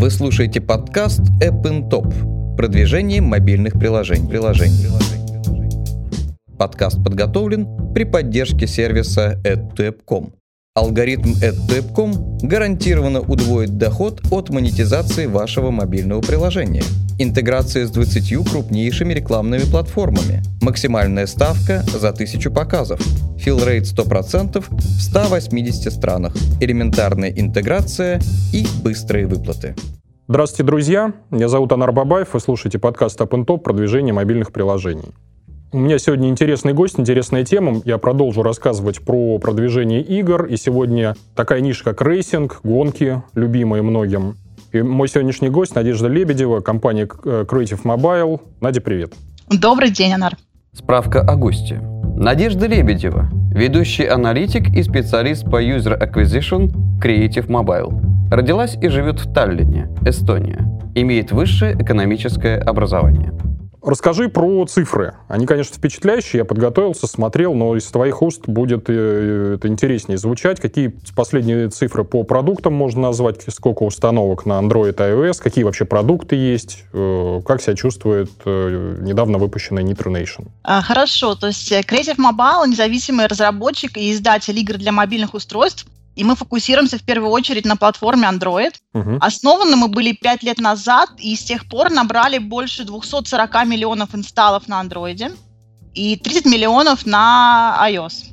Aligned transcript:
Вы 0.00 0.08
слушаете 0.08 0.62
подкаст 0.62 1.20
App 1.42 1.60
in 1.64 1.90
Top. 1.90 2.56
Продвижение 2.56 3.20
мобильных 3.20 3.78
приложений. 3.78 4.30
приложений. 4.30 4.86
Подкаст 6.58 7.04
подготовлен 7.04 7.92
при 7.92 8.04
поддержке 8.04 8.66
сервиса 8.66 9.38
AdToApp.com. 9.44 10.39
Алгоритм 10.80 11.32
AdToApp.com 11.42 12.38
гарантированно 12.40 13.20
удвоит 13.20 13.76
доход 13.76 14.22
от 14.30 14.48
монетизации 14.48 15.26
вашего 15.26 15.70
мобильного 15.70 16.22
приложения. 16.22 16.82
Интеграция 17.18 17.86
с 17.86 17.90
20 17.90 18.48
крупнейшими 18.48 19.12
рекламными 19.12 19.70
платформами. 19.70 20.42
Максимальная 20.62 21.26
ставка 21.26 21.82
за 21.82 22.08
1000 22.08 22.50
показов. 22.50 22.98
Филрейт 23.36 23.84
100% 23.84 24.64
в 24.66 25.00
180 25.02 25.92
странах. 25.92 26.34
Элементарная 26.62 27.28
интеграция 27.28 28.18
и 28.54 28.66
быстрые 28.82 29.26
выплаты. 29.26 29.74
Здравствуйте, 30.28 30.64
друзья. 30.64 31.12
Меня 31.30 31.48
зовут 31.48 31.72
Анар 31.72 31.92
Бабаев. 31.92 32.32
Вы 32.32 32.40
слушаете 32.40 32.78
подкаст 32.78 33.20
AppTop 33.20 33.58
«Продвижение 33.58 34.14
мобильных 34.14 34.50
приложений». 34.50 35.12
У 35.72 35.78
меня 35.78 36.00
сегодня 36.00 36.28
интересный 36.28 36.72
гость, 36.72 36.98
интересная 36.98 37.44
тема. 37.44 37.80
Я 37.84 37.98
продолжу 37.98 38.42
рассказывать 38.42 39.02
про 39.02 39.38
продвижение 39.38 40.02
игр. 40.02 40.46
И 40.46 40.56
сегодня 40.56 41.14
такая 41.36 41.60
ниша, 41.60 41.84
как 41.84 42.02
racing, 42.02 42.58
гонки, 42.64 43.22
любимые 43.34 43.82
многим. 43.82 44.36
И 44.72 44.82
мой 44.82 45.06
сегодняшний 45.06 45.48
гость 45.48 45.76
Надежда 45.76 46.08
Лебедева, 46.08 46.58
компания 46.58 47.08
э, 47.24 47.44
Creative 47.48 47.80
Mobile. 47.84 48.40
Надя, 48.60 48.80
привет. 48.80 49.12
Добрый 49.48 49.90
день, 49.90 50.12
Анар. 50.12 50.36
Справка 50.72 51.20
о 51.20 51.36
госте. 51.36 51.80
Надежда 52.16 52.66
Лебедева, 52.66 53.30
ведущий 53.52 54.06
аналитик 54.06 54.74
и 54.74 54.82
специалист 54.82 55.44
по 55.48 55.62
User 55.62 55.96
Acquisition 55.96 56.72
Creative 57.00 57.46
Mobile. 57.46 57.92
Родилась 58.32 58.76
и 58.82 58.88
живет 58.88 59.20
в 59.20 59.32
Таллине, 59.32 59.88
Эстония. 60.04 60.66
Имеет 60.96 61.30
высшее 61.30 61.76
экономическое 61.80 62.58
образование. 62.58 63.32
Расскажи 63.82 64.28
про 64.28 64.66
цифры. 64.66 65.14
Они, 65.28 65.46
конечно, 65.46 65.74
впечатляющие. 65.74 66.40
Я 66.40 66.44
подготовился, 66.44 67.06
смотрел, 67.06 67.54
но 67.54 67.76
из 67.76 67.86
твоих 67.86 68.20
уст 68.20 68.46
будет 68.46 68.84
э, 68.88 69.54
это 69.56 69.68
интереснее 69.68 70.18
звучать. 70.18 70.60
Какие 70.60 70.94
последние 71.16 71.68
цифры 71.70 72.04
по 72.04 72.22
продуктам 72.22 72.74
можно 72.74 73.02
назвать? 73.02 73.42
Сколько 73.48 73.84
установок 73.84 74.44
на 74.44 74.60
Android 74.60 74.94
iOS? 74.94 75.40
Какие 75.42 75.64
вообще 75.64 75.86
продукты 75.86 76.36
есть? 76.36 76.84
Э, 76.92 77.40
как 77.44 77.62
себя 77.62 77.74
чувствует 77.74 78.30
э, 78.44 78.98
недавно 79.00 79.38
выпущенная 79.38 79.82
Nitro 79.82 80.12
Nation? 80.12 80.48
А, 80.62 80.82
хорошо. 80.82 81.34
То 81.34 81.46
есть 81.46 81.72
Creative 81.72 82.16
Mobile— 82.18 82.66
независимый 82.68 83.26
разработчик 83.26 83.96
и 83.96 84.12
издатель 84.12 84.58
игр 84.58 84.74
для 84.74 84.92
мобильных 84.92 85.32
устройств. 85.32 85.86
И 86.16 86.24
мы 86.24 86.34
фокусируемся 86.34 86.98
в 86.98 87.02
первую 87.02 87.30
очередь 87.30 87.64
на 87.64 87.76
платформе 87.76 88.28
Android. 88.28 88.74
Угу. 88.94 89.18
Основаны 89.20 89.76
мы 89.76 89.88
были 89.88 90.12
5 90.12 90.42
лет 90.42 90.58
назад, 90.58 91.10
и 91.18 91.34
с 91.34 91.44
тех 91.44 91.68
пор 91.68 91.90
набрали 91.90 92.38
больше 92.38 92.84
240 92.84 93.66
миллионов 93.66 94.14
инсталлов 94.14 94.68
на 94.68 94.82
Android 94.82 95.32
и 95.94 96.16
30 96.16 96.46
миллионов 96.46 97.06
на 97.06 97.78
iOS. 97.88 98.30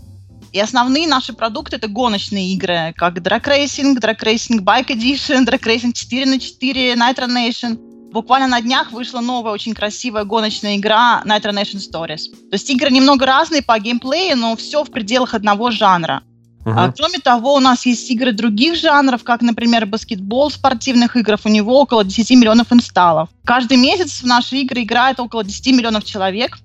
И 0.53 0.59
основные 0.59 1.07
наши 1.07 1.33
продукты 1.33 1.75
это 1.75 1.87
гоночные 1.87 2.53
игры, 2.53 2.93
как 2.95 3.17
Drag 3.19 3.43
Racing, 3.43 3.97
Drag 3.99 4.19
Racing 4.19 4.59
Bike 4.59 4.87
Edition, 4.87 5.45
Drag 5.45 5.61
Racing 5.61 5.93
4 5.93 6.25
на 6.25 6.39
4, 6.39 6.93
Nitro 6.93 7.27
Nation. 7.27 7.77
Буквально 8.11 8.47
на 8.47 8.61
днях 8.61 8.91
вышла 8.91 9.19
новая 9.19 9.51
очень 9.51 9.73
красивая 9.73 10.23
гоночная 10.23 10.77
игра 10.77 11.21
Nitro 11.25 11.51
Nation 11.51 11.79
Stories. 11.79 12.31
То 12.49 12.53
есть 12.53 12.69
игры 12.69 12.89
немного 12.89 13.25
разные 13.25 13.61
по 13.61 13.77
геймплею, 13.77 14.37
но 14.37 14.55
все 14.55 14.83
в 14.83 14.91
пределах 14.91 15.33
одного 15.33 15.71
жанра. 15.71 16.23
Uh-huh. 16.65 16.73
А, 16.75 16.91
кроме 16.91 17.19
того, 17.19 17.55
у 17.55 17.59
нас 17.59 17.85
есть 17.85 18.11
игры 18.11 18.33
других 18.33 18.75
жанров, 18.75 19.23
как, 19.23 19.41
например, 19.41 19.85
баскетбол 19.85 20.51
спортивных 20.51 21.15
игр. 21.15 21.37
У 21.45 21.49
него 21.49 21.79
около 21.79 22.03
10 22.03 22.29
миллионов 22.31 22.73
инсталлов. 22.73 23.29
Каждый 23.45 23.77
месяц 23.77 24.21
в 24.21 24.25
наши 24.25 24.57
игры 24.57 24.83
играет 24.83 25.19
около 25.19 25.43
10 25.45 25.67
миллионов 25.67 26.03
человек. 26.03 26.57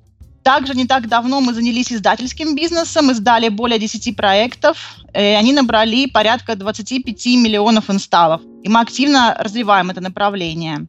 Также 0.42 0.74
не 0.74 0.86
так 0.86 1.08
давно 1.08 1.40
мы 1.40 1.54
занялись 1.54 1.92
издательским 1.92 2.56
бизнесом, 2.56 3.12
издали 3.12 3.48
более 3.48 3.78
10 3.78 4.16
проектов, 4.16 4.76
и 5.14 5.18
они 5.18 5.52
набрали 5.52 6.06
порядка 6.06 6.56
25 6.56 7.26
миллионов 7.36 7.88
инсталлов. 7.88 8.40
И 8.64 8.68
мы 8.68 8.80
активно 8.80 9.36
развиваем 9.38 9.90
это 9.90 10.00
направление. 10.00 10.86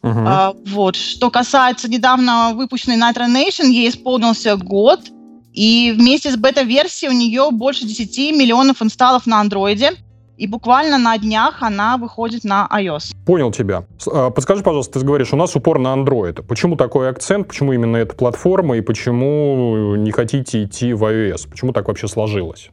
Uh-huh. 0.00 0.24
А, 0.26 0.54
вот. 0.68 0.96
Что 0.96 1.30
касается 1.30 1.90
недавно 1.90 2.52
выпущенной 2.54 2.96
Nitro 2.96 3.26
Nation, 3.26 3.66
ей 3.66 3.90
исполнился 3.90 4.56
год– 4.56 5.00
и 5.56 5.90
вместе 5.96 6.30
с 6.30 6.36
бета-версией 6.36 7.10
у 7.10 7.16
нее 7.16 7.48
больше 7.50 7.86
10 7.86 8.36
миллионов 8.36 8.82
инсталлов 8.82 9.26
на 9.26 9.40
андроиде. 9.40 9.92
И 10.36 10.46
буквально 10.46 10.98
на 10.98 11.16
днях 11.16 11.62
она 11.62 11.96
выходит 11.96 12.44
на 12.44 12.68
iOS. 12.70 13.14
Понял 13.24 13.50
тебя. 13.50 13.84
А, 14.06 14.28
подскажи, 14.28 14.62
пожалуйста, 14.62 15.00
ты 15.00 15.06
говоришь, 15.06 15.32
у 15.32 15.36
нас 15.36 15.56
упор 15.56 15.78
на 15.78 15.94
Android. 15.94 16.42
Почему 16.42 16.76
такой 16.76 17.08
акцент? 17.08 17.48
Почему 17.48 17.72
именно 17.72 17.96
эта 17.96 18.14
платформа? 18.14 18.76
И 18.76 18.82
почему 18.82 19.96
не 19.96 20.10
хотите 20.10 20.62
идти 20.62 20.92
в 20.92 21.02
iOS? 21.04 21.48
Почему 21.48 21.72
так 21.72 21.88
вообще 21.88 22.06
сложилось? 22.06 22.68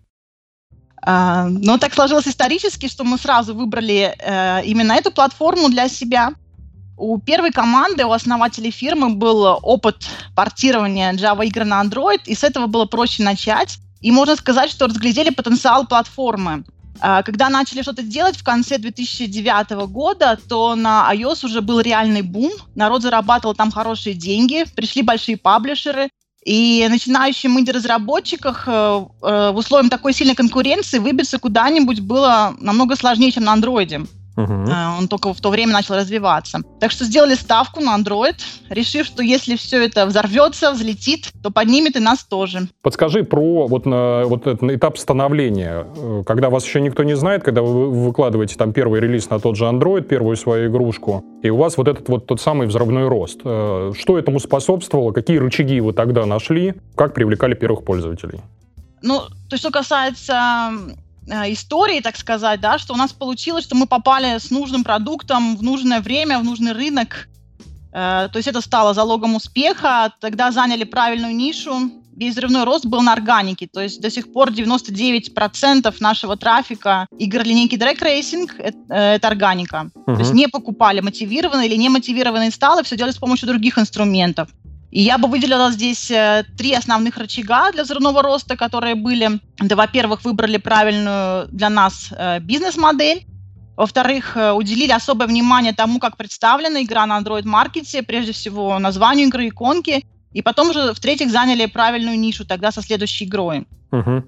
Uh, 1.05 1.47
ну, 1.47 1.77
так 1.77 1.93
сложилось 1.93 2.27
исторически, 2.27 2.89
что 2.89 3.05
мы 3.05 3.17
сразу 3.17 3.53
выбрали 3.53 4.13
uh, 4.17 4.63
именно 4.65 4.91
эту 4.93 5.11
платформу 5.11 5.69
для 5.69 5.87
себя. 5.87 6.33
У 7.03 7.19
первой 7.19 7.51
команды, 7.51 8.05
у 8.05 8.13
основателей 8.13 8.71
фирмы 8.71 9.09
был 9.09 9.59
опыт 9.61 10.07
портирования 10.35 11.11
Java 11.11 11.45
игр 11.45 11.65
на 11.65 11.83
Android, 11.83 12.21
и 12.25 12.33
с 12.33 12.45
этого 12.45 12.67
было 12.67 12.85
проще 12.85 13.23
начать. 13.23 13.77
И 13.99 14.09
можно 14.09 14.37
сказать, 14.37 14.69
что 14.69 14.87
разглядели 14.87 15.29
потенциал 15.29 15.85
платформы. 15.85 16.63
А, 17.01 17.21
когда 17.21 17.49
начали 17.49 17.81
что-то 17.81 18.03
делать 18.03 18.37
в 18.37 18.43
конце 18.45 18.77
2009 18.77 19.71
года, 19.89 20.39
то 20.47 20.75
на 20.75 21.13
iOS 21.13 21.45
уже 21.45 21.59
был 21.59 21.81
реальный 21.81 22.21
бум, 22.21 22.53
народ 22.73 23.01
зарабатывал 23.01 23.53
там 23.53 23.69
хорошие 23.69 24.15
деньги, 24.15 24.63
пришли 24.73 25.01
большие 25.01 25.35
паблишеры, 25.35 26.07
и 26.45 26.87
начинающим 26.89 27.59
инди-разработчиках 27.59 28.63
э, 28.67 28.71
э, 28.71 29.51
в 29.51 29.57
условиях 29.57 29.89
такой 29.91 30.13
сильной 30.13 30.35
конкуренции 30.35 30.99
выбиться 30.99 31.37
куда-нибудь 31.37 31.99
было 31.99 32.55
намного 32.61 32.95
сложнее, 32.95 33.31
чем 33.31 33.43
на 33.43 33.51
андроиде. 33.51 34.05
Угу. 34.35 34.71
Он 34.99 35.07
только 35.07 35.33
в 35.33 35.41
то 35.41 35.49
время 35.49 35.73
начал 35.73 35.95
развиваться. 35.95 36.61
Так 36.79 36.91
что 36.91 37.05
сделали 37.05 37.35
ставку 37.35 37.81
на 37.81 37.97
Android, 37.97 38.35
решив, 38.69 39.05
что 39.05 39.21
если 39.21 39.55
все 39.55 39.85
это 39.85 40.05
взорвется, 40.05 40.71
взлетит, 40.71 41.31
то 41.43 41.51
поднимет 41.51 41.95
и 41.95 41.99
нас 41.99 42.23
тоже. 42.23 42.67
Подскажи 42.81 43.23
про 43.23 43.67
вот, 43.67 43.85
вот 43.85 44.47
этот 44.47 44.63
этап 44.63 44.97
становления. 44.97 45.85
Э, 45.95 46.23
когда 46.25 46.49
вас 46.49 46.65
еще 46.65 46.81
никто 46.81 47.03
не 47.03 47.15
знает, 47.15 47.43
когда 47.43 47.61
вы 47.61 47.89
выкладываете 47.89 48.55
там 48.55 48.73
первый 48.73 48.99
релиз 48.99 49.29
на 49.29 49.39
тот 49.39 49.55
же 49.55 49.65
Android, 49.65 50.01
первую 50.01 50.35
свою 50.35 50.69
игрушку, 50.69 51.23
и 51.43 51.49
у 51.49 51.57
вас 51.57 51.77
вот 51.77 51.87
этот 51.87 52.09
вот 52.09 52.25
тот 52.25 52.41
самый 52.41 52.67
взрывной 52.67 53.07
рост. 53.07 53.41
Э, 53.43 53.91
что 53.97 54.17
этому 54.17 54.39
способствовало? 54.39 55.11
Какие 55.11 55.37
рычаги 55.37 55.79
вы 55.79 55.93
тогда 55.93 56.25
нашли? 56.25 56.73
Как 56.95 57.13
привлекали 57.13 57.53
первых 57.53 57.83
пользователей? 57.83 58.41
Ну, 59.01 59.21
то, 59.49 59.57
что 59.57 59.69
касается 59.69 60.71
истории, 61.27 61.99
так 62.01 62.17
сказать, 62.17 62.59
да, 62.59 62.77
что 62.77 62.93
у 62.93 62.97
нас 62.97 63.13
получилось, 63.13 63.63
что 63.63 63.75
мы 63.75 63.87
попали 63.87 64.37
с 64.37 64.51
нужным 64.51 64.83
продуктом 64.83 65.55
в 65.55 65.63
нужное 65.63 66.01
время, 66.01 66.39
в 66.39 66.43
нужный 66.43 66.73
рынок. 66.73 67.29
Э, 67.93 68.27
то 68.31 68.37
есть 68.37 68.47
это 68.47 68.61
стало 68.61 68.93
залогом 68.93 69.35
успеха. 69.35 70.13
Тогда 70.19 70.51
заняли 70.51 70.83
правильную 70.83 71.35
нишу. 71.35 71.91
Весь 72.15 72.33
взрывной 72.33 72.63
рост 72.63 72.85
был 72.85 73.01
на 73.01 73.13
органике, 73.13 73.67
то 73.71 73.81
есть 73.81 73.99
до 73.99 74.11
сих 74.11 74.31
пор 74.31 74.51
99% 74.51 75.95
нашего 75.99 76.37
трафика 76.37 77.07
игр 77.17 77.41
линейки 77.41 77.73
Drag 77.73 77.97
Racing 77.99 78.51
это, 78.59 78.77
э, 78.89 79.15
это 79.15 79.27
органика. 79.27 79.89
Uh-huh. 79.95 80.13
То 80.13 80.19
есть 80.19 80.31
не 80.31 80.47
покупали 80.47 80.99
мотивированные 80.99 81.67
или 81.67 81.75
не 81.75 81.89
мотивированные 81.89 82.51
сталы, 82.51 82.83
все 82.83 82.95
делали 82.97 83.13
с 83.13 83.17
помощью 83.17 83.47
других 83.47 83.79
инструментов. 83.79 84.49
И 84.93 85.01
я 85.01 85.17
бы 85.17 85.27
выделила 85.27 85.71
здесь 85.71 86.11
э, 86.11 86.43
три 86.55 86.75
основных 86.75 87.17
рычага 87.17 87.71
для 87.71 87.83
взрывного 87.83 88.21
роста, 88.21 88.55
которые 88.55 88.93
были. 88.93 89.39
Да, 89.59 89.75
во-первых, 89.75 90.23
выбрали 90.23 90.57
правильную 90.57 91.47
для 91.47 91.71
нас 91.71 92.13
э, 92.15 92.39
бизнес-модель. 92.39 93.25
Во-вторых, 93.75 94.37
э, 94.37 94.51
уделили 94.51 94.91
особое 94.91 95.25
внимание 95.25 95.73
тому, 95.73 95.99
как 95.99 96.15
представлена 96.15 96.83
игра 96.83 97.07
на 97.07 97.19
Android-маркете, 97.19 98.03
прежде 98.03 98.33
всего 98.33 98.77
названию 98.77 99.29
игры, 99.29 99.47
иконки. 99.47 100.05
И 100.31 100.43
потом 100.43 100.69
уже, 100.69 100.93
в-третьих, 100.93 101.31
заняли 101.31 101.65
правильную 101.65 102.19
нишу 102.19 102.45
тогда 102.45 102.71
со 102.71 102.83
следующей 102.83 103.25
игрой. 103.25 103.65
Угу. 103.91 104.23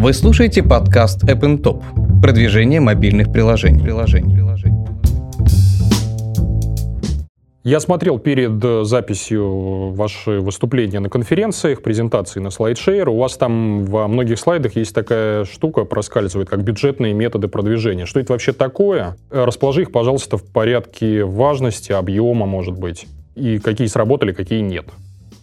Вы 0.00 0.12
слушаете 0.12 0.64
подкаст 0.64 1.22
App 1.22 1.62
Top. 1.62 1.84
Продвижение 2.20 2.80
мобильных 2.80 3.32
приложений. 3.32 3.84
приложений. 3.84 4.73
Я 7.64 7.80
смотрел 7.80 8.18
перед 8.18 8.62
э, 8.62 8.84
записью 8.84 9.94
ваши 9.94 10.32
выступления 10.40 11.00
на 11.00 11.08
конференциях, 11.08 11.82
презентации 11.82 12.38
на 12.38 12.48
SlideShare. 12.48 13.08
У 13.08 13.16
вас 13.16 13.38
там 13.38 13.86
во 13.86 14.06
многих 14.06 14.38
слайдах 14.38 14.76
есть 14.76 14.94
такая 14.94 15.46
штука, 15.46 15.84
проскальзывает, 15.84 16.50
как 16.50 16.62
бюджетные 16.62 17.14
методы 17.14 17.48
продвижения. 17.48 18.04
Что 18.04 18.20
это 18.20 18.34
вообще 18.34 18.52
такое? 18.52 19.16
Э, 19.30 19.44
расположи 19.46 19.80
их, 19.80 19.92
пожалуйста, 19.92 20.36
в 20.36 20.44
порядке 20.44 21.24
важности, 21.24 21.92
объема, 21.92 22.44
может 22.44 22.74
быть. 22.74 23.06
И 23.34 23.58
какие 23.58 23.86
сработали, 23.86 24.34
какие 24.34 24.60
нет. 24.60 24.84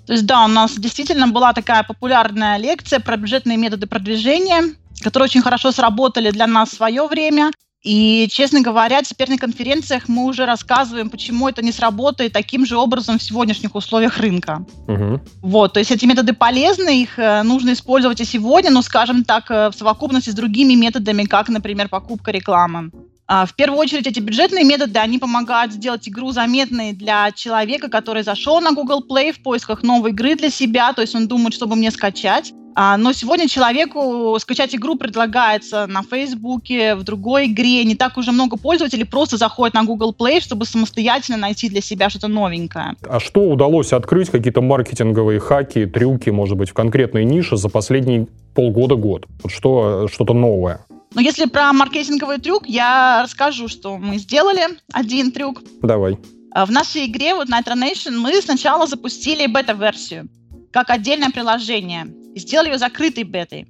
То 0.05 0.13
есть, 0.13 0.27
да, 0.27 0.45
у 0.45 0.47
нас 0.47 0.77
действительно 0.77 1.27
была 1.27 1.53
такая 1.53 1.81
популярная 1.81 2.57
лекция 2.57 2.99
про 2.99 3.17
бюджетные 3.17 3.57
методы 3.57 3.87
продвижения, 3.87 4.75
которые 5.01 5.25
очень 5.25 5.41
хорошо 5.41 5.71
сработали 5.71 6.29
для 6.29 6.45
нас 6.45 6.69
в 6.69 6.75
свое 6.75 7.07
время. 7.07 7.49
И, 7.83 8.27
честно 8.29 8.61
говоря, 8.61 9.01
теперь 9.01 9.29
на 9.29 9.37
конференциях 9.37 10.07
мы 10.07 10.25
уже 10.25 10.45
рассказываем, 10.45 11.09
почему 11.09 11.49
это 11.49 11.63
не 11.63 11.71
сработает 11.71 12.31
таким 12.31 12.65
же 12.65 12.77
образом 12.77 13.17
в 13.17 13.23
сегодняшних 13.23 13.73
условиях 13.73 14.17
рынка. 14.17 14.63
Угу. 14.87 15.21
Вот, 15.41 15.73
то 15.73 15.79
есть 15.79 15.91
эти 15.91 16.05
методы 16.05 16.33
полезны, 16.33 17.01
их 17.01 17.17
э, 17.17 17.41
нужно 17.41 17.73
использовать 17.73 18.21
и 18.21 18.25
сегодня, 18.25 18.69
но, 18.69 18.83
скажем 18.83 19.23
так, 19.23 19.49
э, 19.49 19.69
в 19.69 19.73
совокупности 19.73 20.29
с 20.29 20.35
другими 20.35 20.75
методами, 20.75 21.23
как, 21.23 21.49
например, 21.49 21.89
покупка 21.89 22.31
рекламы. 22.31 22.91
А, 23.33 23.45
в 23.45 23.53
первую 23.53 23.79
очередь 23.79 24.07
эти 24.07 24.19
бюджетные 24.19 24.65
методы, 24.65 24.99
они 24.99 25.17
помогают 25.17 25.71
сделать 25.71 26.05
игру 26.09 26.31
заметной 26.33 26.91
для 26.91 27.31
человека, 27.31 27.89
который 27.89 28.23
зашел 28.23 28.59
на 28.59 28.73
Google 28.73 29.05
Play 29.09 29.31
в 29.31 29.41
поисках 29.41 29.83
новой 29.83 30.11
игры 30.11 30.35
для 30.35 30.49
себя, 30.49 30.91
то 30.91 31.01
есть 31.01 31.15
он 31.15 31.29
думает, 31.29 31.53
чтобы 31.53 31.77
мне 31.77 31.91
скачать. 31.91 32.51
А, 32.75 32.97
но 32.97 33.13
сегодня 33.13 33.47
человеку 33.47 34.35
скачать 34.37 34.75
игру 34.75 34.97
предлагается 34.97 35.87
на 35.87 36.03
Фейсбуке, 36.03 36.95
в 36.95 37.03
другой 37.03 37.45
игре. 37.45 37.85
Не 37.85 37.95
так 37.95 38.17
уже 38.17 38.33
много 38.33 38.57
пользователей 38.57 39.05
просто 39.05 39.37
заходят 39.37 39.75
на 39.75 39.85
Google 39.85 40.13
Play, 40.13 40.41
чтобы 40.41 40.65
самостоятельно 40.65 41.37
найти 41.37 41.69
для 41.69 41.79
себя 41.79 42.09
что-то 42.09 42.27
новенькое. 42.27 42.95
А 43.07 43.21
что 43.21 43.49
удалось 43.49 43.93
открыть? 43.93 44.29
Какие-то 44.29 44.61
маркетинговые 44.61 45.39
хаки, 45.39 45.85
трюки, 45.85 46.31
может 46.31 46.57
быть, 46.57 46.69
в 46.69 46.73
конкретной 46.73 47.23
нише 47.23 47.55
за 47.55 47.69
последние 47.69 48.27
полгода-год? 48.55 49.27
Что, 49.47 50.09
что-то 50.11 50.33
новое? 50.33 50.81
Ну, 51.13 51.21
если 51.21 51.45
про 51.45 51.73
маркетинговый 51.73 52.37
трюк, 52.37 52.67
я 52.67 53.21
расскажу, 53.23 53.67
что 53.67 53.97
мы 53.97 54.17
сделали. 54.17 54.79
Один 54.93 55.31
трюк. 55.31 55.61
Давай. 55.81 56.17
А, 56.53 56.65
в 56.65 56.71
нашей 56.71 57.05
игре, 57.05 57.35
вот 57.35 57.49
Nitro 57.49 57.75
Nation, 57.75 58.17
мы 58.17 58.41
сначала 58.41 58.87
запустили 58.87 59.45
бета-версию 59.47 60.29
как 60.71 60.89
отдельное 60.89 61.29
приложение 61.29 62.07
и 62.33 62.39
сделали 62.39 62.69
ее 62.69 62.77
закрытой 62.77 63.23
бетой. 63.23 63.67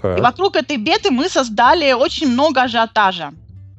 Так. 0.00 0.18
И 0.18 0.22
вокруг 0.22 0.56
этой 0.56 0.76
беты 0.76 1.10
мы 1.10 1.28
создали 1.28 1.92
очень 1.92 2.28
много 2.28 2.62
ажиотажа. 2.62 3.32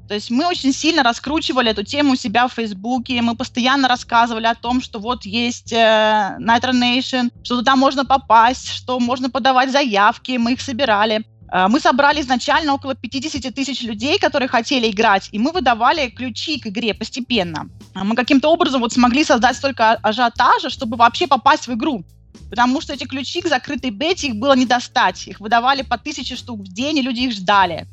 То 0.08 0.16
есть 0.16 0.30
мы 0.30 0.46
очень 0.46 0.74
сильно 0.74 1.04
раскручивали 1.04 1.72
эту 1.72 1.84
тему 1.84 2.14
у 2.14 2.16
себя 2.16 2.48
в 2.48 2.54
Фейсбуке, 2.54 3.22
мы 3.22 3.36
постоянно 3.36 3.88
рассказывали 3.88 4.46
о 4.46 4.56
том, 4.56 4.82
что 4.82 5.00
вот 5.00 5.24
есть 5.26 5.72
э, 5.72 6.38
Nitro 6.40 6.74
Nation, 6.74 7.32
что 7.44 7.58
туда 7.58 7.78
можно 7.78 8.04
попасть, 8.04 8.70
что 8.70 9.00
можно 9.00 9.30
подавать 9.30 9.72
заявки, 9.72 10.38
мы 10.38 10.54
их 10.54 10.62
собирали. 10.62 11.24
Э, 11.52 11.68
мы 11.68 11.80
собрали 11.80 12.22
изначально 12.22 12.74
около 12.74 12.96
50 12.96 13.54
тысяч 13.54 13.84
людей, 13.84 14.18
которые 14.18 14.48
хотели 14.48 14.90
играть, 14.90 15.30
и 15.32 15.40
мы 15.40 15.52
выдавали 15.52 16.10
ключи 16.10 16.60
к 16.60 16.68
игре 16.68 16.94
постепенно. 16.94 17.70
Мы 17.94 18.16
каким-то 18.16 18.50
образом 18.50 18.82
вот 18.82 18.94
смогли 18.94 19.24
создать 19.24 19.58
столько 19.58 19.94
ажиотажа, 19.94 20.70
чтобы 20.70 20.98
вообще 20.98 21.28
попасть 21.28 21.68
в 21.68 21.74
игру 21.74 22.04
потому 22.50 22.82
что 22.82 22.94
эти 22.94 23.06
ключи 23.06 23.42
к 23.42 23.48
закрытой 23.48 23.92
бете 23.92 24.28
их 24.28 24.36
было 24.36 24.56
не 24.56 24.66
достать. 24.66 25.26
Их 25.26 25.40
выдавали 25.40 25.84
по 25.84 25.98
тысяче 25.98 26.36
штук 26.36 26.60
в 26.60 26.68
день, 26.68 26.98
и 26.98 27.02
люди 27.02 27.22
их 27.22 27.32
ждали. 27.32 27.88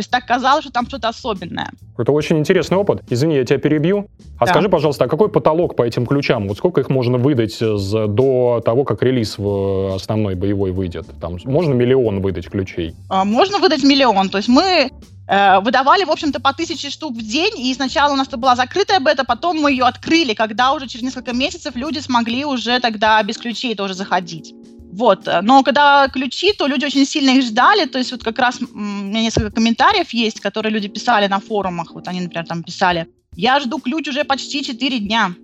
То 0.00 0.02
есть 0.02 0.10
так 0.10 0.24
казалось, 0.24 0.64
что 0.64 0.72
там 0.72 0.86
что-то 0.86 1.08
особенное. 1.08 1.70
Это 1.98 2.12
очень 2.12 2.38
интересный 2.38 2.78
опыт. 2.78 3.02
Извини, 3.10 3.36
я 3.36 3.44
тебя 3.44 3.58
перебью. 3.58 4.06
А 4.38 4.46
да. 4.46 4.52
скажи, 4.52 4.70
пожалуйста, 4.70 5.04
а 5.04 5.08
какой 5.08 5.28
потолок 5.28 5.76
по 5.76 5.82
этим 5.82 6.06
ключам? 6.06 6.48
Вот 6.48 6.56
сколько 6.56 6.80
их 6.80 6.88
можно 6.88 7.18
выдать 7.18 7.58
до 7.60 8.62
того, 8.64 8.84
как 8.84 9.02
релиз 9.02 9.36
в 9.36 9.94
основной 9.94 10.36
боевой 10.36 10.72
выйдет? 10.72 11.06
Там 11.20 11.36
можно 11.44 11.74
миллион 11.74 12.22
выдать 12.22 12.48
ключей? 12.48 12.94
А, 13.10 13.26
можно 13.26 13.58
выдать 13.58 13.82
миллион. 13.82 14.30
То 14.30 14.38
есть 14.38 14.48
мы 14.48 14.90
Э, 15.30 15.60
выдавали, 15.60 16.02
в 16.02 16.10
общем-то, 16.10 16.40
по 16.40 16.52
тысяче 16.52 16.90
штук 16.90 17.14
в 17.14 17.22
день, 17.22 17.52
и 17.56 17.72
сначала 17.72 18.12
у 18.12 18.16
нас 18.16 18.26
это 18.26 18.36
была 18.36 18.56
закрытая 18.56 18.98
бета, 18.98 19.24
потом 19.24 19.58
мы 19.58 19.70
ее 19.70 19.84
открыли, 19.84 20.34
когда 20.34 20.72
уже 20.72 20.88
через 20.88 21.04
несколько 21.04 21.32
месяцев 21.32 21.76
люди 21.76 22.00
смогли 22.00 22.44
уже 22.44 22.80
тогда 22.80 23.22
без 23.22 23.38
ключей 23.38 23.76
тоже 23.76 23.94
заходить. 23.94 24.52
Вот. 24.92 25.28
Но 25.42 25.62
когда 25.62 26.08
ключи, 26.08 26.52
то 26.52 26.66
люди 26.66 26.84
очень 26.84 27.06
сильно 27.06 27.30
их 27.30 27.44
ждали. 27.44 27.86
То 27.86 27.98
есть 27.98 28.12
вот 28.12 28.22
как 28.22 28.38
раз 28.38 28.60
у 28.60 28.78
меня 28.78 29.22
несколько 29.22 29.50
комментариев 29.50 30.10
есть, 30.10 30.40
которые 30.40 30.72
люди 30.72 30.88
писали 30.88 31.26
на 31.26 31.40
форумах. 31.40 31.92
Вот 31.92 32.08
они, 32.08 32.20
например, 32.20 32.46
там 32.46 32.62
писали, 32.62 33.06
я 33.36 33.60
жду 33.60 33.78
ключ 33.78 34.08
уже 34.08 34.24
почти 34.24 34.64
4 34.64 34.98
дня. 34.98 35.34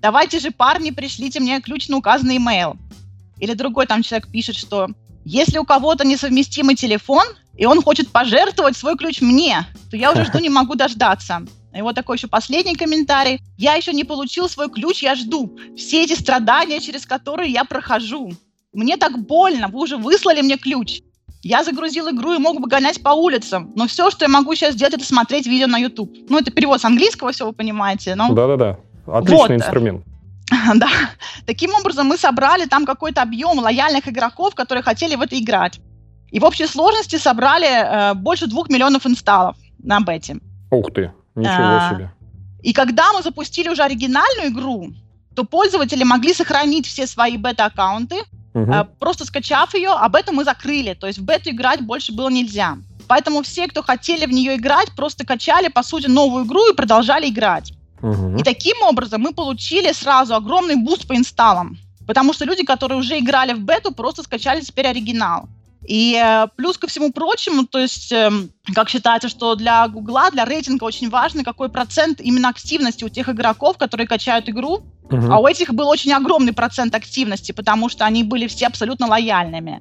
Давайте 0.00 0.38
же, 0.38 0.50
парни, 0.50 0.90
пришлите 0.90 1.40
мне 1.40 1.60
ключ 1.60 1.88
на 1.88 1.96
указанный 1.96 2.36
email. 2.36 2.76
Или 3.40 3.54
другой 3.54 3.86
там 3.86 4.02
человек 4.02 4.28
пишет, 4.30 4.56
что 4.56 4.88
если 5.24 5.58
у 5.58 5.64
кого-то 5.64 6.06
несовместимый 6.06 6.74
телефон, 6.74 7.24
и 7.56 7.66
он 7.66 7.82
хочет 7.82 8.10
пожертвовать 8.10 8.76
свой 8.76 8.96
ключ 8.96 9.20
мне, 9.20 9.66
то 9.90 9.96
я 9.96 10.12
уже 10.12 10.24
жду, 10.24 10.38
не 10.38 10.48
могу 10.48 10.74
дождаться. 10.74 11.42
И 11.74 11.80
вот 11.80 11.94
такой 11.94 12.16
еще 12.16 12.28
последний 12.28 12.74
комментарий. 12.74 13.40
Я 13.56 13.74
еще 13.74 13.92
не 13.92 14.04
получил 14.04 14.48
свой 14.48 14.68
ключ, 14.70 15.02
я 15.02 15.14
жду. 15.14 15.56
Все 15.76 16.04
эти 16.04 16.12
страдания, 16.12 16.80
через 16.80 17.06
которые 17.06 17.50
я 17.50 17.64
прохожу. 17.64 18.32
Мне 18.72 18.96
так 18.96 19.18
больно, 19.18 19.68
вы 19.68 19.80
уже 19.80 19.96
выслали 19.96 20.40
мне 20.40 20.56
ключ. 20.56 21.02
Я 21.42 21.64
загрузил 21.64 22.08
игру 22.10 22.34
и 22.34 22.38
мог 22.38 22.60
бы 22.60 22.68
гонять 22.68 23.02
по 23.02 23.10
улицам, 23.10 23.72
но 23.74 23.86
все, 23.86 24.10
что 24.10 24.24
я 24.24 24.28
могу 24.28 24.54
сейчас 24.54 24.74
сделать, 24.74 24.94
это 24.94 25.04
смотреть 25.04 25.46
видео 25.46 25.66
на 25.66 25.76
YouTube. 25.76 26.10
Ну, 26.28 26.38
это 26.38 26.50
перевод 26.52 26.80
с 26.80 26.84
английского, 26.84 27.32
все 27.32 27.44
вы 27.44 27.52
понимаете. 27.52 28.14
Но... 28.14 28.32
Да-да-да, 28.32 28.78
отличный 29.06 29.38
вот. 29.38 29.50
инструмент. 29.50 30.04
Да. 30.74 30.88
Таким 31.46 31.74
образом, 31.74 32.06
мы 32.08 32.18
собрали 32.18 32.66
там 32.66 32.84
какой-то 32.84 33.22
объем 33.22 33.58
лояльных 33.58 34.06
игроков, 34.06 34.54
которые 34.54 34.82
хотели 34.82 35.16
в 35.16 35.22
это 35.22 35.38
играть. 35.38 35.80
И 36.30 36.40
в 36.40 36.44
общей 36.44 36.66
сложности 36.66 37.16
собрали 37.16 37.66
э, 37.66 38.14
больше 38.14 38.46
двух 38.46 38.68
миллионов 38.68 39.06
инсталлов 39.06 39.56
на 39.78 40.00
бете. 40.00 40.36
Ух 40.70 40.92
ты, 40.92 41.12
ничего 41.34 41.54
а, 41.56 41.90
себе. 41.90 42.12
И 42.62 42.72
когда 42.72 43.12
мы 43.12 43.22
запустили 43.22 43.68
уже 43.68 43.82
оригинальную 43.82 44.48
игру, 44.48 44.92
то 45.34 45.44
пользователи 45.44 46.04
могли 46.04 46.34
сохранить 46.34 46.86
все 46.86 47.06
свои 47.06 47.36
бета-аккаунты, 47.36 48.16
угу. 48.54 48.72
просто 48.98 49.24
скачав 49.24 49.74
ее, 49.74 49.90
об 49.90 50.14
этом 50.14 50.36
мы 50.36 50.44
закрыли. 50.44 50.94
То 50.94 51.06
есть 51.06 51.18
в 51.18 51.24
бету 51.24 51.50
играть 51.50 51.80
больше 51.80 52.12
было 52.12 52.28
нельзя. 52.28 52.78
Поэтому 53.08 53.42
все, 53.42 53.66
кто 53.68 53.82
хотели 53.82 54.26
в 54.26 54.32
нее 54.32 54.56
играть, 54.56 54.92
просто 54.96 55.26
качали, 55.26 55.68
по 55.68 55.82
сути, 55.82 56.06
новую 56.06 56.44
игру 56.44 56.70
и 56.70 56.74
продолжали 56.74 57.28
играть. 57.28 57.72
Угу. 58.00 58.38
И 58.38 58.42
таким 58.42 58.80
образом 58.82 59.20
мы 59.20 59.32
получили 59.32 59.92
сразу 59.92 60.34
огромный 60.34 60.76
буст 60.76 61.06
по 61.06 61.14
инсталлам. 61.14 61.78
Потому 62.06 62.32
что 62.32 62.44
люди, 62.44 62.64
которые 62.64 62.98
уже 62.98 63.18
играли 63.18 63.52
в 63.52 63.60
бету, 63.60 63.92
просто 63.92 64.22
скачали 64.22 64.60
теперь 64.60 64.86
оригинал. 64.86 65.48
И 65.86 66.14
э, 66.14 66.46
плюс 66.56 66.78
ко 66.78 66.86
всему 66.86 67.12
прочему, 67.12 67.66
то 67.66 67.78
есть, 67.78 68.12
э, 68.12 68.30
как 68.74 68.88
считается, 68.88 69.28
что 69.28 69.56
для 69.56 69.86
Гугла, 69.88 70.30
для 70.30 70.44
рейтинга 70.44 70.84
очень 70.84 71.10
важно, 71.10 71.42
какой 71.42 71.68
процент 71.68 72.20
именно 72.20 72.48
активности 72.48 73.04
у 73.04 73.08
тех 73.08 73.28
игроков, 73.28 73.78
которые 73.78 74.06
качают 74.06 74.48
игру. 74.48 74.82
Uh-huh. 75.12 75.28
А 75.30 75.38
у 75.38 75.46
этих 75.46 75.74
был 75.74 75.88
очень 75.88 76.12
огромный 76.12 76.52
процент 76.52 76.94
активности, 76.94 77.52
потому 77.52 77.88
что 77.88 78.04
они 78.04 78.24
были 78.24 78.46
все 78.46 78.66
абсолютно 78.66 79.06
лояльными. 79.06 79.80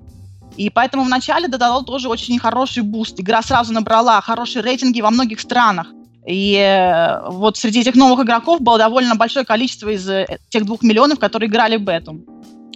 И 0.57 0.69
поэтому 0.69 1.03
вначале 1.03 1.47
это 1.47 1.57
дало 1.57 1.81
тоже 1.83 2.09
очень 2.09 2.37
хороший 2.37 2.83
буст. 2.83 3.19
Игра 3.19 3.41
сразу 3.41 3.73
набрала 3.73 4.19
хорошие 4.21 4.61
рейтинги 4.61 5.01
во 5.01 5.09
многих 5.09 5.39
странах. 5.39 5.87
И 6.27 6.55
э, 6.55 7.29
вот 7.29 7.57
среди 7.57 7.81
этих 7.81 7.95
новых 7.95 8.23
игроков 8.25 8.61
было 8.61 8.77
довольно 8.77 9.15
большое 9.15 9.45
количество 9.45 9.89
из 9.89 10.07
э, 10.07 10.27
тех 10.49 10.65
двух 10.65 10.83
миллионов, 10.83 11.17
которые 11.19 11.49
играли 11.49 11.77
в 11.77 11.81
бету. 11.81 12.21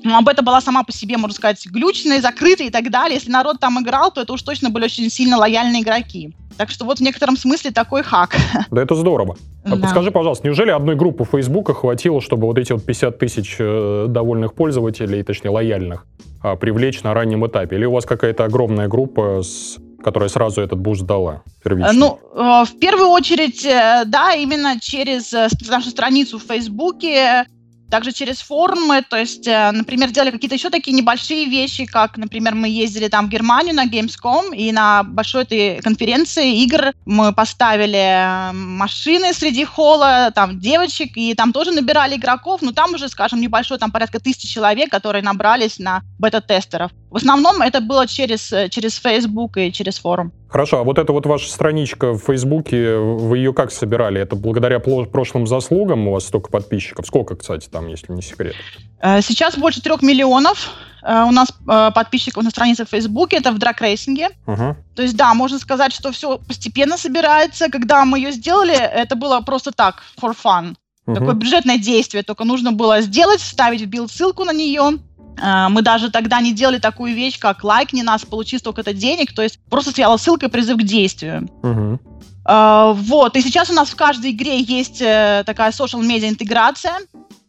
Ну, 0.06 0.16
об 0.16 0.30
этом 0.30 0.46
была 0.46 0.62
сама 0.62 0.84
по 0.84 0.92
себе, 0.92 1.18
можно 1.18 1.34
сказать, 1.34 1.66
глючная, 1.66 2.22
закрытая 2.22 2.68
и 2.68 2.70
так 2.70 2.92
далее. 2.92 3.16
Если 3.16 3.32
народ 3.32 3.60
там 3.60 3.82
играл, 3.82 4.12
то 4.12 4.22
это 4.22 4.34
уж 4.34 4.42
точно 4.44 4.70
были 4.70 4.86
очень 4.86 5.10
сильно 5.10 5.36
лояльные 5.36 5.82
игроки. 5.82 6.36
Так 6.58 6.70
что 6.70 6.86
вот 6.86 7.00
в 7.00 7.02
некотором 7.02 7.36
смысле 7.36 7.72
такой 7.72 8.04
хак. 8.04 8.36
Да 8.70 8.84
это 8.84 8.94
здорово. 8.94 9.36
А 9.64 9.70
да. 9.70 9.78
Подскажи, 9.78 10.12
пожалуйста, 10.12 10.46
неужели 10.46 10.70
одной 10.70 10.96
группы 10.96 11.26
Фейсбука 11.26 11.74
хватило, 11.74 12.22
чтобы 12.22 12.46
вот 12.46 12.60
эти 12.60 12.72
вот 12.72 12.86
50 12.86 13.18
тысяч 13.18 13.56
э, 13.58 14.06
довольных 14.08 14.54
пользователей, 14.54 15.24
точнее 15.24 15.50
лояльных, 15.50 16.06
а, 16.44 16.56
привлечь 16.56 17.02
на 17.02 17.16
раннем 17.16 17.46
этапе? 17.48 17.76
Или 17.76 17.86
у 17.86 17.92
вас 17.92 18.06
какая-то 18.06 18.46
огромная 18.46 18.88
группа, 18.88 19.42
с, 19.42 19.78
которая 20.04 20.30
сразу 20.30 20.62
этот 20.62 20.78
буст 20.78 21.02
дала? 21.02 21.42
Первично? 21.64 21.94
Ну, 21.94 22.20
э, 22.36 22.66
в 22.66 22.80
первую 22.80 23.10
очередь, 23.10 23.66
э, 23.66 24.04
да, 24.06 24.34
именно 24.36 24.80
через 24.80 25.34
нашу 25.68 25.90
страницу 25.90 26.38
в 26.38 26.44
Фейсбуке 26.44 27.48
также 27.90 28.12
через 28.12 28.42
форумы, 28.42 29.04
то 29.08 29.18
есть, 29.18 29.48
э, 29.48 29.72
например, 29.72 30.12
делали 30.12 30.32
какие-то 30.32 30.56
еще 30.56 30.70
такие 30.70 30.94
небольшие 30.94 31.46
вещи, 31.46 31.86
как, 31.86 32.18
например, 32.18 32.56
мы 32.56 32.68
ездили 32.68 33.08
там 33.08 33.28
в 33.28 33.30
Германию 33.30 33.76
на 33.76 33.86
Gamescom, 33.86 34.56
и 34.56 34.72
на 34.72 35.04
большой 35.04 35.44
этой 35.44 35.82
конференции 35.82 36.64
игр 36.64 36.94
мы 37.06 37.34
поставили 37.34 38.50
э, 38.50 38.52
машины 38.54 39.34
среди 39.34 39.66
холла, 39.66 40.32
там, 40.34 40.60
девочек, 40.60 41.12
и 41.16 41.34
там 41.34 41.54
тоже 41.54 41.72
набирали 41.72 42.16
игроков, 42.16 42.62
но 42.62 42.72
там 42.72 42.94
уже, 42.94 43.10
скажем, 43.10 43.40
небольшой, 43.40 43.78
там 43.78 43.92
порядка 43.92 44.20
тысячи 44.20 44.48
человек, 44.48 44.90
которые 44.90 45.24
набрались 45.24 45.80
на 45.80 46.02
бета-тестеров. 46.20 46.92
В 47.10 47.18
основном 47.18 47.62
это 47.62 47.82
было 47.82 48.08
через, 48.08 48.52
э, 48.52 48.70
через 48.70 48.98
Facebook 48.98 49.58
и 49.58 49.72
через 49.72 50.00
форум. 50.00 50.34
Хорошо, 50.56 50.80
а 50.80 50.84
вот 50.86 50.98
эта 51.00 51.12
вот 51.12 51.26
ваша 51.26 51.52
страничка 51.52 52.14
в 52.14 52.20
Фейсбуке, 52.20 52.96
вы 52.96 53.40
ее 53.40 53.52
как 53.54 53.74
собирали? 53.74 54.22
Это 54.22 54.38
благодаря 54.38 54.80
прошлым 54.80 55.48
заслугам 55.48 56.08
у 56.08 56.14
вас 56.14 56.28
столько 56.28 56.50
подписчиков? 56.50 57.06
Сколько, 57.06 57.36
кстати, 57.36 57.68
там, 57.68 57.88
если 57.88 58.14
не 58.14 58.22
секрет? 58.22 58.56
Э, 59.02 59.20
сейчас 59.22 59.58
больше 59.58 59.82
трех 59.82 60.02
миллионов 60.02 60.72
э, 61.04 61.24
у 61.24 61.32
нас 61.32 61.52
подписчиков 61.68 62.42
на 62.42 62.52
странице 62.52 62.86
в 62.86 62.90
Фейсбуке, 62.90 63.36
это 63.36 63.52
в 63.52 63.58
Drag 63.58 63.82
Racing 63.82 64.18
е. 64.18 64.30
Угу. 64.48 64.78
То 64.96 65.02
есть, 65.02 65.18
да, 65.18 65.34
можно 65.34 65.60
сказать, 65.60 65.92
что 65.92 66.14
все 66.14 66.38
постепенно 66.38 66.96
собирается. 66.98 67.70
Когда 67.70 68.06
мы 68.06 68.20
ее 68.20 68.32
сделали, 68.32 68.76
это 68.76 69.18
было 69.18 69.42
просто 69.42 69.74
так, 69.74 70.04
for 70.18 70.34
fun. 70.42 70.76
Угу. 71.06 71.16
Такое 71.16 71.34
бюджетное 71.34 71.80
действие, 71.80 72.24
только 72.24 72.46
нужно 72.46 72.72
было 72.72 73.02
сделать, 73.02 73.42
вставить 73.42 73.82
в 73.82 73.88
билд 73.88 74.10
ссылку 74.10 74.46
на 74.46 74.54
нее, 74.54 75.00
мы 75.38 75.82
даже 75.82 76.12
тогда 76.12 76.42
не 76.42 76.54
делали 76.54 76.78
такую 76.78 77.14
вещь, 77.14 77.40
как 77.40 77.64
лайкни 77.64 78.02
нас, 78.02 78.24
получи 78.26 78.58
столько-то 78.58 78.94
денег, 78.94 79.34
то 79.34 79.42
есть 79.42 79.60
просто 79.70 79.92
стояла 79.92 80.18
ссылка 80.18 80.50
призыв 80.50 80.78
к 80.78 80.84
действию. 80.84 81.50
Угу. 81.64 82.00
Вот, 82.48 83.36
и 83.36 83.42
сейчас 83.42 83.72
у 83.72 83.74
нас 83.74 83.90
в 83.90 83.96
каждой 83.96 84.30
игре 84.30 84.62
есть 84.62 85.02
uh, 85.02 85.44
такая 85.46 85.72
social 85.72 86.02
media 86.02 86.30
интеграция, 86.30 87.00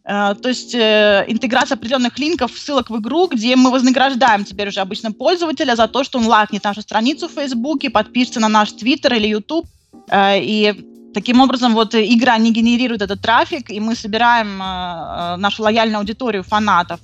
uh, 0.09 0.33
то 0.33 0.49
есть 0.49 0.73
uh, 0.73 1.23
интеграция 1.27 1.75
определенных 1.75 2.17
линков, 2.17 2.51
ссылок 2.57 2.89
в 2.89 2.97
игру, 2.97 3.27
где 3.27 3.55
мы 3.55 3.69
вознаграждаем 3.69 4.43
теперь 4.43 4.69
уже 4.69 4.79
обычно 4.79 5.11
пользователя 5.11 5.75
за 5.75 5.87
то, 5.87 6.03
что 6.03 6.17
он 6.17 6.25
лайкнет 6.25 6.63
нашу 6.63 6.81
страницу 6.81 7.27
в 7.27 7.33
Фейсбуке, 7.33 7.91
подпишется 7.91 8.39
на 8.39 8.49
наш 8.49 8.71
Твиттер 8.71 9.13
или 9.13 9.27
Ютуб, 9.27 9.67
и 10.11 10.73
таким 11.13 11.41
образом 11.41 11.75
вот 11.75 11.93
игра 11.93 12.39
не 12.39 12.51
генерирует 12.51 13.03
этот 13.03 13.21
трафик, 13.21 13.69
и 13.69 13.79
мы 13.79 13.95
собираем 13.95 14.59
uh, 14.59 15.35
нашу 15.35 15.61
лояльную 15.61 15.99
аудиторию 15.99 16.41
фанатов. 16.43 16.99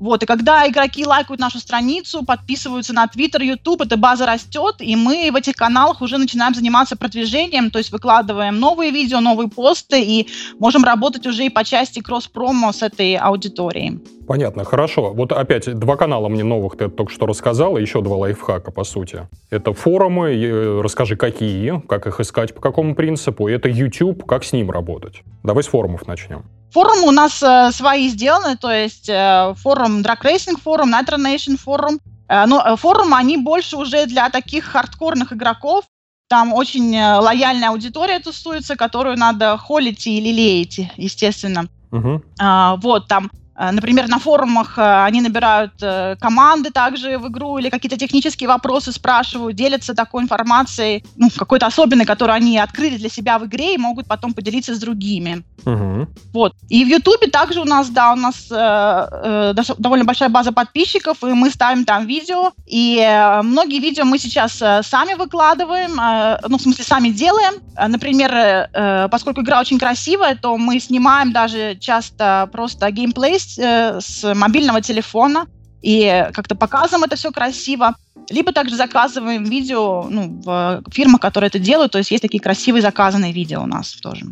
Вот, 0.00 0.22
и 0.22 0.26
когда 0.26 0.66
игроки 0.66 1.04
лайкают 1.04 1.40
нашу 1.40 1.58
страницу, 1.58 2.24
подписываются 2.24 2.94
на 2.94 3.04
Twitter, 3.04 3.44
YouTube, 3.44 3.82
эта 3.82 3.98
база 3.98 4.24
растет, 4.24 4.76
и 4.78 4.96
мы 4.96 5.28
в 5.30 5.36
этих 5.36 5.54
каналах 5.54 6.00
уже 6.00 6.16
начинаем 6.16 6.54
заниматься 6.54 6.96
продвижением, 6.96 7.70
то 7.70 7.78
есть 7.78 7.92
выкладываем 7.92 8.58
новые 8.58 8.92
видео, 8.92 9.20
новые 9.20 9.48
посты, 9.48 10.02
и 10.02 10.28
можем 10.58 10.84
работать 10.84 11.26
уже 11.26 11.44
и 11.44 11.50
по 11.50 11.64
части 11.64 12.00
кросс-промо 12.00 12.72
с 12.72 12.82
этой 12.82 13.16
аудиторией. 13.16 14.00
Понятно, 14.26 14.64
хорошо. 14.64 15.12
Вот 15.12 15.32
опять 15.32 15.78
два 15.78 15.96
канала 15.96 16.28
мне 16.28 16.44
новых 16.44 16.78
ты 16.78 16.88
только 16.88 17.12
что 17.12 17.26
рассказала, 17.26 17.76
еще 17.76 18.00
два 18.00 18.16
лайфхака, 18.16 18.70
по 18.70 18.84
сути. 18.84 19.28
Это 19.50 19.74
форумы, 19.74 20.30
э, 20.30 20.80
расскажи, 20.80 21.16
какие, 21.16 21.82
как 21.86 22.06
их 22.06 22.20
искать, 22.20 22.54
по 22.54 22.62
какому 22.62 22.94
принципу. 22.94 23.48
Это 23.48 23.68
YouTube, 23.68 24.24
как 24.24 24.44
с 24.44 24.52
ним 24.54 24.70
работать. 24.70 25.22
Давай 25.42 25.62
с 25.62 25.66
форумов 25.66 26.06
начнем. 26.06 26.44
Форумы 26.72 27.08
у 27.08 27.10
нас 27.10 27.42
э, 27.42 27.72
свои 27.72 28.08
сделаны, 28.08 28.56
то 28.56 28.70
есть 28.70 29.08
э, 29.08 29.54
форум 29.56 30.02
Drag 30.02 30.20
Racing 30.22 30.60
форум, 30.60 30.94
Nitro 30.94 31.16
Nation 31.18 31.56
форум. 31.56 31.98
Э, 32.28 32.46
но 32.46 32.76
форумы, 32.76 33.16
они 33.16 33.36
больше 33.36 33.76
уже 33.76 34.06
для 34.06 34.30
таких 34.30 34.64
хардкорных 34.64 35.32
игроков. 35.32 35.84
Там 36.28 36.52
очень 36.52 36.96
лояльная 36.96 37.70
аудитория 37.70 38.20
тусуется, 38.20 38.76
которую 38.76 39.16
надо 39.16 39.58
холить 39.58 40.06
и 40.06 40.20
лелеять, 40.20 40.78
естественно. 40.96 41.66
Uh-huh. 41.90 42.22
А, 42.38 42.76
вот, 42.76 43.08
там 43.08 43.32
например, 43.72 44.08
на 44.08 44.18
форумах 44.18 44.78
э, 44.78 45.04
они 45.04 45.20
набирают 45.20 45.72
э, 45.82 46.16
команды 46.20 46.70
также 46.70 47.18
в 47.18 47.28
игру 47.28 47.58
или 47.58 47.68
какие-то 47.68 47.96
технические 47.96 48.48
вопросы 48.48 48.92
спрашивают, 48.92 49.56
делятся 49.56 49.94
такой 49.94 50.22
информацией, 50.22 51.04
ну, 51.16 51.28
какой-то 51.36 51.66
особенной, 51.66 52.04
которую 52.04 52.34
они 52.34 52.58
открыли 52.58 52.96
для 52.96 53.08
себя 53.08 53.38
в 53.38 53.46
игре 53.46 53.74
и 53.74 53.78
могут 53.78 54.06
потом 54.06 54.34
поделиться 54.34 54.74
с 54.74 54.78
другими. 54.78 55.42
Угу. 55.66 56.08
Вот. 56.32 56.54
И 56.68 56.84
в 56.84 56.88
Ютубе 56.88 57.26
также 57.26 57.60
у 57.60 57.64
нас, 57.64 57.90
да, 57.90 58.12
у 58.12 58.16
нас 58.16 58.48
э, 58.50 59.54
э, 59.56 59.74
довольно 59.78 60.04
большая 60.04 60.28
база 60.28 60.52
подписчиков, 60.52 61.22
и 61.22 61.26
мы 61.26 61.50
ставим 61.50 61.84
там 61.84 62.06
видео. 62.06 62.52
И 62.66 62.98
э, 62.98 63.42
многие 63.42 63.78
видео 63.80 64.04
мы 64.04 64.18
сейчас 64.18 64.62
э, 64.62 64.82
сами 64.82 65.14
выкладываем, 65.14 66.00
э, 66.00 66.38
ну, 66.48 66.56
в 66.56 66.62
смысле, 66.62 66.84
сами 66.84 67.10
делаем. 67.10 67.54
Например, 67.76 68.32
э, 68.32 69.08
поскольку 69.10 69.42
игра 69.42 69.60
очень 69.60 69.78
красивая, 69.78 70.34
то 70.34 70.56
мы 70.56 70.80
снимаем 70.80 71.32
даже 71.32 71.76
часто 71.78 72.48
просто 72.52 72.90
геймплей 72.90 73.38
с, 73.50 73.58
э, 73.58 74.00
с 74.00 74.34
мобильного 74.34 74.80
телефона 74.80 75.46
и 75.82 76.26
как-то 76.32 76.54
показываем 76.54 77.04
это 77.04 77.16
все 77.16 77.30
красиво. 77.30 77.94
Либо 78.28 78.52
также 78.52 78.76
заказываем 78.76 79.44
видео 79.44 80.06
ну, 80.08 80.40
в 80.44 80.82
фирмах, 80.92 81.20
которые 81.20 81.48
это 81.48 81.58
делают. 81.58 81.92
То 81.92 81.98
есть 81.98 82.10
есть 82.10 82.22
такие 82.22 82.40
красивые 82.40 82.82
заказанные 82.82 83.32
видео 83.32 83.62
у 83.62 83.66
нас 83.66 83.92
тоже. 83.92 84.26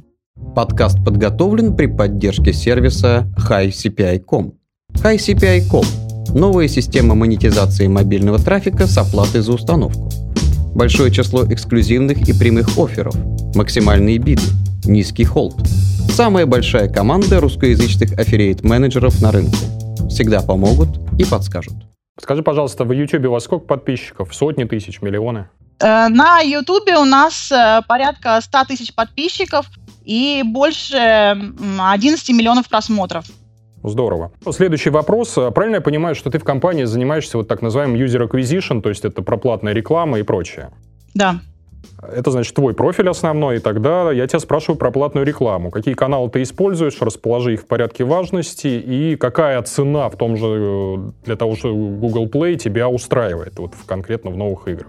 Подкаст 0.54 1.02
подготовлен 1.04 1.74
при 1.74 1.86
поддержке 1.86 2.52
сервиса 2.52 3.26
HiCPI.com. 3.48 4.52
HiCPI.com– 4.94 5.84
новая 6.34 6.68
система 6.68 7.14
монетизации 7.14 7.86
мобильного 7.86 8.38
трафика 8.38 8.86
с 8.86 8.96
оплатой 8.98 9.40
за 9.40 9.52
установку. 9.52 10.10
Большое 10.74 11.10
число 11.10 11.44
эксклюзивных 11.44 12.28
и 12.28 12.32
прямых 12.32 12.78
офферов, 12.78 13.14
максимальные 13.54 14.18
биды, 14.18 14.42
низкий 14.84 15.24
холд– 15.24 15.56
Самая 16.18 16.46
большая 16.46 16.88
команда 16.88 17.38
русскоязычных 17.38 18.18
аффилиейт-менеджеров 18.18 19.22
на 19.22 19.30
рынке. 19.30 19.56
Всегда 20.10 20.42
помогут 20.42 20.88
и 21.16 21.24
подскажут. 21.24 21.74
Скажи, 22.20 22.42
пожалуйста, 22.42 22.82
в 22.82 22.90
YouTube 22.90 23.26
у 23.26 23.30
вас 23.30 23.44
сколько 23.44 23.66
подписчиков? 23.66 24.34
Сотни 24.34 24.64
тысяч, 24.64 25.00
миллионы? 25.00 25.48
Э, 25.78 26.08
на 26.08 26.40
YouTube 26.40 26.88
у 26.98 27.04
нас 27.04 27.52
э, 27.52 27.82
порядка 27.86 28.40
100 28.40 28.64
тысяч 28.64 28.92
подписчиков 28.96 29.66
и 30.04 30.42
больше 30.44 30.96
11 30.96 32.30
миллионов 32.30 32.68
просмотров. 32.68 33.24
Здорово. 33.84 34.32
Следующий 34.50 34.90
вопрос. 34.90 35.38
Правильно 35.54 35.76
я 35.76 35.80
понимаю, 35.80 36.16
что 36.16 36.30
ты 36.30 36.40
в 36.40 36.44
компании 36.44 36.82
занимаешься 36.82 37.38
вот 37.38 37.46
так 37.46 37.62
называемым 37.62 37.96
user 37.96 38.28
acquisition, 38.28 38.82
то 38.82 38.88
есть 38.88 39.04
это 39.04 39.22
проплатная 39.22 39.72
реклама 39.72 40.18
и 40.18 40.24
прочее? 40.24 40.70
Да. 41.14 41.38
Это 42.00 42.30
значит 42.30 42.54
твой 42.54 42.74
профиль 42.74 43.08
основной, 43.08 43.56
и 43.56 43.58
тогда 43.58 44.12
я 44.12 44.26
тебя 44.26 44.38
спрашиваю 44.38 44.78
про 44.78 44.90
платную 44.90 45.26
рекламу. 45.26 45.70
Какие 45.70 45.94
каналы 45.94 46.30
ты 46.30 46.42
используешь, 46.42 47.00
расположи 47.00 47.54
их 47.54 47.62
в 47.62 47.66
порядке 47.66 48.04
важности, 48.04 48.68
и 48.68 49.16
какая 49.16 49.60
цена 49.62 50.08
в 50.08 50.16
том 50.16 50.36
же 50.36 50.46
э, 50.46 50.96
для 51.24 51.36
того 51.36 51.56
же 51.56 51.72
Google 51.72 52.26
Play 52.26 52.56
тебя 52.56 52.88
устраивает 52.88 53.58
вот 53.58 53.74
в, 53.74 53.84
конкретно 53.84 54.30
в 54.30 54.36
новых 54.36 54.68
играх? 54.68 54.88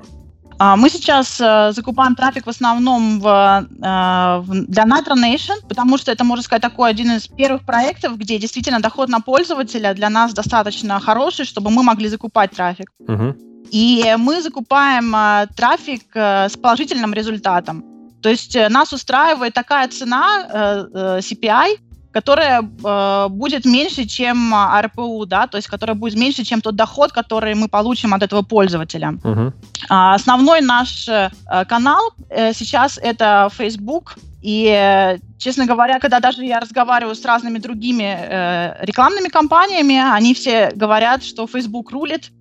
А, 0.59 0.75
мы 0.75 0.89
сейчас 0.89 1.39
э, 1.39 1.71
закупаем 1.71 2.15
трафик 2.15 2.45
в 2.45 2.49
основном 2.49 3.21
в, 3.21 3.25
э, 3.25 4.41
в, 4.41 4.65
для 4.67 4.83
Nitro 4.83 5.15
Nation, 5.15 5.65
потому 5.67 5.97
что 5.97 6.11
это, 6.11 6.25
можно 6.25 6.43
сказать, 6.43 6.61
такой 6.61 6.89
один 6.89 7.11
из 7.11 7.27
первых 7.27 7.65
проектов, 7.65 8.17
где 8.17 8.37
действительно 8.37 8.81
доход 8.81 9.09
на 9.09 9.21
пользователя 9.21 9.93
для 9.93 10.09
нас 10.09 10.33
достаточно 10.33 10.99
хороший, 10.99 11.45
чтобы 11.45 11.71
мы 11.71 11.81
могли 11.81 12.09
закупать 12.09 12.51
трафик. 12.51 12.91
Угу. 12.99 13.48
И 13.71 14.15
мы 14.17 14.41
закупаем 14.41 15.15
э, 15.15 15.47
трафик 15.55 16.03
э, 16.15 16.49
с 16.49 16.57
положительным 16.57 17.13
результатом. 17.13 17.83
То 18.21 18.29
есть 18.29 18.55
э, 18.55 18.69
нас 18.69 18.93
устраивает 18.93 19.53
такая 19.53 19.87
цена 19.87 20.47
э, 20.49 20.85
э 20.93 21.19
CPI, 21.19 21.79
которая 22.11 22.61
э, 22.61 23.27
будет 23.29 23.65
меньше, 23.65 24.05
чем 24.05 24.53
RPU, 24.53 25.25
да, 25.25 25.47
то 25.47 25.57
есть 25.57 25.67
которая 25.67 25.95
будет 25.95 26.17
меньше, 26.17 26.43
чем 26.43 26.61
тот 26.61 26.75
доход, 26.75 27.11
который 27.11 27.53
мы 27.53 27.67
получим 27.67 28.13
от 28.13 28.23
этого 28.23 28.41
пользователя. 28.41 29.09
Uh-huh. 29.23 29.51
А, 29.89 30.15
основной 30.15 30.61
наш 30.61 31.07
э, 31.07 31.29
канал 31.67 32.13
э, 32.29 32.53
сейчас 32.53 32.97
это 32.97 33.49
Facebook, 33.55 34.15
и, 34.41 34.65
э, 34.65 35.17
честно 35.37 35.65
говоря, 35.65 35.99
когда 35.99 36.19
даже 36.19 36.45
я 36.45 36.59
разговариваю 36.59 37.13
с 37.13 37.25
разными 37.25 37.59
другими 37.59 38.03
э, 38.03 38.85
рекламными 38.85 39.27
компаниями, 39.27 39.95
они 39.95 40.33
все 40.33 40.71
говорят, 40.75 41.23
что 41.23 41.45
Facebook 41.45 41.91
рулит, 41.91 42.31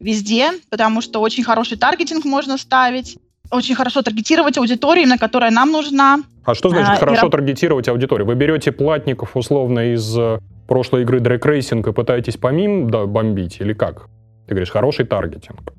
везде, 0.00 0.50
потому 0.70 1.00
что 1.00 1.20
очень 1.20 1.44
хороший 1.44 1.78
таргетинг 1.78 2.24
можно 2.24 2.58
ставить, 2.58 3.18
очень 3.50 3.74
хорошо 3.74 4.02
таргетировать 4.02 4.58
аудиторию, 4.58 5.08
на 5.08 5.18
которая 5.18 5.50
нам 5.50 5.70
нужна. 5.70 6.18
А 6.44 6.54
что 6.54 6.68
значит 6.70 6.94
а, 6.94 6.96
хорошо 6.96 7.26
и... 7.26 7.30
таргетировать 7.30 7.88
аудиторию? 7.88 8.26
Вы 8.26 8.34
берете 8.34 8.72
платников 8.72 9.36
условно 9.36 9.92
из 9.94 10.16
э, 10.16 10.38
прошлой 10.68 11.02
игры 11.02 11.20
Drag 11.20 11.40
Racing 11.40 11.88
и 11.88 11.92
пытаетесь 11.92 12.36
по 12.36 12.48
ним 12.48 12.90
да, 12.90 13.06
бомбить 13.06 13.60
или 13.60 13.72
как? 13.72 14.08
Ты 14.46 14.54
говоришь, 14.54 14.70
хороший 14.70 15.06
таргетинг. 15.06 15.72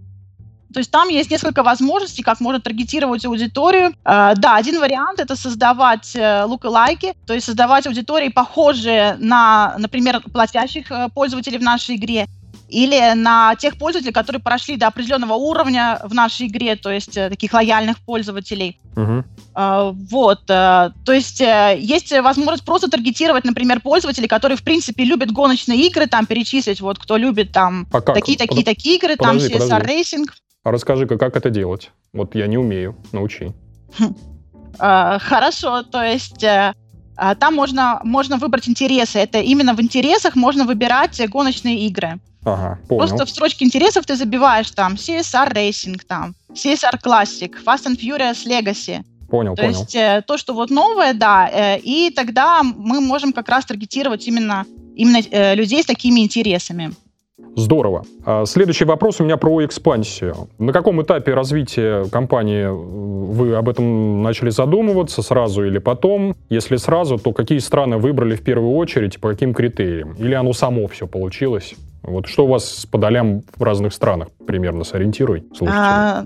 То 0.74 0.80
есть 0.80 0.92
там 0.92 1.08
есть 1.08 1.32
несколько 1.32 1.64
возможностей, 1.64 2.24
как 2.24 2.42
можно 2.42 2.60
таргетировать 2.60 3.26
аудиторию. 3.26 3.94
Uh, 4.04 4.36
да, 4.36 4.58
один 4.58 4.80
вариант 4.80 5.20
это 5.20 5.36
создавать 5.36 6.14
uh, 6.16 6.60
лайки, 6.68 7.14
то 7.26 7.34
есть 7.34 7.46
создавать 7.46 7.88
аудитории, 7.88 8.30
похожие 8.30 9.16
на, 9.20 9.76
например, 9.78 10.22
платящих 10.34 10.92
uh, 10.92 11.10
пользователей 11.14 11.58
в 11.58 11.64
нашей 11.64 11.96
игре 11.96 12.28
или 12.68 13.14
на 13.16 13.56
тех 13.56 13.78
пользователей, 13.78 14.14
которые 14.14 14.42
прошли 14.42 14.76
до 14.78 14.88
определенного 14.88 15.34
уровня 15.34 16.00
в 16.04 16.14
нашей 16.14 16.48
игре, 16.48 16.76
то 16.76 16.92
есть 16.92 17.16
э, 17.16 17.30
таких 17.30 17.54
лояльных 17.54 18.00
пользователей. 18.00 18.80
Uh, 18.96 19.96
вот, 20.10 20.50
uh, 20.50 20.92
то 21.06 21.14
есть 21.14 21.40
uh, 21.40 21.80
есть 21.80 22.12
возможность 22.12 22.66
просто 22.66 22.90
таргетировать, 22.90 23.44
например, 23.44 23.80
пользователей, 23.80 24.28
которые 24.28 24.58
в 24.58 24.64
принципе 24.64 25.04
любят 25.04 25.32
гоночные 25.32 25.88
игры, 25.88 26.08
там 26.08 26.26
перечислить, 26.26 26.82
вот 26.82 26.98
кто 26.98 27.18
любит 27.18 27.52
там 27.52 27.88
а 27.92 28.02
такие, 28.02 28.38
такие, 28.38 28.98
игры, 28.98 29.16
подожди, 29.16 29.50
там 29.50 29.68
CSR 29.68 29.86
Racing. 29.86 30.26
А 30.64 30.72
расскажи-ка, 30.72 31.18
как 31.18 31.36
это 31.36 31.52
делать? 31.52 31.92
Вот 32.12 32.34
я 32.36 32.48
не 32.48 32.58
умею, 32.58 32.96
научи. 33.12 33.54
Хорошо, 34.78 35.84
то 35.84 36.04
есть 36.04 36.44
там 37.40 37.56
можно, 37.56 38.00
можно 38.04 38.38
выбрать 38.38 38.70
интересы. 38.70 39.20
Это 39.20 39.40
именно 39.40 39.74
в 39.74 39.82
интересах 39.82 40.36
можно 40.36 40.66
выбирать 40.66 41.20
гоночные 41.30 41.88
игры. 41.88 42.20
Ага, 42.46 42.80
понял. 42.88 43.00
Просто 43.00 43.26
в 43.26 43.30
строчке 43.30 43.66
интересов 43.66 44.06
ты 44.06 44.16
забиваешь 44.16 44.72
там 44.72 44.94
CSR 44.94 45.54
Racing, 45.54 46.00
там, 46.08 46.34
CSR 46.54 47.00
Classic, 47.04 47.52
Fast 47.66 47.86
and 47.86 48.00
Furious 48.00 48.46
Legacy. 48.46 49.04
Понял, 49.30 49.56
то 49.56 49.64
понял. 49.64 49.80
есть 49.80 49.96
э, 49.96 50.24
то, 50.26 50.38
что 50.38 50.54
вот 50.54 50.70
новое, 50.70 51.14
да, 51.14 51.50
э, 51.52 51.80
и 51.80 52.12
тогда 52.12 52.64
мы 52.64 53.02
можем 53.02 53.34
как 53.34 53.50
раз 53.50 53.66
таргетировать 53.66 54.26
именно, 54.28 54.66
именно 54.96 55.20
э, 55.20 55.56
людей 55.56 55.84
с 55.84 55.86
такими 55.86 56.22
интересами. 56.22 56.94
Здорово. 57.56 58.04
А 58.26 58.46
следующий 58.46 58.86
вопрос 58.86 59.20
у 59.20 59.24
меня 59.24 59.38
про 59.38 59.64
экспансию. 59.64 60.50
На 60.58 60.74
каком 60.74 61.02
этапе 61.02 61.34
развития 61.34 62.06
компании 62.06 62.66
э, 62.66 62.72
вы 62.72 63.56
об 63.56 63.70
этом 63.70 64.24
начали 64.24 64.50
задумываться, 64.50 65.22
сразу 65.22 65.66
или 65.66 65.78
потом? 65.78 66.36
Если 66.50 66.78
сразу, 66.78 67.18
то 67.18 67.34
какие 67.34 67.60
страны 67.60 67.98
выбрали 67.98 68.36
в 68.36 68.44
первую 68.44 68.76
очередь 68.76 69.20
по 69.20 69.30
каким 69.30 69.54
критериям? 69.54 70.14
Или 70.14 70.34
оно 70.34 70.54
само 70.54 70.88
все 70.88 71.08
получилось? 71.08 71.76
Вот 72.02 72.28
что 72.28 72.46
у 72.46 72.48
вас 72.48 72.66
с 72.66 72.86
подолям 72.86 73.44
в 73.56 73.64
разных 73.64 73.94
странах 73.94 74.30
примерно 74.46 74.84
сориентируй, 74.84 75.44
а, 75.68 76.26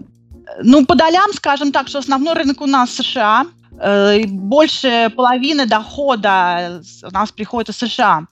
Ну, 0.63 0.86
по 0.86 0.96
долям, 0.96 1.34
скажем 1.34 1.72
так, 1.72 1.88
что 1.88 2.00
основной 2.00 2.36
рынок 2.36 2.62
у 2.62 2.68
нас 2.68 2.91
США. 2.91 3.48
Э, 3.80 4.22
больше 4.27 5.12
половины 5.15 5.65
дохода 5.65 6.82
у 7.03 7.12
нас 7.13 7.32
приходит 7.32 7.70
из 7.70 7.77
США. 7.77 8.27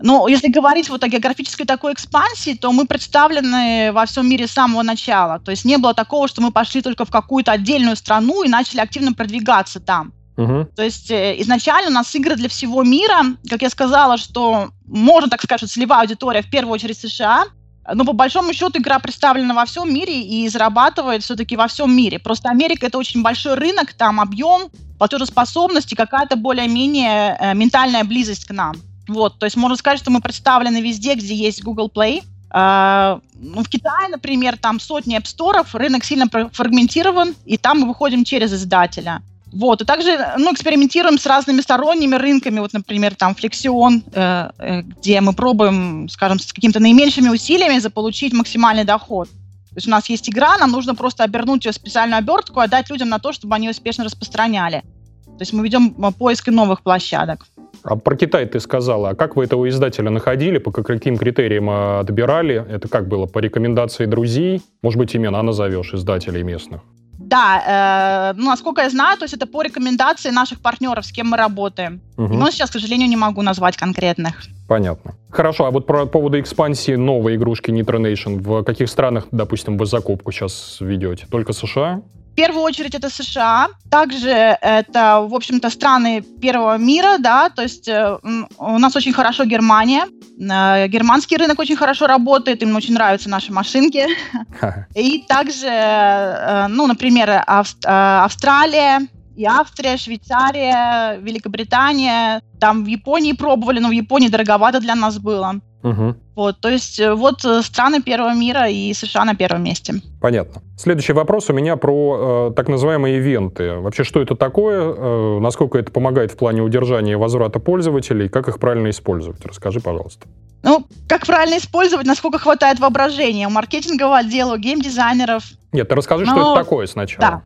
Но 0.00 0.28
если 0.28 0.48
говорить 0.48 0.88
вот 0.88 1.02
о 1.02 1.08
географической 1.08 1.66
такой 1.66 1.92
экспансии, 1.92 2.54
то 2.54 2.72
мы 2.72 2.86
представлены 2.86 3.90
во 3.92 4.06
всем 4.06 4.28
мире 4.28 4.46
с 4.46 4.52
самого 4.52 4.82
начала. 4.82 5.40
То 5.40 5.50
есть 5.50 5.64
не 5.64 5.76
было 5.76 5.94
такого, 5.94 6.28
что 6.28 6.40
мы 6.40 6.52
пошли 6.52 6.82
только 6.82 7.04
в 7.04 7.10
какую-то 7.10 7.52
отдельную 7.52 7.96
страну 7.96 8.42
и 8.42 8.48
начали 8.48 8.80
активно 8.80 9.12
продвигаться 9.12 9.80
там. 9.80 10.12
Угу. 10.36 10.68
То 10.76 10.84
есть 10.84 11.10
э, 11.10 11.34
изначально 11.40 11.90
у 11.90 11.92
нас 11.94 12.14
игры 12.14 12.36
для 12.36 12.48
всего 12.48 12.84
мира. 12.84 13.24
Как 13.50 13.62
я 13.62 13.70
сказала, 13.70 14.18
что 14.18 14.70
можно 14.86 15.28
так 15.28 15.42
сказать, 15.42 15.60
что 15.60 15.68
целевая 15.68 16.02
аудитория 16.02 16.42
в 16.42 16.50
первую 16.50 16.74
очередь 16.74 16.98
США, 16.98 17.46
но 17.92 18.04
по 18.04 18.12
большому 18.12 18.52
счету 18.52 18.78
игра 18.78 19.00
представлена 19.00 19.52
во 19.54 19.64
всем 19.64 19.92
мире 19.92 20.22
и 20.22 20.48
зарабатывает 20.48 21.24
все-таки 21.24 21.56
во 21.56 21.66
всем 21.66 21.94
мире. 21.94 22.20
Просто 22.20 22.50
Америка 22.50 22.86
это 22.86 22.98
очень 22.98 23.22
большой 23.22 23.54
рынок, 23.54 23.94
там 23.94 24.20
объем, 24.20 24.70
платежеспособность 24.98 25.92
и 25.92 25.96
какая-то 25.96 26.36
более-менее 26.36 27.36
э, 27.40 27.54
ментальная 27.54 28.04
близость 28.04 28.44
к 28.44 28.52
нам. 28.52 28.76
Вот, 29.08 29.38
то 29.38 29.46
есть 29.46 29.56
можно 29.56 29.76
сказать, 29.76 29.98
что 29.98 30.10
мы 30.10 30.20
представлены 30.20 30.80
везде, 30.80 31.14
где 31.14 31.34
есть 31.34 31.62
Google 31.64 31.90
Play. 31.94 32.22
Uh, 32.50 33.20
ну, 33.34 33.62
в 33.62 33.68
Китае, 33.68 34.08
например, 34.08 34.56
там 34.56 34.80
сотни 34.80 35.18
App 35.18 35.24
Store, 35.24 35.66
рынок 35.72 36.02
сильно 36.02 36.26
фрагментирован, 36.52 37.34
и 37.44 37.58
там 37.58 37.80
мы 37.80 37.88
выходим 37.88 38.24
через 38.24 38.54
издателя. 38.54 39.22
Вот, 39.52 39.80
и 39.80 39.84
также 39.84 40.34
ну, 40.36 40.52
экспериментируем 40.52 41.18
с 41.18 41.24
разными 41.26 41.60
сторонними 41.60 42.16
рынками, 42.16 42.60
вот, 42.60 42.72
например, 42.72 43.14
там 43.14 43.32
Flexion, 43.32 44.02
э, 44.12 44.50
э, 44.58 44.82
где 44.82 45.20
мы 45.20 45.32
пробуем, 45.32 46.08
скажем, 46.08 46.38
с 46.38 46.52
какими-то 46.52 46.80
наименьшими 46.80 47.28
усилиями 47.28 47.78
заполучить 47.78 48.32
максимальный 48.32 48.84
доход. 48.84 49.28
То 49.28 49.76
есть 49.76 49.86
у 49.86 49.90
нас 49.90 50.08
есть 50.08 50.28
игра, 50.28 50.58
нам 50.58 50.70
нужно 50.70 50.94
просто 50.94 51.24
обернуть 51.24 51.64
ее 51.64 51.72
специальную 51.72 52.18
обертку 52.18 52.60
отдать 52.60 52.90
людям 52.90 53.08
на 53.08 53.18
то, 53.18 53.32
чтобы 53.32 53.54
они 53.54 53.70
успешно 53.70 54.04
распространяли. 54.04 54.82
То 55.24 55.42
есть 55.42 55.52
мы 55.52 55.64
ведем 55.64 55.94
э, 55.96 56.12
поиск 56.12 56.48
новых 56.48 56.82
площадок. 56.82 57.46
А 57.88 57.96
про 57.96 58.16
Китай 58.16 58.44
ты 58.46 58.60
сказала. 58.60 59.10
А 59.10 59.14
как 59.14 59.36
вы 59.36 59.44
этого 59.44 59.68
издателя 59.68 60.10
находили? 60.10 60.58
По 60.58 60.70
каким 60.70 61.16
критериям 61.16 61.70
э, 61.70 62.00
отбирали? 62.00 62.64
Это 62.68 62.88
как 62.88 63.08
было? 63.08 63.26
По 63.26 63.38
рекомендации 63.38 64.04
друзей? 64.04 64.60
Может 64.82 64.98
быть, 64.98 65.16
имена 65.16 65.42
назовешь 65.42 65.94
издателей 65.94 66.42
местных? 66.42 66.82
Да, 67.18 68.32
э, 68.34 68.38
ну, 68.38 68.46
насколько 68.46 68.82
я 68.82 68.90
знаю, 68.90 69.16
то 69.18 69.24
есть 69.24 69.34
это 69.34 69.46
по 69.46 69.62
рекомендации 69.62 70.30
наших 70.30 70.60
партнеров, 70.60 71.04
с 71.06 71.12
кем 71.12 71.28
мы 71.28 71.36
работаем. 71.36 72.00
Угу. 72.16 72.34
Но 72.34 72.50
сейчас, 72.50 72.70
к 72.70 72.74
сожалению, 72.74 73.08
не 73.08 73.16
могу 73.16 73.42
назвать 73.42 73.76
конкретных. 73.76 74.42
Понятно. 74.68 75.14
Хорошо, 75.30 75.64
а 75.64 75.70
вот 75.70 75.86
по 75.86 76.06
поводу 76.06 76.38
экспансии 76.38 76.94
новой 76.96 77.36
игрушки 77.36 77.70
Nitro 77.70 78.00
Nation, 78.00 78.38
в 78.38 78.62
каких 78.64 78.88
странах, 78.88 79.28
допустим, 79.30 79.78
вы 79.78 79.86
закупку 79.86 80.30
сейчас 80.30 80.76
ведете? 80.80 81.26
Только 81.30 81.54
США? 81.54 82.02
Первую 82.38 82.62
очередь 82.62 82.94
это 82.94 83.10
США, 83.10 83.66
также 83.90 84.30
это, 84.30 85.26
в 85.28 85.34
общем-то, 85.34 85.70
страны 85.70 86.22
первого 86.40 86.78
мира, 86.78 87.18
да, 87.18 87.50
то 87.50 87.62
есть 87.62 87.88
э, 87.88 88.18
у 88.58 88.78
нас 88.78 88.94
очень 88.94 89.12
хорошо 89.12 89.44
Германия, 89.44 90.04
э, 90.04 90.86
германский 90.86 91.36
рынок 91.36 91.58
очень 91.58 91.74
хорошо 91.74 92.06
работает, 92.06 92.62
им 92.62 92.76
очень 92.76 92.94
нравятся 92.94 93.28
наши 93.28 93.52
машинки. 93.52 94.06
И 94.94 95.24
также, 95.28 95.66
э, 95.66 96.68
ну, 96.68 96.86
например, 96.86 97.42
Австралия, 97.84 99.00
и 99.36 99.44
Австрия, 99.44 99.96
Швейцария, 99.96 101.18
Великобритания. 101.20 102.40
Там 102.60 102.84
в 102.84 102.88
Японии 102.88 103.32
пробовали, 103.32 103.80
но 103.80 103.88
в 103.88 103.92
Японии 103.92 104.28
дороговато 104.28 104.80
для 104.80 104.94
нас 104.94 105.18
было. 105.18 105.60
Угу. 105.82 106.16
Вот, 106.34 106.60
то 106.60 106.68
есть 106.68 106.98
э, 106.98 107.14
вот 107.14 107.44
э, 107.44 107.62
страны 107.62 108.02
первого 108.02 108.34
мира 108.34 108.68
и 108.68 108.92
США 108.92 109.24
на 109.24 109.34
первом 109.34 109.62
месте. 109.62 109.94
Понятно. 110.20 110.62
Следующий 110.76 111.12
вопрос 111.12 111.50
у 111.50 111.52
меня 111.52 111.76
про 111.76 112.50
э, 112.50 112.54
так 112.54 112.68
называемые 112.68 113.18
ивенты. 113.18 113.74
Вообще, 113.74 114.02
что 114.02 114.20
это 114.20 114.34
такое? 114.34 114.80
Э, 114.80 115.38
насколько 115.40 115.78
это 115.78 115.92
помогает 115.92 116.32
в 116.32 116.36
плане 116.36 116.62
удержания 116.62 117.12
и 117.12 117.16
возврата 117.16 117.60
пользователей? 117.60 118.28
Как 118.28 118.48
их 118.48 118.58
правильно 118.58 118.90
использовать? 118.90 119.44
Расскажи, 119.46 119.80
пожалуйста. 119.80 120.26
Ну, 120.64 120.84
как 121.08 121.24
правильно 121.26 121.58
использовать, 121.58 122.06
насколько 122.06 122.38
хватает 122.38 122.80
воображения 122.80 123.46
у 123.46 123.50
маркетингового 123.50 124.18
отдела, 124.18 124.54
у 124.54 124.58
геймдизайнеров. 124.58 125.44
Нет, 125.72 125.88
ты 125.88 125.94
расскажи, 125.94 126.24
Но... 126.24 126.32
что 126.32 126.40
это 126.40 126.64
такое 126.64 126.86
сначала. 126.86 127.20
Да. 127.20 127.42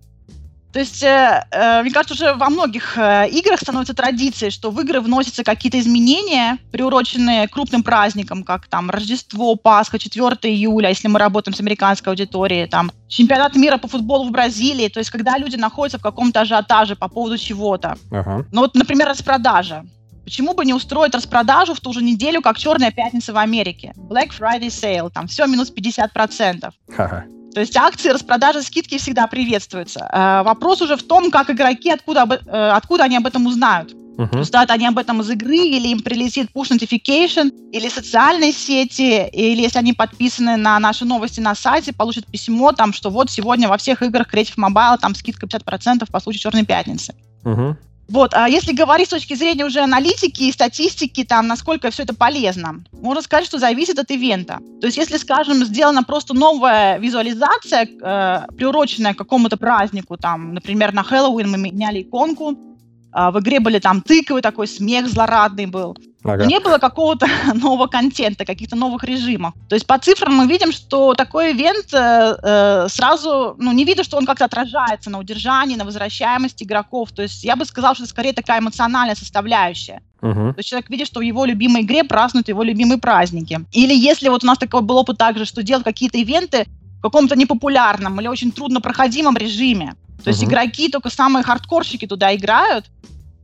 То 0.73 0.79
есть, 0.79 1.03
э, 1.03 1.45
э, 1.51 1.83
мне 1.83 1.91
кажется, 1.91 2.15
уже 2.15 2.35
во 2.35 2.49
многих 2.49 2.97
э, 2.97 3.29
играх 3.29 3.61
становится 3.61 3.95
традицией, 3.95 4.51
что 4.51 4.71
в 4.71 4.81
игры 4.81 5.01
вносятся 5.01 5.45
какие-то 5.45 5.79
изменения, 5.79 6.59
приуроченные 6.71 7.47
крупным 7.47 7.83
праздникам, 7.83 8.43
как 8.43 8.67
там 8.69 8.89
Рождество, 8.89 9.55
Пасха, 9.57 9.99
4 9.99 10.37
июля, 10.51 10.89
если 10.89 11.09
мы 11.09 11.19
работаем 11.19 11.55
с 11.55 11.61
американской 11.61 12.11
аудиторией, 12.11 12.67
там 12.67 12.91
чемпионат 13.09 13.55
мира 13.55 13.77
по 13.77 13.87
футболу 13.87 14.29
в 14.29 14.31
Бразилии, 14.31 14.89
то 14.89 14.99
есть 14.99 15.11
когда 15.11 15.37
люди 15.37 15.57
находятся 15.57 15.99
в 15.99 16.03
каком-то 16.03 16.41
ажиотаже 16.41 16.97
по 16.97 17.09
поводу 17.09 17.37
чего-то. 17.37 17.99
Ага. 18.11 18.47
Ну 18.51 18.63
вот, 18.63 18.75
например, 18.75 19.09
распродажа. 19.09 19.85
Почему 20.25 20.55
бы 20.55 20.65
не 20.65 20.73
устроить 20.73 21.15
распродажу 21.15 21.75
в 21.75 21.81
ту 21.81 21.93
же 21.93 22.03
неделю, 22.03 22.41
как 22.41 22.57
Черная 22.57 22.93
пятница 22.93 23.33
в 23.33 23.37
Америке? 23.37 23.93
Black 23.97 24.31
Friday 24.39 24.69
Sale, 24.69 25.11
там 25.11 25.27
все 25.27 25.47
минус 25.47 25.71
50%. 25.71 26.71
Ага. 26.97 27.25
То 27.55 27.61
есть 27.61 27.77
акции, 27.77 28.11
распродажи, 28.11 28.63
скидки 28.63 28.99
всегда 28.99 29.27
приветствуются. 29.27 30.09
Э, 30.13 30.43
вопрос 30.43 30.81
уже 30.81 30.97
в 30.97 31.03
том, 31.03 31.31
как 31.31 31.51
игроки, 31.51 31.91
откуда, 31.91 32.27
э, 32.47 32.71
откуда 32.71 33.05
они 33.05 33.17
об 33.17 33.27
этом 33.27 33.47
узнают. 33.47 33.95
Uh-huh. 34.17 34.29
То 34.29 34.39
есть, 34.39 34.55
они 34.55 34.87
об 34.87 34.99
этом 34.99 35.21
из 35.23 35.31
игры, 35.31 35.57
или 35.57 35.89
им 35.89 36.01
прилетит 36.01 36.51
push 36.55 36.71
notification, 36.71 37.51
или 37.73 37.89
социальные 37.89 38.53
сети, 38.53 39.27
или 39.29 39.63
если 39.63 39.79
они 39.79 39.95
подписаны 39.95 40.57
на 40.57 40.79
наши 40.79 41.05
новости 41.05 41.41
на 41.41 41.55
сайте, 41.55 41.93
получат 41.93 42.27
письмо, 42.27 42.73
там, 42.73 42.93
что 42.93 43.11
вот 43.11 43.31
сегодня 43.31 43.69
во 43.69 43.79
всех 43.79 44.03
играх 44.03 44.33
Creative 44.33 44.57
Mobile 44.57 44.99
там 44.99 45.15
скидка 45.15 45.47
50% 45.47 46.11
по 46.11 46.21
случаю 46.21 46.43
Черной 46.43 46.65
пятницы. 46.65 47.15
Uh-huh. 47.45 47.75
Вот, 48.13 48.35
а 48.35 48.47
если 48.47 48.75
говорить 48.75 49.07
с 49.07 49.11
точки 49.11 49.33
зрения 49.33 49.65
уже 49.65 49.81
аналитики 49.81 50.43
и 50.43 50.53
статистики, 50.53 51.25
там, 51.25 51.47
насколько 51.47 51.91
все 51.91 52.03
это 52.03 52.15
полезно, 52.15 52.85
можно 52.93 53.23
сказать, 53.23 53.47
что 53.47 53.59
зависит 53.59 53.99
от 53.99 54.11
ивента. 54.11 54.59
То 54.83 54.87
есть, 54.87 54.99
если, 54.99 55.17
скажем, 55.17 55.65
сделана 55.65 56.03
просто 56.03 56.35
новая 56.35 56.99
визуализация, 56.99 57.87
э, 57.87 58.47
приуроченная 58.55 59.15
к 59.15 59.17
какому-то 59.17 59.57
празднику, 59.57 60.19
там, 60.19 60.53
например, 60.53 60.93
на 60.93 61.03
Хэллоуин 61.03 61.51
мы 61.51 61.57
меняли 61.57 62.03
иконку, 62.03 62.51
э, 62.53 63.31
в 63.31 63.41
игре 63.41 63.61
были 63.61 63.79
там 63.79 64.03
тыквы, 64.03 64.43
такой 64.43 64.69
смех 64.69 65.09
злорадный 65.09 65.65
был. 65.65 65.97
Ага. 66.25 66.47
Не 66.47 66.61
было 66.61 66.79
какого-то 66.79 67.27
нового 67.55 67.87
контента, 67.87 68.45
каких-то 68.45 68.77
новых 68.77 69.05
режимов. 69.05 69.55
То 69.69 69.75
есть 69.75 69.87
по 69.87 69.99
цифрам 69.99 70.33
мы 70.33 70.47
видим, 70.47 70.73
что 70.73 71.15
такой 71.15 71.53
ивент 71.53 71.93
э, 71.93 72.37
э, 72.43 72.89
сразу, 72.89 73.57
ну, 73.59 73.73
не 73.73 73.85
видно, 73.85 74.05
что 74.05 74.17
он 74.17 74.27
как-то 74.27 74.45
отражается 74.45 75.11
на 75.11 75.19
удержании, 75.19 75.77
на 75.77 75.85
возвращаемости 75.85 76.65
игроков. 76.65 77.11
То 77.13 77.23
есть 77.23 77.43
я 77.45 77.57
бы 77.57 77.65
сказала, 77.65 77.95
что 77.95 78.05
это 78.05 78.11
скорее 78.11 78.33
такая 78.33 78.61
эмоциональная 78.61 79.17
составляющая. 79.17 80.01
Uh-huh. 80.21 80.53
То 80.53 80.59
есть 80.59 80.69
человек 80.69 80.89
видит, 80.91 81.09
что 81.09 81.19
в 81.19 81.23
его 81.25 81.45
любимой 81.45 81.83
игре 81.83 82.05
празднуют 82.05 82.49
его 82.49 82.63
любимые 82.63 82.99
праздники. 82.99 83.61
Или 83.73 83.95
если 83.95 84.29
вот 84.29 84.45
у 84.45 84.47
нас 84.47 84.59
такой 84.59 84.83
был 84.83 84.99
опыт 84.99 85.19
также, 85.19 85.45
что 85.45 85.63
делать 85.65 85.85
какие-то 85.85 86.19
ивенты 86.19 86.67
в 86.99 87.03
каком-то 87.03 87.35
непопулярном 87.35 88.21
или 88.21 88.29
очень 88.29 88.53
труднопроходимом 88.53 89.37
режиме. 89.37 89.97
То 90.23 90.29
есть 90.29 90.41
uh-huh. 90.41 90.47
игроки, 90.47 90.89
только 90.89 91.11
самые 91.11 91.43
хардкорщики 91.43 92.07
туда 92.07 92.33
играют, 92.37 92.87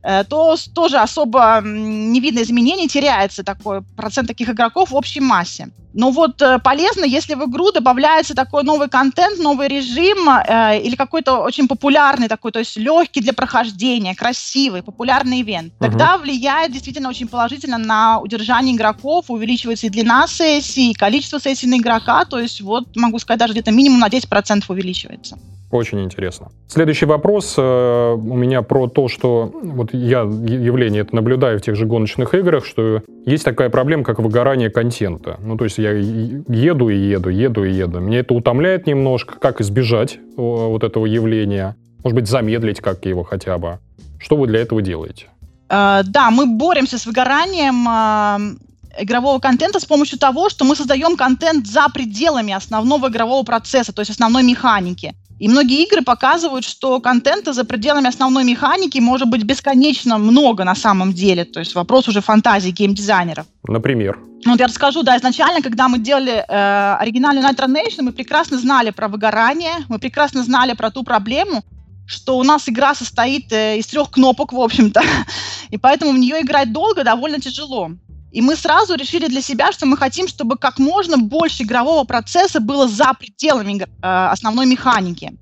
то 0.01 0.55
тоже 0.73 0.97
особо 0.97 1.61
не 1.63 2.19
видно 2.19 2.41
изменений, 2.41 2.87
теряется 2.87 3.43
такой 3.43 3.81
процент 3.95 4.27
таких 4.27 4.49
игроков 4.49 4.91
в 4.91 4.95
общей 4.95 5.19
массе. 5.19 5.69
Но 5.93 6.11
вот 6.11 6.41
э, 6.41 6.59
полезно, 6.59 7.03
если 7.03 7.33
в 7.33 7.49
игру 7.49 7.71
добавляется 7.71 8.35
такой 8.35 8.63
новый 8.63 8.89
контент, 8.89 9.39
новый 9.39 9.67
режим 9.67 10.29
э, 10.29 10.81
или 10.81 10.95
какой-то 10.95 11.39
очень 11.39 11.67
популярный 11.67 12.27
такой, 12.27 12.51
то 12.51 12.59
есть 12.59 12.77
легкий 12.77 13.21
для 13.21 13.33
прохождения, 13.33 14.15
красивый, 14.15 14.83
популярный 14.83 15.41
ивент. 15.41 15.73
Тогда 15.79 16.15
угу. 16.15 16.23
влияет 16.23 16.71
действительно 16.71 17.09
очень 17.09 17.27
положительно 17.27 17.77
на 17.77 18.19
удержание 18.19 18.75
игроков, 18.75 19.25
увеличивается 19.29 19.87
и 19.87 19.89
длина 19.89 20.27
сессии, 20.27 20.91
и 20.91 20.93
количество 20.93 21.39
сессий 21.39 21.67
на 21.67 21.77
игрока, 21.77 22.25
то 22.25 22.39
есть 22.39 22.61
вот 22.61 22.95
могу 22.95 23.17
сказать, 23.19 23.39
даже 23.39 23.53
где-то 23.53 23.71
минимум 23.71 23.99
на 23.99 24.07
10% 24.07 24.63
увеличивается. 24.69 25.37
Очень 25.71 26.03
интересно. 26.03 26.49
Следующий 26.67 27.05
вопрос 27.05 27.53
э, 27.55 27.61
у 27.61 28.35
меня 28.35 28.63
про 28.63 28.87
то, 28.87 29.07
что 29.07 29.51
вот 29.61 29.93
я 29.93 30.21
явление 30.21 31.03
это 31.03 31.15
наблюдаю 31.15 31.59
в 31.59 31.61
тех 31.61 31.75
же 31.75 31.85
гоночных 31.85 32.33
играх, 32.33 32.65
что 32.65 33.03
есть 33.25 33.45
такая 33.45 33.69
проблема, 33.69 34.03
как 34.03 34.17
выгорание 34.17 34.71
контента. 34.71 35.37
Ну, 35.43 35.57
то 35.57 35.65
есть 35.65 35.77
я 35.79 35.91
еду 35.91 36.89
и 36.89 36.97
еду, 36.97 37.29
еду 37.29 37.63
и 37.63 37.71
еду. 37.71 37.99
Меня 37.99 38.19
это 38.19 38.33
утомляет 38.33 38.87
немножко. 38.87 39.39
Как 39.39 39.61
избежать 39.61 40.19
вот 40.35 40.83
этого 40.83 41.05
явления? 41.05 41.75
Может 42.03 42.15
быть, 42.15 42.27
замедлить 42.27 42.79
как 42.79 43.05
его 43.05 43.23
хотя 43.23 43.57
бы? 43.57 43.79
Что 44.19 44.35
вы 44.35 44.47
для 44.47 44.59
этого 44.59 44.81
делаете? 44.81 45.27
Uh, 45.69 46.03
да, 46.03 46.31
мы 46.31 46.47
боремся 46.47 46.97
с 46.97 47.05
выгоранием 47.05 47.87
uh, 47.87 48.57
игрового 48.97 49.39
контента 49.39 49.79
с 49.79 49.85
помощью 49.85 50.17
того, 50.17 50.49
что 50.49 50.65
мы 50.65 50.75
создаем 50.75 51.15
контент 51.15 51.67
за 51.67 51.87
пределами 51.93 52.53
основного 52.53 53.09
игрового 53.09 53.43
процесса, 53.43 53.93
то 53.93 54.01
есть 54.01 54.11
основной 54.11 54.43
механики. 54.43 55.13
И 55.39 55.47
многие 55.47 55.83
игры 55.83 56.01
показывают, 56.01 56.65
что 56.65 56.99
контента 56.99 57.53
за 57.53 57.63
пределами 57.63 58.07
основной 58.07 58.43
механики 58.43 58.99
может 58.99 59.29
быть 59.29 59.43
бесконечно 59.43 60.17
много 60.17 60.65
на 60.65 60.75
самом 60.75 61.13
деле. 61.13 61.45
То 61.45 61.59
есть 61.59 61.75
вопрос 61.75 62.07
уже 62.07 62.21
фантазии 62.21 62.71
геймдизайнеров. 62.71 63.45
Например? 63.67 64.19
Ну, 64.45 64.51
вот 64.51 64.59
я 64.59 64.67
расскажу, 64.67 65.03
да, 65.03 65.17
изначально, 65.17 65.61
когда 65.61 65.87
мы 65.87 65.99
делали 65.99 66.45
э, 66.47 66.95
оригинальную 66.99 67.45
Nitro 67.45 67.67
Nation, 67.67 68.03
мы 68.03 68.11
прекрасно 68.11 68.57
знали 68.57 68.91
про 68.91 69.07
выгорание, 69.07 69.73
мы 69.89 69.99
прекрасно 69.99 70.43
знали 70.43 70.73
про 70.73 70.91
ту 70.91 71.03
проблему, 71.03 71.63
что 72.05 72.37
у 72.37 72.43
нас 72.43 72.67
игра 72.69 72.95
состоит 72.95 73.51
э, 73.51 73.77
из 73.79 73.87
трех 73.87 74.11
кнопок, 74.11 74.53
в 74.53 74.59
общем-то, 74.59 75.01
и 75.69 75.77
поэтому 75.77 76.13
в 76.13 76.17
нее 76.17 76.41
играть 76.41 76.71
долго 76.71 77.03
довольно 77.03 77.39
тяжело. 77.39 77.91
И 78.31 78.41
мы 78.41 78.55
сразу 78.55 78.95
решили 78.95 79.27
для 79.27 79.41
себя, 79.41 79.71
что 79.71 79.85
мы 79.85 79.97
хотим, 79.97 80.27
чтобы 80.27 80.57
как 80.57 80.77
можно 80.77 81.17
больше 81.17 81.63
игрового 81.63 82.03
процесса 82.03 82.59
было 82.59 82.87
за 82.87 83.13
пределами 83.13 83.81
э, 83.81 83.87
основной 84.01 84.67
механики. 84.67 85.33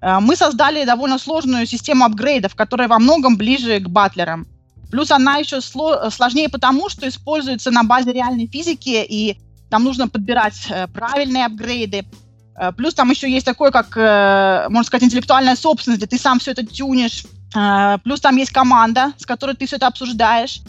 Э, 0.00 0.18
мы 0.20 0.34
создали 0.34 0.84
довольно 0.84 1.18
сложную 1.18 1.66
систему 1.66 2.04
апгрейдов, 2.04 2.56
которая 2.56 2.88
во 2.88 2.98
многом 2.98 3.36
ближе 3.36 3.78
к 3.78 3.88
батлерам. 3.88 4.46
Плюс 4.90 5.10
она 5.10 5.36
еще 5.36 5.56
сло- 5.56 6.10
сложнее 6.10 6.48
потому, 6.48 6.88
что 6.88 7.08
используется 7.08 7.70
на 7.70 7.84
базе 7.84 8.12
реальной 8.12 8.46
физики, 8.48 9.04
и 9.08 9.38
там 9.70 9.84
нужно 9.84 10.08
подбирать 10.08 10.66
э, 10.70 10.88
правильные 10.88 11.46
апгрейды. 11.46 12.04
Э, 12.56 12.72
плюс 12.72 12.94
там 12.94 13.10
еще 13.10 13.30
есть 13.30 13.46
такое, 13.46 13.70
как, 13.70 13.96
э, 13.96 14.66
можно 14.70 14.86
сказать, 14.86 15.04
интеллектуальная 15.04 15.54
собственность, 15.54 16.02
где 16.02 16.16
ты 16.16 16.20
сам 16.20 16.40
все 16.40 16.50
это 16.50 16.66
тюнишь. 16.66 17.24
Э, 17.56 17.98
плюс 18.02 18.20
там 18.20 18.36
есть 18.36 18.50
команда, 18.52 19.12
с 19.18 19.24
которой 19.24 19.54
ты 19.54 19.66
все 19.66 19.76
это 19.76 19.86
обсуждаешь. 19.86 20.60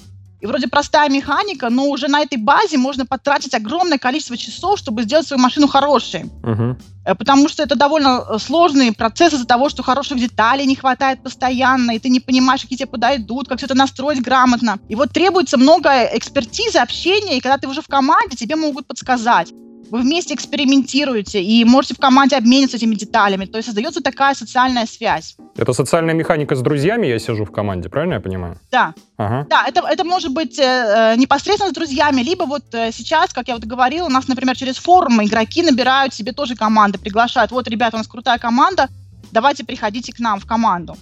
И 0.46 0.48
вроде 0.48 0.68
простая 0.68 1.10
механика, 1.10 1.72
но 1.72 1.86
уже 1.90 2.08
на 2.08 2.22
этой 2.22 2.38
базе 2.38 2.78
можно 2.78 3.04
потратить 3.04 3.56
огромное 3.56 3.98
количество 3.98 4.38
часов, 4.38 4.78
чтобы 4.78 5.02
сделать 5.02 5.26
свою 5.26 5.42
машину 5.42 5.68
хорошей. 5.68 6.26
Угу. 6.44 6.78
Потому 7.18 7.50
что 7.50 7.64
это 7.64 7.76
довольно 7.76 8.24
э, 8.30 8.38
сложный 8.38 8.94
процесс 8.94 9.34
из-за 9.34 9.48
того, 9.48 9.70
что 9.70 9.82
хороших 9.82 10.20
деталей 10.20 10.68
не 10.68 10.76
хватает 10.76 11.24
постоянно, 11.24 11.96
и 11.96 12.00
ты 12.00 12.10
не 12.10 12.20
понимаешь, 12.20 12.62
какие 12.62 12.78
тебе 12.78 12.88
подойдут, 12.88 13.48
как 13.48 13.58
все 13.58 13.66
это 13.66 13.74
настроить 13.74 14.22
грамотно. 14.22 14.78
И 14.88 14.94
вот 14.94 15.10
требуется 15.10 15.58
много 15.58 15.90
экспертизы, 16.14 16.78
общения, 16.78 17.38
и 17.38 17.42
когда 17.42 17.58
ты 17.58 17.68
уже 17.68 17.82
в 17.82 17.88
команде, 17.88 18.38
тебе 18.38 18.56
могут 18.56 18.86
подсказать 18.86 19.52
вы 19.96 20.02
вместе 20.02 20.34
экспериментируете 20.34 21.42
и 21.42 21.64
можете 21.64 21.94
в 21.94 22.00
команде 22.00 22.36
обмениться 22.36 22.76
этими 22.76 22.96
деталями. 22.96 23.46
То 23.46 23.58
есть 23.58 23.68
создается 23.68 24.02
такая 24.02 24.34
социальная 24.34 24.86
связь. 24.86 25.38
Это 25.56 25.72
социальная 25.72 26.14
механика 26.14 26.56
с 26.56 26.62
друзьями, 26.62 27.08
я 27.08 27.18
сижу 27.18 27.46
в 27.46 27.52
команде, 27.52 27.88
правильно 27.88 28.16
я 28.16 28.20
понимаю? 28.20 28.58
Да. 28.72 28.94
Ага. 29.18 29.48
Да, 29.50 29.66
это, 29.66 29.82
это 29.88 30.04
может 30.04 30.34
быть 30.34 30.60
э, 30.60 30.64
э, 30.64 31.16
непосредственно 31.16 31.72
с 31.72 31.74
друзьями, 31.74 32.22
либо 32.22 32.44
вот 32.44 32.64
э, 32.74 32.92
сейчас, 32.92 33.32
как 33.32 33.48
я 33.48 33.54
вот 33.54 33.64
говорила, 33.64 34.08
у 34.08 34.10
нас, 34.10 34.28
например, 34.28 34.58
через 34.58 34.76
форумы 34.76 35.26
игроки 35.26 35.64
набирают 35.64 36.14
себе 36.14 36.34
тоже 36.34 36.56
команды, 36.56 37.00
приглашают. 37.00 37.52
Вот, 37.52 37.70
ребята, 37.70 37.96
у 37.96 38.00
нас 38.00 38.08
крутая 38.08 38.38
команда, 38.38 38.90
давайте 39.32 39.64
приходите 39.64 40.12
к 40.12 40.20
нам 40.20 40.42
в 40.42 40.46
команду. 40.46 40.98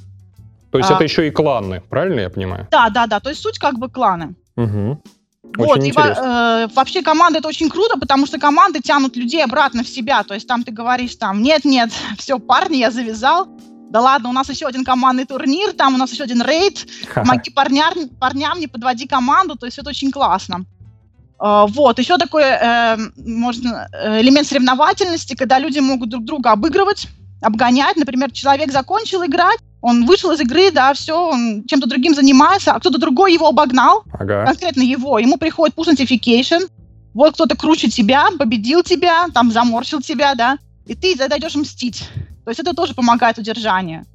То 0.71 0.77
есть 0.77 0.91
а, 0.91 0.95
это 0.95 1.03
еще 1.03 1.27
и 1.27 1.31
кланы, 1.31 1.81
правильно 1.89 2.19
я 2.19 2.29
понимаю? 2.29 2.67
Да, 2.69 2.89
да, 2.89 3.07
да. 3.07 3.19
То 3.19 3.29
есть 3.29 3.41
суть 3.41 3.57
как 3.57 3.79
бы 3.79 3.89
кланы. 3.89 4.35
Угу. 4.55 5.01
Вот, 5.57 5.77
очень 5.77 5.87
и 5.87 5.91
э, 5.91 6.67
вообще 6.73 7.01
команда 7.01 7.39
это 7.39 7.47
очень 7.47 7.69
круто, 7.69 7.99
потому 7.99 8.25
что 8.25 8.39
команды 8.39 8.79
тянут 8.79 9.15
людей 9.15 9.43
обратно 9.43 9.83
в 9.83 9.87
себя. 9.87 10.23
То 10.23 10.33
есть 10.33 10.47
там 10.47 10.63
ты 10.63 10.71
говоришь 10.71 11.15
там, 11.15 11.41
нет-нет, 11.43 11.91
все, 12.17 12.39
парни, 12.39 12.77
я 12.77 12.91
завязал. 12.91 13.47
Да 13.89 14.01
ладно, 14.01 14.29
у 14.29 14.31
нас 14.31 14.49
еще 14.49 14.65
один 14.65 14.83
командный 14.83 15.25
турнир, 15.25 15.73
там 15.73 15.93
у 15.93 15.97
нас 15.97 16.11
еще 16.11 16.23
один 16.23 16.41
рейд. 16.41 16.87
Помоги 17.13 17.51
парням, 17.51 18.09
парням, 18.19 18.59
не 18.59 18.67
подводи 18.67 19.05
команду, 19.05 19.55
то 19.55 19.67
есть 19.67 19.77
это 19.77 19.89
очень 19.89 20.11
классно. 20.11 20.65
Э, 21.39 21.65
вот, 21.67 21.99
еще 21.99 22.17
такой 22.17 22.43
э, 22.43 22.97
можно, 23.17 23.87
э, 23.93 24.21
элемент 24.21 24.47
соревновательности, 24.47 25.35
когда 25.35 25.59
люди 25.59 25.79
могут 25.79 26.09
друг 26.09 26.23
друга 26.25 26.51
обыгрывать, 26.51 27.07
обгонять. 27.41 27.95
Например, 27.97 28.31
человек 28.31 28.71
закончил 28.71 29.23
играть, 29.25 29.59
он 29.83 30.05
вышел 30.05 30.31
из 30.31 30.39
игры, 30.39 30.71
да, 30.71 30.93
все, 30.93 31.13
он 31.13 31.65
чем-то 31.67 31.89
другим 31.89 32.15
занимается, 32.15 32.71
а 32.71 32.79
кто-то 32.79 32.97
другой 32.97 33.33
его 33.33 33.49
обогнал, 33.49 34.03
ага. 34.13 34.45
конкретно 34.45 34.81
его, 34.81 35.19
ему 35.19 35.37
приходит 35.37 35.75
push 35.75 35.93
notification, 35.93 36.69
вот 37.13 37.33
кто-то 37.33 37.57
круче 37.57 37.89
тебя, 37.89 38.29
победил 38.39 38.81
тебя, 38.81 39.27
там 39.33 39.51
заморщил 39.51 39.99
тебя, 39.99 40.35
да, 40.35 40.57
и 40.85 40.95
ты 40.95 41.15
зайдешь 41.17 41.55
мстить. 41.55 42.07
То 42.45 42.51
есть 42.51 42.61
это 42.61 42.73
тоже 42.73 42.93
помогает 42.93 43.37
удержанию. 43.37 44.05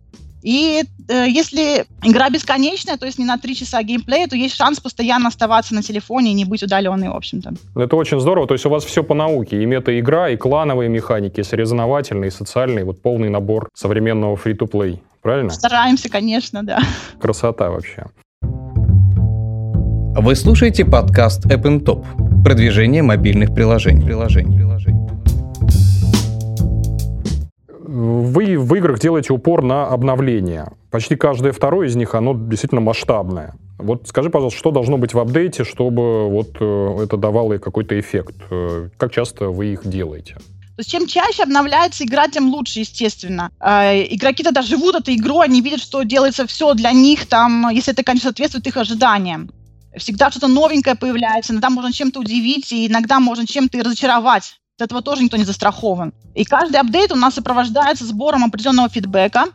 И 0.43 0.83
э, 1.09 1.27
если 1.29 1.85
игра 2.03 2.31
бесконечная, 2.31 2.97
то 2.97 3.07
есть 3.07 3.19
не 3.19 3.25
на 3.25 3.39
три 3.39 3.55
часа 3.55 3.83
геймплея, 3.83 4.29
то 4.29 4.37
есть 4.37 4.55
шанс 4.55 4.81
постоянно 4.81 5.29
оставаться 5.29 5.75
на 5.75 5.83
телефоне 5.83 6.31
и 6.31 6.35
не 6.35 6.45
быть 6.45 6.63
удаленной, 6.63 7.09
в 7.09 7.17
общем-то. 7.17 7.55
Это 7.77 7.97
очень 7.97 8.21
здорово. 8.21 8.47
То 8.47 8.55
есть 8.55 8.67
у 8.67 8.71
вас 8.71 8.85
все 8.85 9.03
по 9.03 9.15
науке. 9.15 9.63
И 9.63 9.67
мета-игра, 9.67 10.31
и 10.31 10.37
клановые 10.37 10.89
механики, 10.89 11.41
и 11.41 11.43
соревновательные, 11.43 12.29
и 12.29 12.31
социальные. 12.31 12.85
Вот 12.85 13.03
полный 13.03 13.31
набор 13.31 13.69
современного 13.75 14.37
фри-то-плей. 14.37 15.03
Правильно? 15.23 15.51
Стараемся, 15.51 16.09
конечно, 16.09 16.63
да. 16.63 16.81
Красота 17.21 17.71
вообще. 17.71 18.07
Вы 20.21 20.35
слушаете 20.35 20.85
подкаст 20.85 21.47
App 21.47 21.63
Top. 21.85 22.05
Продвижение 22.43 23.03
мобильных 23.03 23.55
приложений. 23.55 24.05
приложений. 24.05 24.57
приложений. 24.57 25.08
В 28.69 28.75
играх 28.75 28.99
делаете 29.01 29.33
упор 29.33 29.63
на 29.63 29.87
обновление. 29.87 30.73
Почти 30.91 31.17
каждое 31.17 31.53
второе 31.53 31.89
из 31.89 31.97
них, 31.97 32.15
оно 32.15 32.35
действительно 32.35 32.83
масштабное. 32.83 33.55
Вот 33.79 34.09
скажи, 34.09 34.29
пожалуйста, 34.29 34.59
что 34.59 34.71
должно 34.71 34.99
быть 34.99 35.15
в 35.15 35.19
апдейте, 35.19 35.65
чтобы 35.65 36.29
вот 36.29 36.57
э, 36.61 37.05
это 37.05 37.17
давало 37.17 37.57
какой-то 37.59 37.99
эффект? 37.99 38.35
Э, 38.51 38.91
как 38.99 39.13
часто 39.13 39.47
вы 39.47 39.73
их 39.73 39.89
делаете? 39.89 40.37
Чем 40.87 41.07
чаще 41.07 41.45
обновляется 41.45 42.05
игра, 42.05 42.29
тем 42.29 42.51
лучше, 42.51 42.81
естественно. 42.81 43.51
Э, 43.59 44.03
игроки 44.15 44.43
тогда 44.43 44.61
живут 44.61 44.97
этой 44.97 45.17
игрой, 45.17 45.47
они 45.47 45.63
видят, 45.63 45.81
что 45.81 46.03
делается 46.03 46.47
все 46.47 46.75
для 46.75 46.93
них, 46.93 47.27
там, 47.27 47.71
если 47.71 47.95
это, 47.95 48.03
конечно, 48.03 48.29
соответствует 48.29 48.67
их 48.67 48.77
ожиданиям. 48.77 49.51
Всегда 49.97 50.31
что-то 50.31 50.49
новенькое 50.49 50.95
появляется, 50.95 51.53
иногда 51.53 51.71
можно 51.71 51.91
чем-то 51.91 52.21
удивить, 52.21 52.71
и 52.73 52.87
иногда 52.87 53.19
можно 53.19 53.47
чем-то 53.47 53.79
и 53.79 53.83
разочаровать. 53.83 54.59
От 54.79 54.83
этого 54.83 55.03
тоже 55.03 55.25
никто 55.25 55.37
не 55.37 55.43
застрахован. 55.43 56.13
И 56.37 56.45
каждый 56.45 56.77
апдейт 56.77 57.11
у 57.11 57.17
нас 57.17 57.35
сопровождается 57.35 58.05
сбором 58.05 58.45
определенного 58.45 58.89
фидбэка, 58.89 59.47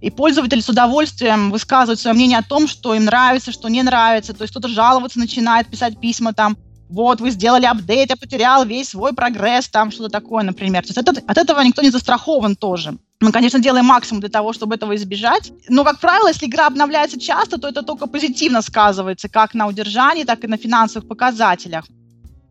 и 0.00 0.10
пользователи 0.10 0.58
с 0.58 0.68
удовольствием 0.68 1.52
высказывают 1.52 2.00
свое 2.00 2.14
мнение 2.16 2.38
о 2.38 2.42
том, 2.42 2.66
что 2.66 2.92
им 2.92 3.04
нравится, 3.04 3.52
что 3.52 3.68
не 3.68 3.84
нравится. 3.84 4.32
То 4.32 4.42
есть 4.42 4.50
кто-то 4.50 4.66
жаловаться 4.66 5.20
начинает, 5.20 5.68
писать 5.68 6.00
письма 6.00 6.32
там, 6.32 6.56
вот, 6.88 7.20
вы 7.20 7.30
сделали 7.30 7.64
апдейт, 7.64 8.10
я 8.10 8.16
потерял 8.16 8.64
весь 8.64 8.88
свой 8.88 9.12
прогресс, 9.12 9.68
там 9.68 9.92
что-то 9.92 10.10
такое, 10.10 10.42
например. 10.42 10.82
То 10.82 10.88
есть 10.88 10.98
от, 10.98 11.08
от 11.08 11.38
этого 11.38 11.60
никто 11.60 11.80
не 11.80 11.90
застрахован 11.90 12.56
тоже. 12.56 12.98
Мы, 13.20 13.30
конечно, 13.30 13.60
делаем 13.60 13.86
максимум 13.86 14.20
для 14.20 14.30
того, 14.30 14.52
чтобы 14.52 14.74
этого 14.74 14.96
избежать. 14.96 15.52
Но, 15.68 15.84
как 15.84 16.00
правило, 16.00 16.26
если 16.26 16.46
игра 16.46 16.66
обновляется 16.66 17.20
часто, 17.20 17.58
то 17.58 17.68
это 17.68 17.82
только 17.82 18.08
позитивно 18.08 18.62
сказывается 18.62 19.28
как 19.28 19.54
на 19.54 19.68
удержании, 19.68 20.24
так 20.24 20.42
и 20.42 20.48
на 20.48 20.56
финансовых 20.56 21.06
показателях. 21.06 21.84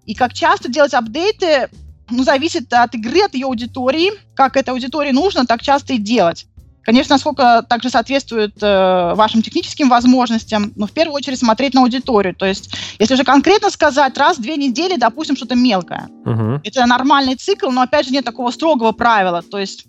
И 0.06 0.16
как 0.16 0.34
часто 0.34 0.72
делать 0.72 0.94
апдейты, 0.94 1.70
ну, 2.12 2.24
зависит 2.24 2.72
от 2.74 2.94
игры, 2.96 3.24
от 3.24 3.34
ее 3.34 3.46
аудитории. 3.46 4.12
Как 4.36 4.58
этой 4.58 4.70
аудитории 4.70 5.12
нужно, 5.12 5.46
так 5.46 5.62
часто 5.62 5.94
и 5.94 5.98
делать. 5.98 6.48
Конечно, 6.84 7.16
насколько 7.16 7.64
также 7.70 7.90
соответствует 7.90 8.56
э, 8.62 9.14
вашим 9.16 9.44
техническим 9.44 9.88
возможностям, 9.88 10.74
но 10.76 10.88
в 10.88 10.92
первую 10.92 11.16
очередь 11.16 11.38
смотреть 11.38 11.76
на 11.76 11.82
аудиторию. 11.82 12.34
То 12.34 12.46
есть, 12.46 12.74
если 12.98 13.14
уже 13.14 13.24
конкретно 13.24 13.70
сказать, 13.70 14.18
раз 14.18 14.38
в 14.38 14.42
две 14.42 14.58
недели, 14.58 14.96
допустим, 14.98 15.36
что-то 15.36 15.56
мелкое. 15.56 16.10
Угу. 16.26 16.62
Это 16.64 16.86
нормальный 16.88 17.36
цикл, 17.36 17.70
но 17.70 17.82
опять 17.82 18.08
же 18.08 18.12
нет 18.12 18.26
такого 18.26 18.50
строгого 18.50 18.94
правила. 18.94 19.44
То 19.44 19.60
есть, 19.60 19.86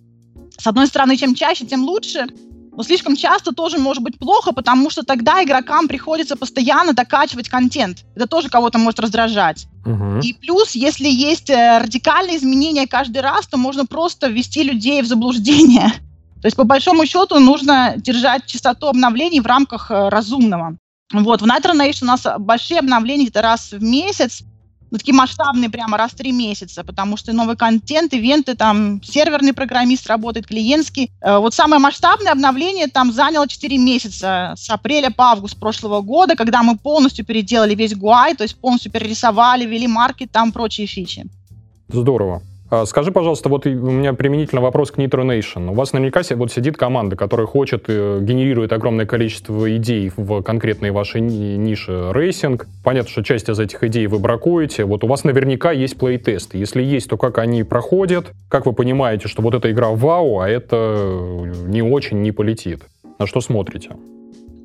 с 0.58 0.66
одной 0.66 0.86
стороны, 0.86 1.16
чем 1.16 1.34
чаще, 1.34 1.64
тем 1.64 1.84
лучше. 1.84 2.26
Но 2.74 2.82
слишком 2.82 3.16
часто 3.16 3.52
тоже 3.52 3.78
может 3.78 4.02
быть 4.02 4.18
плохо, 4.18 4.52
потому 4.52 4.88
что 4.88 5.02
тогда 5.02 5.44
игрокам 5.44 5.88
приходится 5.88 6.36
постоянно 6.36 6.94
докачивать 6.94 7.50
контент. 7.50 8.04
Это 8.16 8.26
тоже 8.26 8.48
кого-то 8.48 8.78
может 8.78 8.98
раздражать. 8.98 9.66
Угу. 9.84 10.20
И 10.22 10.32
плюс, 10.32 10.74
если 10.74 11.06
есть 11.06 11.50
э, 11.50 11.78
радикальные 11.78 12.38
изменения 12.38 12.86
каждый 12.86 13.20
раз, 13.20 13.46
то 13.46 13.58
можно 13.58 13.84
просто 13.84 14.28
ввести 14.28 14.62
людей 14.62 15.02
в 15.02 15.06
заблуждение. 15.06 15.92
То 16.40 16.46
есть, 16.46 16.56
по 16.56 16.64
большому 16.64 17.04
счету, 17.04 17.38
нужно 17.40 17.94
держать 17.96 18.46
частоту 18.46 18.88
обновлений 18.88 19.40
в 19.40 19.46
рамках 19.46 19.90
э, 19.90 20.08
разумного. 20.08 20.78
Вот, 21.12 21.42
в 21.42 21.44
Nitro 21.44 21.74
Nation 21.74 22.04
у 22.04 22.06
нас 22.06 22.26
большие 22.38 22.80
обновления 22.80 23.24
где-то 23.24 23.42
раз 23.42 23.72
в 23.72 23.82
месяц, 23.82 24.42
ну, 24.92 24.98
такие 24.98 25.14
масштабные 25.14 25.70
прямо 25.70 25.96
раз 25.96 26.12
в 26.12 26.16
три 26.16 26.32
месяца, 26.32 26.84
потому 26.84 27.16
что 27.16 27.32
новый 27.32 27.56
контент, 27.56 28.12
ивенты, 28.12 28.54
там, 28.54 29.02
серверный 29.02 29.54
программист 29.54 30.06
работает, 30.06 30.46
клиентский. 30.46 31.10
Э, 31.22 31.38
вот 31.38 31.54
самое 31.54 31.80
масштабное 31.80 32.32
обновление 32.32 32.88
там 32.88 33.10
заняло 33.10 33.48
4 33.48 33.78
месяца, 33.78 34.52
с 34.54 34.68
апреля 34.68 35.10
по 35.10 35.30
август 35.30 35.58
прошлого 35.58 36.02
года, 36.02 36.36
когда 36.36 36.62
мы 36.62 36.76
полностью 36.76 37.24
переделали 37.24 37.74
весь 37.74 37.94
GUI, 37.94 38.36
то 38.36 38.42
есть 38.42 38.54
полностью 38.56 38.92
перерисовали, 38.92 39.64
ввели 39.64 39.86
марки, 39.86 40.26
там, 40.26 40.52
прочие 40.52 40.86
фичи. 40.86 41.24
Здорово. 41.88 42.42
А, 42.72 42.86
скажи, 42.86 43.12
пожалуйста, 43.12 43.50
вот 43.50 43.66
у 43.66 43.70
меня 43.70 44.14
применительно 44.14 44.62
вопрос 44.62 44.90
к 44.90 44.96
Nitro 44.96 45.26
Nation. 45.26 45.72
У 45.72 45.74
вас 45.74 45.92
наверняка 45.92 46.22
вот 46.36 46.50
сидит 46.50 46.78
команда, 46.78 47.16
которая 47.16 47.46
хочет, 47.46 47.84
э, 47.88 48.20
генерирует 48.22 48.72
огромное 48.72 49.04
количество 49.04 49.76
идей 49.76 50.10
в 50.16 50.40
конкретной 50.40 50.90
вашей 50.90 51.20
нише 51.20 52.10
racing. 52.14 52.66
Понятно, 52.82 53.10
что 53.10 53.22
часть 53.22 53.50
из 53.50 53.60
этих 53.60 53.84
идей 53.84 54.06
вы 54.06 54.18
бракуете. 54.20 54.86
Вот 54.86 55.04
у 55.04 55.06
вас 55.06 55.22
наверняка 55.24 55.70
есть 55.70 55.98
плей-тесты. 55.98 56.56
Если 56.56 56.82
есть, 56.82 57.10
то 57.10 57.18
как 57.18 57.36
они 57.36 57.62
проходят? 57.62 58.32
Как 58.48 58.64
вы 58.64 58.72
понимаете, 58.72 59.28
что 59.28 59.42
вот 59.42 59.52
эта 59.52 59.70
игра 59.70 59.90
вау, 59.90 60.40
а 60.40 60.48
это 60.48 61.44
не 61.66 61.82
очень 61.82 62.22
не 62.22 62.32
полетит? 62.32 62.84
На 63.18 63.26
что 63.26 63.42
смотрите? 63.42 63.90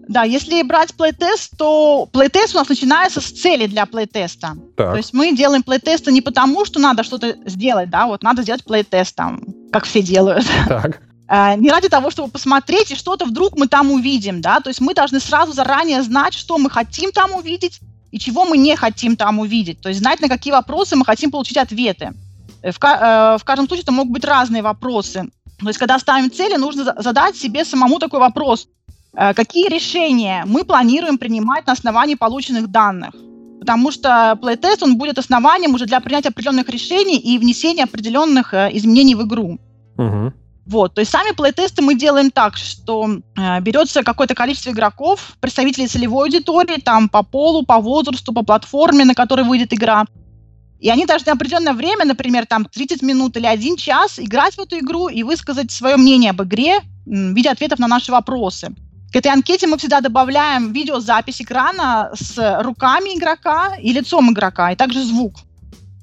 Да, 0.07 0.23
если 0.23 0.61
брать 0.61 0.93
плейтест, 0.93 1.51
то 1.57 2.07
плейтест 2.11 2.55
у 2.55 2.57
нас 2.59 2.69
начинается 2.69 3.21
с 3.21 3.25
цели 3.25 3.67
для 3.67 3.85
плейтеста. 3.85 4.55
Так. 4.75 4.91
То 4.91 4.97
есть 4.97 5.13
мы 5.13 5.35
делаем 5.35 5.63
плейтесты 5.63 6.11
не 6.11 6.21
потому, 6.21 6.65
что 6.65 6.79
надо 6.79 7.03
что-то 7.03 7.35
сделать, 7.45 7.89
да, 7.89 8.07
вот 8.07 8.23
надо 8.23 8.41
сделать 8.43 8.63
плейтест 8.63 9.15
там, 9.15 9.41
как 9.71 9.85
все 9.85 10.01
делают. 10.01 10.45
Так. 10.67 11.01
А, 11.29 11.57
не 11.57 11.69
ради 11.69 11.89
того, 11.89 12.09
чтобы 12.09 12.31
посмотреть, 12.31 12.91
и 12.91 12.95
что-то 12.95 13.25
вдруг 13.25 13.57
мы 13.57 13.67
там 13.67 13.91
увидим, 13.91 14.39
да, 14.39 14.61
то 14.61 14.69
есть 14.69 14.79
мы 14.79 14.93
должны 14.93 15.19
сразу 15.19 15.51
заранее 15.51 16.01
знать, 16.01 16.33
что 16.33 16.57
мы 16.57 16.69
хотим 16.69 17.11
там 17.11 17.33
увидеть 17.33 17.81
и 18.11 18.17
чего 18.17 18.45
мы 18.45 18.57
не 18.57 18.77
хотим 18.77 19.17
там 19.17 19.39
увидеть, 19.39 19.81
то 19.81 19.89
есть 19.89 19.99
знать, 19.99 20.21
на 20.21 20.29
какие 20.29 20.53
вопросы 20.53 20.95
мы 20.95 21.03
хотим 21.03 21.29
получить 21.29 21.57
ответы. 21.57 22.13
Э, 22.61 22.71
в, 22.71 22.77
э, 22.81 23.37
в 23.37 23.43
каждом 23.43 23.67
случае 23.67 23.83
это 23.83 23.91
могут 23.91 24.13
быть 24.13 24.23
разные 24.23 24.61
вопросы. 24.61 25.29
То 25.59 25.67
есть, 25.67 25.79
когда 25.79 25.97
ставим 25.99 26.31
цели, 26.31 26.55
нужно 26.55 26.95
задать 26.97 27.35
себе 27.35 27.65
самому 27.65 27.99
такой 27.99 28.19
вопрос. 28.19 28.67
Э, 29.17 29.33
какие 29.33 29.67
решения 29.67 30.43
мы 30.45 30.63
планируем 30.63 31.17
принимать 31.17 31.65
на 31.65 31.73
основании 31.73 32.15
полученных 32.15 32.67
данных? 32.67 33.15
Потому 33.59 33.91
что 33.91 34.37
плейтест, 34.39 34.83
он 34.83 34.97
будет 34.97 35.17
основанием 35.17 35.73
уже 35.73 35.85
для 35.85 35.99
принятия 35.99 36.29
определенных 36.29 36.69
решений 36.69 37.17
и 37.17 37.39
внесения 37.39 37.83
определенных 37.83 38.53
э, 38.53 38.69
изменений 38.73 39.15
в 39.15 39.25
игру. 39.25 39.59
Угу. 39.97 40.33
Вот, 40.67 40.93
то 40.93 41.01
есть 41.01 41.11
сами 41.11 41.31
плейтесты 41.31 41.81
мы 41.81 41.95
делаем 41.95 42.29
так, 42.29 42.57
что 42.57 43.09
э, 43.09 43.61
берется 43.61 44.03
какое-то 44.03 44.35
количество 44.35 44.69
игроков, 44.69 45.35
представителей 45.39 45.87
целевой 45.87 46.25
аудитории, 46.27 46.79
там 46.79 47.09
по 47.09 47.23
полу, 47.23 47.65
по 47.65 47.79
возрасту, 47.79 48.33
по 48.33 48.43
платформе, 48.43 49.03
на 49.05 49.15
которой 49.15 49.45
выйдет 49.45 49.73
игра. 49.73 50.05
И 50.79 50.89
они 50.91 51.07
должны 51.07 51.31
определенное 51.31 51.73
время, 51.73 52.05
например, 52.05 52.45
там 52.45 52.65
30 52.65 53.01
минут 53.01 53.35
или 53.35 53.47
один 53.47 53.77
час 53.77 54.19
играть 54.19 54.55
в 54.55 54.59
эту 54.59 54.77
игру 54.77 55.07
и 55.07 55.23
высказать 55.23 55.71
свое 55.71 55.97
мнение 55.97 56.29
об 56.29 56.43
игре 56.43 56.81
в 57.05 57.33
виде 57.33 57.49
ответов 57.49 57.79
на 57.79 57.87
наши 57.87 58.11
вопросы. 58.11 58.75
К 59.11 59.15
этой 59.15 59.31
анкете 59.31 59.67
мы 59.67 59.77
всегда 59.77 60.01
добавляем 60.01 60.73
видеозапись 60.73 61.41
экрана 61.41 62.11
с 62.13 62.61
руками 62.61 63.17
игрока 63.17 63.75
и 63.81 63.93
лицом 63.93 64.31
игрока, 64.31 64.71
и 64.71 64.75
также 64.75 65.03
звук. 65.03 65.35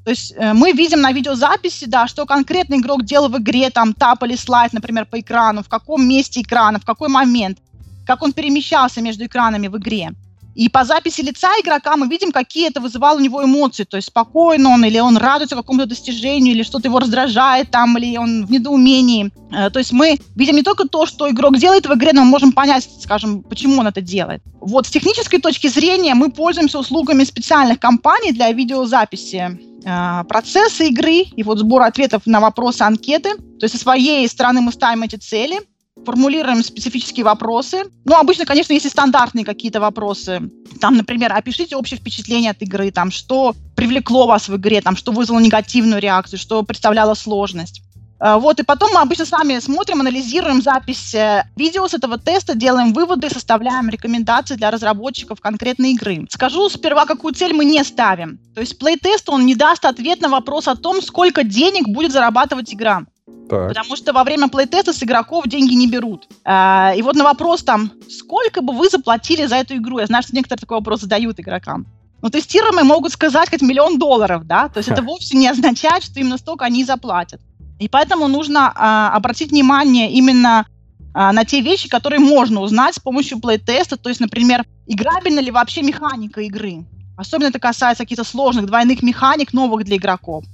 То 0.05 0.11
есть 0.11 0.35
э, 0.37 0.53
мы 0.53 0.73
видим 0.73 1.01
на 1.01 1.13
видеозаписи, 1.13 1.87
да, 1.87 2.07
что 2.07 2.27
конкретный 2.27 2.79
игрок 2.79 3.05
делал 3.05 3.29
в 3.29 3.39
игре, 3.39 3.71
там, 3.71 3.95
тап 3.95 4.23
или 4.23 4.37
слайд, 4.37 4.73
например, 4.73 5.07
по 5.07 5.19
экрану, 5.19 5.63
в 5.63 5.69
каком 5.69 6.07
месте 6.07 6.41
экрана, 6.41 6.79
в 6.79 6.85
какой 6.85 7.09
момент, 7.09 7.59
как 8.07 8.23
он 8.23 8.33
перемещался 8.33 9.01
между 9.01 9.25
экранами 9.25 9.69
в 9.69 9.77
игре. 9.79 10.13
И 10.55 10.69
по 10.69 10.85
записи 10.85 11.21
лица 11.21 11.49
игрока 11.61 11.97
мы 11.97 12.07
видим, 12.07 12.31
какие 12.31 12.69
это 12.69 12.81
вызывало 12.81 13.17
у 13.17 13.21
него 13.21 13.45
эмоции. 13.45 13.85
То 13.85 13.97
есть 13.97 14.09
спокойно 14.09 14.71
он, 14.71 14.85
или 14.85 14.99
он 14.99 15.17
радуется 15.17 15.57
какому-то 15.57 15.87
достижению, 15.87 16.55
или 16.55 16.63
что-то 16.63 16.89
его 16.89 17.01
раздражает 17.01 17.71
там, 17.71 17.99
или 17.99 18.17
он 18.17 18.47
в 18.47 18.51
недоумении. 18.51 19.33
Э, 19.53 19.71
то 19.71 19.79
есть 19.79 19.93
мы 19.93 20.19
видим 20.37 20.57
не 20.57 20.63
только 20.63 20.87
то, 20.89 21.07
что 21.07 21.29
игрок 21.29 21.59
делает 21.59 21.87
в 21.87 21.95
игре, 21.95 22.13
но 22.13 22.25
мы 22.25 22.31
можем 22.31 22.53
понять, 22.53 22.89
скажем, 23.01 23.43
почему 23.43 23.81
он 23.81 23.87
это 23.87 24.01
делает. 24.01 24.43
Вот 24.61 24.87
с 24.87 24.91
технической 24.91 25.41
точки 25.41 25.67
зрения 25.67 26.15
мы 26.15 26.31
пользуемся 26.31 26.79
услугами 26.79 27.25
специальных 27.25 27.81
компаний 27.81 28.33
для 28.33 28.53
видеозаписи 28.53 29.59
э, 29.85 30.25
процесса 30.29 30.85
игры 30.85 31.25
и 31.37 31.43
вот 31.43 31.59
сбора 31.59 31.87
ответов 31.87 32.23
на 32.27 32.41
вопросы 32.41 32.83
анкеты. 32.83 33.37
То 33.59 33.65
есть 33.65 33.75
со 33.75 33.81
своей 33.81 34.29
стороны 34.29 34.61
мы 34.61 34.73
ставим 34.73 35.03
эти 35.03 35.17
цели– 35.17 35.61
формулируем 36.05 36.63
специфические 36.63 37.25
вопросы. 37.25 37.85
Ну, 38.05 38.15
обычно, 38.17 38.45
конечно, 38.45 38.73
есть 38.73 38.87
и 38.87 38.91
стандартные 38.91 39.45
какие-то 39.45 39.81
вопросы. 39.81 40.51
Там, 40.81 40.97
например, 40.97 41.33
опишите 41.33 41.77
общее 41.77 41.99
впечатление 41.99 42.51
от 42.51 42.63
игры, 42.63 42.91
там, 42.91 43.11
что 43.11 43.55
привлекло 43.77 44.27
вас 44.27 44.49
в 44.49 44.57
игре, 44.57 44.81
там, 44.81 44.97
что 44.97 45.13
вызвало 45.13 45.41
негативную 45.41 46.01
реакцию, 46.01 46.39
что 46.39 46.63
представляло 46.63 47.15
сложность. 47.15 47.83
А, 48.21 48.39
вот, 48.39 48.61
и 48.61 48.63
потом 48.63 48.91
мы 48.95 49.01
обычно 49.01 49.27
с 49.27 49.33
вами 49.33 49.59
смотрим, 49.59 50.01
анализируем 50.01 50.63
запись 50.63 51.15
э, 51.15 51.45
видео 51.57 51.89
с 51.89 51.95
этого 51.95 52.17
теста, 52.17 52.55
делаем 52.55 52.93
выводы, 52.93 53.29
составляем 53.29 53.91
рекомендации 53.91 54.55
для 54.55 54.71
разработчиков 54.71 55.41
конкретной 55.41 55.93
игры. 55.93 56.27
Скажу 56.31 56.69
сперва, 56.71 57.07
какую 57.07 57.35
цель 57.35 57.53
мы 57.53 57.65
не 57.65 57.83
ставим. 57.85 58.39
То 58.55 58.61
есть 58.61 58.81
плей-тест, 58.81 59.29
он 59.29 59.45
не 59.45 59.55
даст 59.55 59.85
ответ 59.85 60.21
на 60.21 60.29
вопрос 60.29 60.69
о 60.69 60.77
том, 60.77 61.03
сколько 61.03 61.43
денег 61.45 61.89
будет 61.89 62.13
зарабатывать 62.13 62.73
игра. 62.73 63.03
Так. 63.49 63.69
Потому 63.69 63.97
что 63.97 64.13
во 64.13 64.25
время 64.25 64.49
плейтеста 64.49 64.93
с 64.93 65.03
игроков 65.03 65.47
деньги 65.47 65.75
не 65.75 65.87
берут. 65.87 66.29
А, 66.45 66.95
и 66.97 67.03
вот 67.03 67.15
на 67.15 67.25
вопрос 67.25 67.63
там, 67.63 67.93
сколько 68.09 68.63
бы 68.63 68.73
вы 68.73 68.89
заплатили 68.89 69.47
за 69.47 69.57
эту 69.57 69.77
игру? 69.77 69.99
Я 69.99 70.07
знаю, 70.07 70.23
что 70.23 70.35
некоторые 70.35 70.61
такой 70.61 70.79
вопрос 70.79 71.01
задают 71.01 71.39
игрокам. 71.39 71.87
Но 72.23 72.31
тестируемые 72.31 72.85
могут 72.85 73.13
сказать 73.13 73.51
хоть 73.51 73.61
миллион 73.61 73.99
долларов, 73.99 74.47
да? 74.47 74.71
То 74.71 74.79
есть 74.79 74.89
Ха. 74.89 74.95
это 74.95 75.03
вовсе 75.03 75.37
не 75.37 75.47
означает, 75.47 76.03
что 76.03 76.19
именно 76.21 76.39
столько 76.39 76.65
они 76.65 76.85
заплатят. 76.85 77.41
И 77.79 77.89
поэтому 77.89 78.29
нужно 78.29 78.73
а, 78.75 79.15
обратить 79.15 79.51
внимание 79.51 80.11
именно 80.11 80.67
а, 81.13 81.33
на 81.33 81.45
те 81.45 81.61
вещи, 81.61 81.89
которые 81.89 82.21
можно 82.21 82.61
узнать 82.61 82.95
с 82.95 82.99
помощью 82.99 83.41
плейтеста. 83.41 83.99
То 83.99 84.09
есть, 84.09 84.21
например, 84.21 84.65
играбельна 84.87 85.41
ли 85.41 85.51
вообще 85.51 85.83
механика 85.83 86.41
игры. 86.41 86.87
Особенно 87.17 87.49
это 87.49 87.59
касается 87.59 88.05
каких-то 88.05 88.25
сложных 88.25 88.67
двойных 88.67 89.03
механик, 89.03 89.53
новых 89.53 89.85
для 89.85 89.97
игроков. 89.97 90.45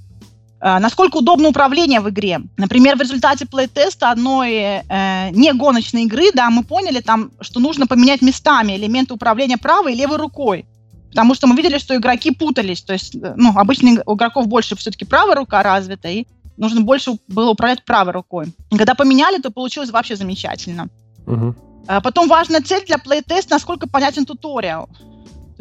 Э, 0.61 0.77
насколько 0.79 1.17
удобно 1.17 1.49
управление 1.49 1.99
в 1.99 2.09
игре. 2.09 2.39
Например, 2.55 2.95
в 2.95 3.01
результате 3.01 3.45
плей-теста 3.45 4.11
одной 4.11 4.53
э, 4.53 5.29
не 5.31 5.51
гоночной 5.53 6.03
игры, 6.03 6.31
да, 6.33 6.49
мы 6.51 6.63
поняли 6.63 7.01
там, 7.01 7.31
что 7.41 7.59
нужно 7.59 7.87
поменять 7.87 8.21
местами 8.21 8.75
элементы 8.75 9.15
управления 9.15 9.57
правой 9.57 9.93
и 9.93 9.97
левой 9.97 10.17
рукой. 10.17 10.65
Потому 11.09 11.33
что 11.33 11.47
мы 11.47 11.55
видели, 11.55 11.79
что 11.79 11.95
игроки 11.95 12.31
путались. 12.31 12.83
То 12.83 12.93
есть, 12.93 13.15
э, 13.15 13.33
ну, 13.35 13.53
обычно 13.55 14.03
у 14.05 14.15
игроков 14.15 14.47
больше 14.47 14.75
все-таки 14.75 15.03
правая 15.03 15.35
рука 15.35 15.63
развита, 15.63 16.09
и 16.09 16.27
нужно 16.57 16.81
больше 16.81 17.17
было 17.27 17.49
управлять 17.49 17.83
правой 17.83 18.13
рукой. 18.13 18.53
И 18.69 18.77
когда 18.77 18.93
поменяли, 18.93 19.41
то 19.41 19.49
получилось 19.49 19.89
вообще 19.89 20.15
замечательно. 20.15 20.89
Угу. 21.25 21.55
Потом 22.03 22.27
важная 22.27 22.61
цель 22.61 22.85
для 22.85 22.97
плей-теста, 22.97 23.55
насколько 23.55 23.89
понятен 23.89 24.25
туториал. 24.25 24.87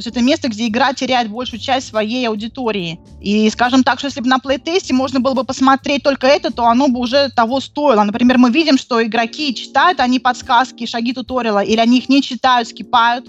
То 0.00 0.06
есть 0.06 0.16
это 0.16 0.24
место, 0.24 0.48
где 0.48 0.66
игра 0.66 0.94
теряет 0.94 1.28
большую 1.28 1.60
часть 1.60 1.88
своей 1.88 2.26
аудитории. 2.26 2.98
И 3.20 3.50
скажем 3.50 3.84
так, 3.84 3.98
что 3.98 4.06
если 4.08 4.22
бы 4.22 4.28
на 4.28 4.38
плейтесте 4.38 4.94
можно 4.94 5.20
было 5.20 5.34
бы 5.34 5.44
посмотреть 5.44 6.02
только 6.02 6.26
это, 6.26 6.50
то 6.50 6.64
оно 6.64 6.88
бы 6.88 7.00
уже 7.00 7.28
того 7.28 7.60
стоило. 7.60 8.02
Например, 8.02 8.38
мы 8.38 8.50
видим, 8.50 8.78
что 8.78 9.04
игроки 9.04 9.54
читают 9.54 10.00
они 10.00 10.18
подсказки, 10.18 10.86
шаги 10.86 11.12
туториала, 11.12 11.62
или 11.62 11.76
они 11.76 11.98
их 11.98 12.08
не 12.08 12.22
читают, 12.22 12.68
скипают. 12.68 13.28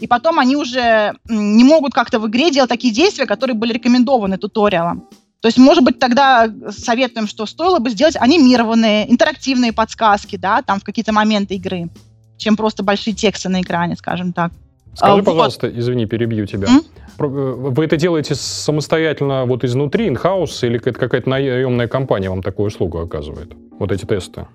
И 0.00 0.06
потом 0.06 0.38
они 0.38 0.54
уже 0.54 1.14
не 1.28 1.64
могут 1.64 1.94
как-то 1.94 2.20
в 2.20 2.28
игре 2.28 2.52
делать 2.52 2.70
такие 2.70 2.94
действия, 2.94 3.26
которые 3.26 3.56
были 3.56 3.72
рекомендованы 3.72 4.38
туториалом. 4.38 5.08
То 5.40 5.48
есть, 5.48 5.58
может 5.58 5.82
быть, 5.82 5.98
тогда 5.98 6.48
советуем, 6.70 7.26
что 7.26 7.44
стоило 7.44 7.80
бы 7.80 7.90
сделать 7.90 8.14
анимированные, 8.14 9.10
интерактивные 9.10 9.72
подсказки, 9.72 10.36
да, 10.36 10.62
там 10.62 10.78
в 10.78 10.84
какие-то 10.84 11.12
моменты 11.12 11.56
игры, 11.56 11.90
чем 12.38 12.56
просто 12.56 12.84
большие 12.84 13.14
тексты 13.14 13.48
на 13.48 13.62
экране, 13.62 13.96
скажем 13.96 14.32
так. 14.32 14.52
Скажи, 14.94 15.20
а, 15.20 15.24
пожалуйста, 15.24 15.66
вот. 15.66 15.76
извини, 15.76 16.06
перебью 16.06 16.46
тебя. 16.46 16.68
М? 16.68 16.82
Э, 17.18 17.26
вы 17.26 17.84
это 17.84 17.96
делаете 17.96 18.34
самостоятельно 18.34 19.44
вот 19.44 19.64
изнутри, 19.64 20.08
инхаус, 20.08 20.62
или 20.62 20.76
это 20.76 20.92
какая-то 20.92 21.28
наемная 21.28 21.88
компания 21.88 22.30
вам 22.30 22.42
такую 22.42 22.68
услугу 22.68 22.98
оказывает? 22.98 23.52
Вот 23.78 23.92
эти 23.92 24.04
тесты? 24.04 24.46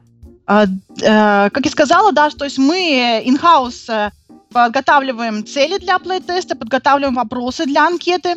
А, 0.45 0.65
а, 1.06 1.49
как 1.49 1.65
я 1.65 1.71
сказала, 1.71 2.12
да, 2.12 2.30
то 2.30 2.45
есть 2.45 2.58
мы 2.58 3.21
in-house 3.26 3.89
э, 3.89 4.12
подготавливаем 4.52 5.45
цели 5.45 5.78
для 5.78 5.97
плей-теста, 5.97 6.56
подготавливаем 6.56 7.15
вопросы 7.15 7.65
для 7.65 7.86
анкеты, 7.86 8.36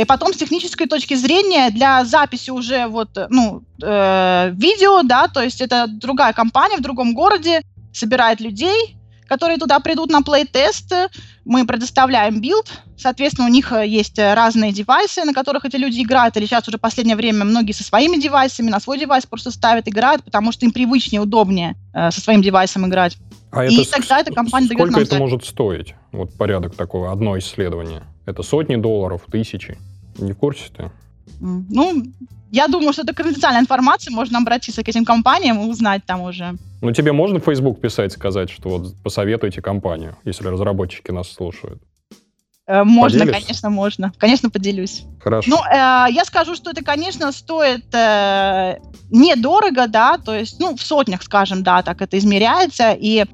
и 0.00 0.04
потом 0.06 0.32
с 0.32 0.36
технической 0.36 0.86
точки 0.86 1.14
зрения 1.14 1.68
для 1.70 2.04
записи 2.04 2.50
уже 2.50 2.86
вот, 2.86 3.08
ну, 3.28 3.62
э, 3.82 4.50
видео, 4.52 5.02
да, 5.02 5.26
то 5.26 5.42
есть 5.42 5.60
это 5.60 5.86
другая 5.88 6.32
компания 6.32 6.76
в 6.76 6.80
другом 6.80 7.12
городе, 7.12 7.60
собирает 7.92 8.40
людей, 8.40 8.96
которые 9.34 9.58
туда 9.58 9.80
придут 9.80 10.10
на 10.10 10.20
плей-тест. 10.20 11.10
Мы 11.44 11.66
предоставляем 11.66 12.40
билд. 12.40 12.70
Соответственно, 12.96 13.48
у 13.48 13.50
них 13.50 13.72
э, 13.72 13.84
есть 13.84 14.16
э, 14.16 14.32
разные 14.32 14.70
девайсы, 14.70 15.24
на 15.24 15.34
которых 15.34 15.64
эти 15.64 15.74
люди 15.74 16.02
играют. 16.02 16.36
Или 16.36 16.46
сейчас 16.46 16.68
уже 16.68 16.78
в 16.78 16.80
последнее 16.80 17.16
время 17.16 17.44
многие 17.44 17.72
со 17.72 17.82
своими 17.82 18.16
девайсами 18.20 18.70
на 18.70 18.78
свой 18.78 18.96
девайс 18.96 19.26
просто 19.26 19.50
ставят, 19.50 19.88
играют, 19.88 20.22
потому 20.22 20.52
что 20.52 20.64
им 20.66 20.70
привычнее, 20.70 21.20
удобнее 21.20 21.74
э, 21.92 22.12
со 22.12 22.20
своим 22.20 22.42
девайсом 22.42 22.86
играть. 22.86 23.16
А 23.50 23.64
и 23.64 23.82
это 23.82 23.90
тогда 23.90 24.20
эта 24.20 24.32
компания 24.32 24.66
сколько 24.66 24.92
дает 24.92 24.92
нам 24.92 25.02
это 25.02 25.18
может 25.18 25.44
стоить? 25.44 25.94
Вот 26.12 26.32
порядок 26.38 26.76
такого, 26.76 27.10
одно 27.10 27.36
исследование. 27.36 28.04
Это 28.26 28.44
сотни 28.44 28.76
долларов, 28.76 29.22
тысячи. 29.30 29.76
Не 30.16 30.32
в 30.32 30.36
курсе 30.36 30.70
ты? 30.76 30.92
Ну, 31.40 32.04
я 32.50 32.68
думаю, 32.68 32.92
что 32.92 33.02
это 33.02 33.14
конфиденциальная 33.14 33.60
информация, 33.60 34.12
можно 34.12 34.38
обратиться 34.38 34.82
к 34.84 34.88
этим 34.88 35.04
компаниям 35.04 35.60
и 35.60 35.70
узнать 35.70 36.04
там 36.06 36.20
уже. 36.20 36.54
Ну, 36.82 36.92
тебе 36.92 37.12
можно 37.12 37.40
в 37.40 37.44
Facebook 37.44 37.80
писать, 37.80 38.12
сказать, 38.12 38.50
что 38.50 38.68
вот 38.68 38.94
посоветуйте 39.02 39.60
компанию, 39.60 40.16
если 40.24 40.46
разработчики 40.46 41.10
нас 41.10 41.32
слушают? 41.32 41.82
Э, 42.66 42.84
можно, 42.84 43.20
Поделишь? 43.20 43.42
конечно, 43.42 43.70
можно. 43.70 44.12
Конечно, 44.18 44.50
поделюсь. 44.50 45.04
Хорошо. 45.20 45.50
Ну, 45.50 45.56
э, 45.56 46.12
я 46.12 46.24
скажу, 46.24 46.54
что 46.54 46.70
это, 46.70 46.82
конечно, 46.82 47.30
стоит 47.32 47.94
э, 47.94 48.78
недорого, 49.10 49.86
да, 49.86 50.16
то 50.16 50.34
есть, 50.34 50.60
ну, 50.60 50.76
в 50.76 50.80
сотнях, 50.80 51.22
скажем, 51.22 51.62
да, 51.62 51.82
так 51.82 52.00
это 52.00 52.16
измеряется, 52.16 52.92
и 52.92 53.26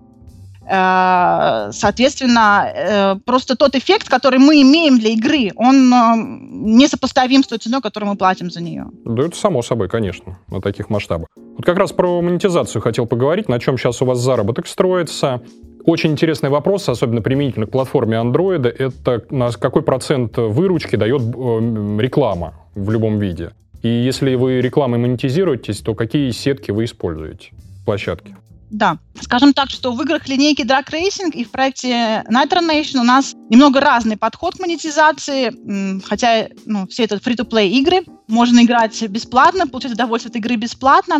соответственно, 0.70 2.72
э, 2.72 3.16
просто 3.24 3.56
тот 3.56 3.74
эффект, 3.74 4.08
который 4.08 4.38
мы 4.38 4.62
имеем 4.62 5.00
для 5.00 5.10
игры, 5.10 5.50
он 5.56 5.92
э, 5.92 5.96
несопоставим 6.16 7.42
с 7.42 7.48
той 7.48 7.58
ценой, 7.58 7.80
которую 7.80 8.10
мы 8.10 8.16
платим 8.16 8.50
за 8.50 8.62
нее. 8.62 8.86
Да, 9.04 9.24
это 9.24 9.36
само 9.36 9.62
собой, 9.62 9.88
конечно, 9.88 10.38
на 10.48 10.60
таких 10.60 10.88
масштабах. 10.88 11.28
Вот 11.36 11.66
как 11.66 11.76
раз 11.76 11.92
про 11.92 12.22
монетизацию 12.22 12.82
хотел 12.82 13.06
поговорить, 13.06 13.48
на 13.48 13.58
чем 13.58 13.78
сейчас 13.78 14.00
у 14.02 14.04
вас 14.04 14.18
заработок 14.18 14.68
строится. 14.68 15.42
Очень 15.84 16.12
интересный 16.12 16.50
вопрос, 16.50 16.88
особенно 16.88 17.20
применительно 17.20 17.66
к 17.66 17.70
платформе 17.70 18.18
Android, 18.18 18.68
это 18.68 19.24
на 19.30 19.50
какой 19.50 19.82
процент 19.82 20.36
выручки 20.36 20.94
дает 20.94 21.20
реклама 21.20 22.54
в 22.74 22.90
любом 22.90 23.18
виде. 23.18 23.50
И 23.82 23.88
если 23.88 24.34
вы 24.34 24.60
рекламой 24.60 24.98
монетизируетесь, 24.98 25.80
то 25.80 25.94
какие 25.94 26.30
сетки 26.30 26.70
вы 26.70 26.84
используете, 26.84 27.50
площадки? 27.86 28.36
Да. 28.70 28.98
Скажем 29.20 29.52
так, 29.52 29.68
что 29.68 29.92
в 29.92 30.00
играх 30.02 30.28
линейки 30.28 30.62
Drag 30.62 30.86
Racing 30.86 31.32
и 31.32 31.44
в 31.44 31.50
проекте 31.50 32.24
Nitro 32.28 32.60
Nation 32.60 33.00
у 33.00 33.04
нас 33.04 33.34
немного 33.50 33.80
разный 33.80 34.16
подход 34.16 34.54
к 34.54 34.60
монетизации, 34.60 36.00
хотя 36.06 36.48
ну, 36.66 36.86
все 36.86 37.04
это 37.04 37.16
free-to-play 37.16 37.68
игры, 37.68 38.04
можно 38.28 38.64
играть 38.64 39.02
бесплатно, 39.08 39.66
получать 39.66 39.92
удовольствие 39.92 40.30
от 40.30 40.36
игры 40.36 40.56
бесплатно. 40.56 41.18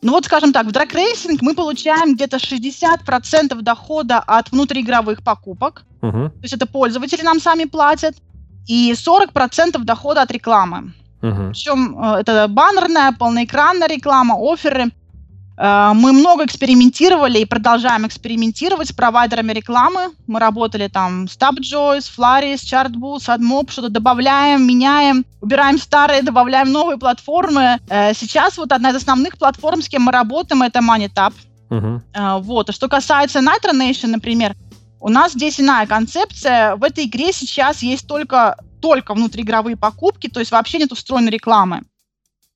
Ну 0.00 0.12
вот, 0.12 0.24
скажем 0.24 0.52
так, 0.52 0.66
в 0.66 0.70
Drag 0.70 0.90
Racing 0.90 1.38
мы 1.40 1.54
получаем 1.54 2.14
где-то 2.14 2.36
60% 2.36 3.60
дохода 3.62 4.18
от 4.18 4.50
внутриигровых 4.50 5.22
покупок, 5.22 5.84
uh-huh. 6.00 6.30
то 6.30 6.42
есть 6.42 6.54
это 6.54 6.66
пользователи 6.66 7.22
нам 7.22 7.40
сами 7.40 7.64
платят, 7.64 8.16
и 8.66 8.92
40% 8.92 9.78
дохода 9.78 10.22
от 10.22 10.30
рекламы. 10.30 10.94
Uh-huh. 11.20 11.50
Причем 11.50 11.98
э, 11.98 12.20
это 12.20 12.48
баннерная, 12.48 13.12
полноэкранная 13.12 13.88
реклама, 13.88 14.36
оферы– 14.38 14.90
мы 15.56 16.12
много 16.12 16.44
экспериментировали 16.44 17.38
и 17.38 17.44
продолжаем 17.44 18.06
экспериментировать 18.06 18.88
с 18.88 18.92
провайдерами 18.92 19.52
рекламы. 19.52 20.10
Мы 20.26 20.40
работали 20.40 20.88
там 20.88 21.28
с 21.28 21.36
TapJoy, 21.36 22.00
с 22.00 22.10
Flaris, 22.16 22.62
Chartboost, 22.62 23.28
AdMob, 23.28 23.70
что-то 23.70 23.90
добавляем, 23.90 24.66
меняем, 24.66 25.24
убираем 25.40 25.78
старые, 25.78 26.22
добавляем 26.22 26.72
новые 26.72 26.98
платформы. 26.98 27.78
Э, 27.88 28.14
сейчас 28.14 28.56
вот 28.56 28.72
одна 28.72 28.90
из 28.90 28.96
основных 28.96 29.38
платформ, 29.38 29.82
с 29.82 29.88
кем 29.88 30.02
мы 30.02 30.12
работаем, 30.12 30.62
это 30.62 30.80
MoneyTap. 30.80 31.34
Uh-huh. 31.70 32.40
Вот. 32.42 32.68
А 32.68 32.72
что 32.72 32.88
касается 32.88 33.38
Nitro 33.38 33.72
Nation, 33.72 34.08
например, 34.08 34.54
у 35.02 35.08
нас 35.08 35.32
здесь 35.32 35.60
иная 35.60 35.86
концепция. 35.86 36.76
В 36.76 36.84
этой 36.84 37.06
игре 37.06 37.32
сейчас 37.32 37.82
есть 37.82 38.06
только, 38.06 38.56
только 38.80 39.14
внутриигровые 39.14 39.76
покупки, 39.76 40.28
то 40.28 40.38
есть 40.40 40.52
вообще 40.52 40.78
нет 40.78 40.92
встроенной 40.92 41.32
рекламы. 41.32 41.82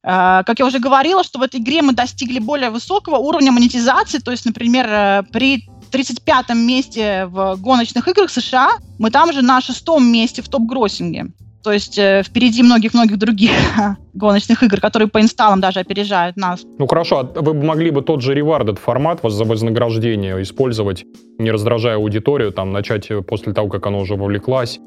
Э, 0.07 0.45
как 0.47 0.61
я 0.61 0.67
уже 0.67 0.79
говорила, 0.79 1.25
что 1.25 1.41
в 1.41 1.43
этой 1.43 1.61
игре 1.61 1.83
мы 1.83 1.93
достигли 1.93 2.39
более 2.39 2.71
высокого 2.71 3.17
уровня 3.17 3.51
монетизации, 3.51 4.19
то 4.19 4.31
есть, 4.31 4.47
например, 4.47 4.87
э, 4.89 5.23
при 5.33 5.69
35-м 5.91 6.59
месте 6.59 7.27
в 7.27 7.57
гоночных 7.57 8.07
играх 8.07 8.31
США, 8.31 8.71
мы 8.99 9.11
там 9.11 9.33
же 9.33 9.43
на 9.43 9.61
шестом 9.61 10.07
месте 10.07 10.43
в 10.43 10.49
топ-гроссинге. 10.49 11.27
То 11.65 11.73
есть 11.73 11.99
э, 11.99 12.23
впереди 12.25 12.63
многих-многих 12.63 13.19
других 13.19 13.51
гоночных 14.15 14.63
игр, 14.63 14.81
которые 14.81 15.09
по 15.09 15.21
инсталлам 15.21 15.61
даже 15.61 15.81
опережают 15.81 16.37
нас. 16.37 16.63
Ну 16.79 16.87
хорошо, 16.87 17.19
а 17.35 17.41
вы 17.41 17.55
могли 17.55 17.91
бы 17.91 18.03
тот 18.03 18.23
же 18.23 18.33
rewarded 18.35 18.79
формат 18.79 19.21
за 19.25 19.45
вознаграждение 19.45 20.41
использовать, 20.43 21.05
не 21.39 21.51
раздражая 21.51 21.97
аудиторию, 21.97 22.53
там 22.53 22.71
начать 22.71 23.09
после 23.27 23.53
того, 23.53 23.69
как 23.69 23.85
она 23.87 23.99
уже 23.99 24.15
вовлеклась, 24.15 24.79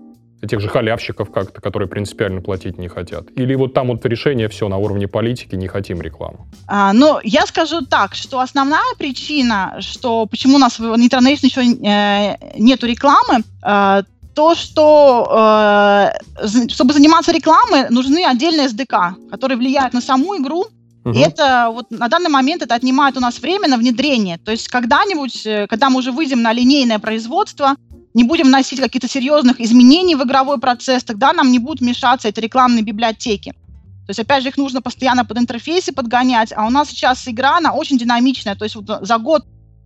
тех 0.48 0.60
же 0.62 0.70
халявщиков 0.70 1.32
как-то, 1.32 1.62
которые 1.62 1.88
принципиально 1.88 2.42
платить 2.42 2.78
не 2.78 2.88
хотят? 2.88 3.26
Или 3.36 3.56
вот 3.56 3.74
там 3.74 3.88
вот 3.88 4.06
решение 4.06 4.48
все 4.48 4.68
на 4.68 4.78
уровне 4.78 5.08
политики, 5.08 5.56
не 5.56 5.68
хотим 5.68 6.02
рекламу? 6.02 6.48
А, 6.68 6.94
ну, 6.94 7.20
я 7.24 7.46
скажу 7.46 7.82
так, 7.82 8.16
что 8.16 8.40
основная 8.40 8.96
причина, 8.98 9.78
что 9.80 10.26
почему 10.26 10.56
у 10.56 10.60
нас 10.60 10.80
в 10.80 10.84
Nitronation 10.84 11.46
еще 11.46 11.62
э, 11.62 12.38
нету 12.58 12.88
рекламы, 12.88 13.44
э, 13.64 14.04
то, 14.34 14.56
что 14.56 16.12
э, 16.46 16.48
чтобы 16.70 16.94
заниматься 16.94 17.32
рекламой, 17.34 17.90
нужны 17.90 18.24
отдельные 18.26 18.68
SDK, 18.68 19.30
которые 19.30 19.58
влияют 19.58 19.94
на 19.94 20.02
саму 20.02 20.38
игру, 20.38 20.66
Угу. 21.06 21.18
И 21.18 21.22
это 21.22 21.70
вот 21.74 21.90
на 21.92 22.08
данный 22.10 22.30
момент 22.30 22.62
это 22.62 22.76
отнимает 22.76 23.18
у 23.18 23.22
нас 23.22 23.40
время 23.40 23.70
на 23.70 23.78
внедрение. 23.78 24.38
То 24.38 24.52
есть 24.52 24.68
когда-нибудь, 24.68 25.46
э, 25.46 25.68
когда 25.68 25.90
мы 25.90 26.00
уже 26.00 26.12
выйдем 26.12 26.42
на 26.42 26.54
линейное 26.54 27.00
производство, 27.00 27.76
не 28.14 28.24
будем 28.24 28.48
вносить 28.48 28.80
каких-то 28.80 29.08
серьезных 29.08 29.60
изменений 29.62 30.16
в 30.16 30.24
игровой 30.24 30.60
процесс, 30.60 31.04
тогда 31.04 31.34
нам 31.34 31.52
не 31.52 31.60
будут 31.60 31.82
мешаться 31.82 32.28
эти 32.28 32.40
рекламные 32.40 32.84
библиотеки. 32.84 33.52
То 33.52 34.12
есть, 34.12 34.20
опять 34.20 34.42
же, 34.42 34.50
их 34.50 34.58
нужно 34.58 34.82
постоянно 34.82 35.24
под 35.24 35.38
интерфейсы 35.38 35.92
подгонять, 35.92 36.52
а 36.56 36.66
у 36.66 36.72
нас 36.72 36.90
сейчас 36.90 37.28
игра, 37.28 37.58
она 37.58 37.74
очень 37.74 37.98
динамичная, 37.98 38.56
то 38.56 38.66
есть 38.66 38.76
вот 38.76 38.86
за 39.02 39.18
год 39.20 39.46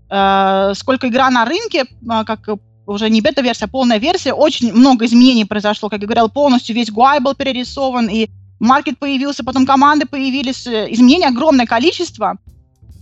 э, 0.10 0.74
сколько 0.76 1.10
игра 1.10 1.30
на 1.30 1.44
рынке, 1.44 1.82
э, 1.82 2.24
как 2.26 2.48
уже 2.86 3.10
не 3.10 3.20
бета-версия, 3.20 3.66
а 3.66 3.68
полная 3.68 3.98
версия, 3.98 4.34
очень 4.34 4.72
много 4.74 5.06
изменений 5.06 5.44
произошло, 5.46 5.90
как 5.90 6.02
я 6.02 6.08
говорил, 6.08 6.30
полностью 6.30 6.76
весь 6.76 6.90
GUI 6.90 7.20
был 7.20 7.36
перерисован, 7.36 8.08
и 8.08 8.30
маркет 8.60 8.98
появился, 8.98 9.44
потом 9.44 9.66
команды 9.66 10.06
появились, 10.06 10.68
э, 10.68 10.88
изменений 10.92 11.26
огромное 11.26 11.66
количество, 11.66 12.38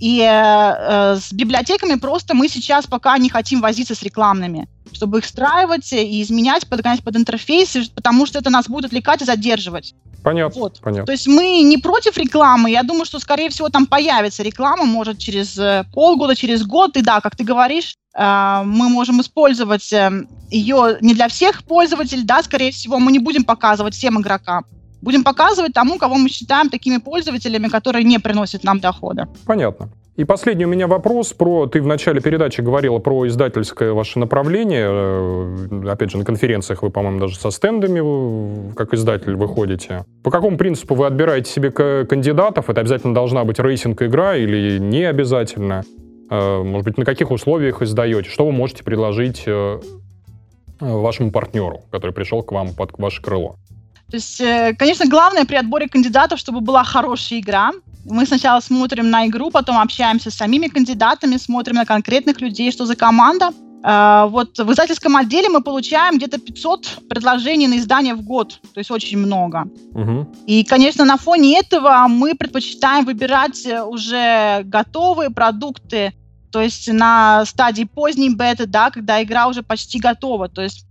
и 0.01 0.19
э, 0.19 0.25
э, 0.25 1.15
с 1.17 1.31
библиотеками 1.31 1.93
просто 1.93 2.33
мы 2.33 2.49
сейчас 2.49 2.87
пока 2.87 3.15
не 3.19 3.29
хотим 3.29 3.61
возиться 3.61 3.93
с 3.93 4.01
рекламными, 4.01 4.67
чтобы 4.91 5.19
их 5.19 5.25
встраивать 5.25 5.93
и 5.93 6.23
изменять, 6.23 6.67
подгонять 6.67 7.03
под 7.03 7.17
интерфейсы, 7.17 7.83
потому 7.93 8.25
что 8.25 8.39
это 8.39 8.49
нас 8.49 8.67
будет 8.67 8.85
отвлекать 8.85 9.21
и 9.21 9.25
задерживать. 9.25 9.93
Понятно, 10.23 10.59
вот. 10.59 10.79
понятно. 10.81 11.05
То 11.05 11.11
есть 11.11 11.27
мы 11.27 11.61
не 11.61 11.77
против 11.77 12.17
рекламы. 12.17 12.71
Я 12.71 12.81
думаю, 12.81 13.05
что, 13.05 13.19
скорее 13.19 13.49
всего, 13.49 13.69
там 13.69 13.85
появится 13.85 14.41
реклама, 14.41 14.85
может, 14.85 15.19
через 15.19 15.55
э, 15.59 15.85
полгода, 15.93 16.35
через 16.35 16.65
год. 16.65 16.97
И 16.97 17.03
да, 17.03 17.21
как 17.21 17.35
ты 17.35 17.43
говоришь, 17.43 17.95
э, 18.15 18.61
мы 18.65 18.89
можем 18.89 19.21
использовать 19.21 19.93
э, 19.93 20.25
ее 20.49 20.97
не 21.01 21.13
для 21.13 21.27
всех 21.27 21.63
пользователей, 21.63 22.23
да, 22.23 22.41
скорее 22.41 22.71
всего, 22.71 22.97
мы 22.97 23.11
не 23.11 23.19
будем 23.19 23.43
показывать 23.43 23.93
всем 23.93 24.19
игрокам 24.19 24.65
будем 25.01 25.23
показывать 25.23 25.73
тому, 25.73 25.97
кого 25.97 26.15
мы 26.15 26.29
считаем 26.29 26.69
такими 26.69 26.97
пользователями, 26.97 27.67
которые 27.67 28.03
не 28.03 28.19
приносят 28.19 28.63
нам 28.63 28.79
дохода. 28.79 29.27
Понятно. 29.45 29.89
И 30.17 30.25
последний 30.25 30.65
у 30.65 30.67
меня 30.67 30.87
вопрос 30.87 31.31
про... 31.33 31.67
Ты 31.67 31.81
в 31.81 31.87
начале 31.87 32.19
передачи 32.19 32.59
говорила 32.59 32.99
про 32.99 33.27
издательское 33.27 33.93
ваше 33.93 34.19
направление. 34.19 34.87
Э, 34.87 35.89
опять 35.89 36.11
же, 36.11 36.17
на 36.17 36.25
конференциях 36.25 36.83
вы, 36.83 36.89
по-моему, 36.89 37.19
даже 37.19 37.37
со 37.37 37.49
стендами 37.49 38.73
как 38.73 38.93
издатель 38.93 39.35
выходите. 39.35 40.05
По 40.23 40.29
какому 40.29 40.57
принципу 40.57 40.95
вы 40.95 41.07
отбираете 41.07 41.49
себе 41.49 41.71
кандидатов? 41.71 42.69
Это 42.69 42.81
обязательно 42.81 43.13
должна 43.13 43.45
быть 43.45 43.57
рейсинг-игра 43.57 44.35
или 44.35 44.79
не 44.79 45.05
обязательно? 45.05 45.83
Э, 46.29 46.61
может 46.61 46.85
быть, 46.85 46.97
на 46.97 47.05
каких 47.05 47.31
условиях 47.31 47.81
издаете? 47.81 48.29
Что 48.29 48.45
вы 48.45 48.51
можете 48.51 48.83
предложить 48.83 49.43
э, 49.47 49.79
вашему 50.79 51.31
партнеру, 51.31 51.81
который 51.89 52.11
пришел 52.11 52.43
к 52.43 52.51
вам 52.51 52.75
под 52.75 52.91
ваше 52.99 53.21
крыло? 53.21 53.55
То 54.11 54.17
есть, 54.17 54.41
э, 54.41 54.75
конечно, 54.77 55.05
главное 55.07 55.45
при 55.45 55.55
отборе 55.55 55.87
кандидатов, 55.87 56.37
чтобы 56.37 56.59
была 56.59 56.83
хорошая 56.83 57.39
игра. 57.39 57.71
Мы 58.03 58.25
сначала 58.25 58.59
смотрим 58.59 59.09
на 59.09 59.25
игру, 59.27 59.51
потом 59.51 59.77
общаемся 59.77 60.29
с 60.29 60.35
самими 60.35 60.67
кандидатами, 60.67 61.37
смотрим 61.37 61.75
на 61.75 61.85
конкретных 61.85 62.41
людей, 62.41 62.71
что 62.71 62.85
за 62.85 62.97
команда. 62.97 63.51
А, 63.83 64.27
вот 64.27 64.59
в 64.59 64.71
издательском 64.71 65.15
отделе 65.15 65.47
мы 65.47 65.61
получаем 65.61 66.17
где-то 66.17 66.39
500 66.39 67.07
предложений 67.09 67.67
на 67.67 67.77
издание 67.77 68.13
в 68.13 68.21
год, 68.21 68.59
то 68.73 68.79
есть 68.79 68.91
очень 68.91 69.17
много. 69.17 69.69
Угу. 69.93 70.27
И, 70.45 70.65
конечно, 70.65 71.05
на 71.05 71.15
фоне 71.15 71.59
этого 71.59 72.05
мы 72.09 72.35
предпочитаем 72.35 73.05
выбирать 73.05 73.65
э, 73.65 73.81
уже 73.81 74.63
готовые 74.65 75.29
продукты, 75.29 76.13
то 76.51 76.61
есть 76.61 76.91
на 76.91 77.45
стадии 77.45 77.85
поздней 77.85 78.29
беты, 78.35 78.65
да, 78.65 78.91
когда 78.91 79.23
игра 79.23 79.47
уже 79.47 79.63
почти 79.63 79.99
готова. 79.99 80.49
То 80.49 80.61
есть 80.61 80.85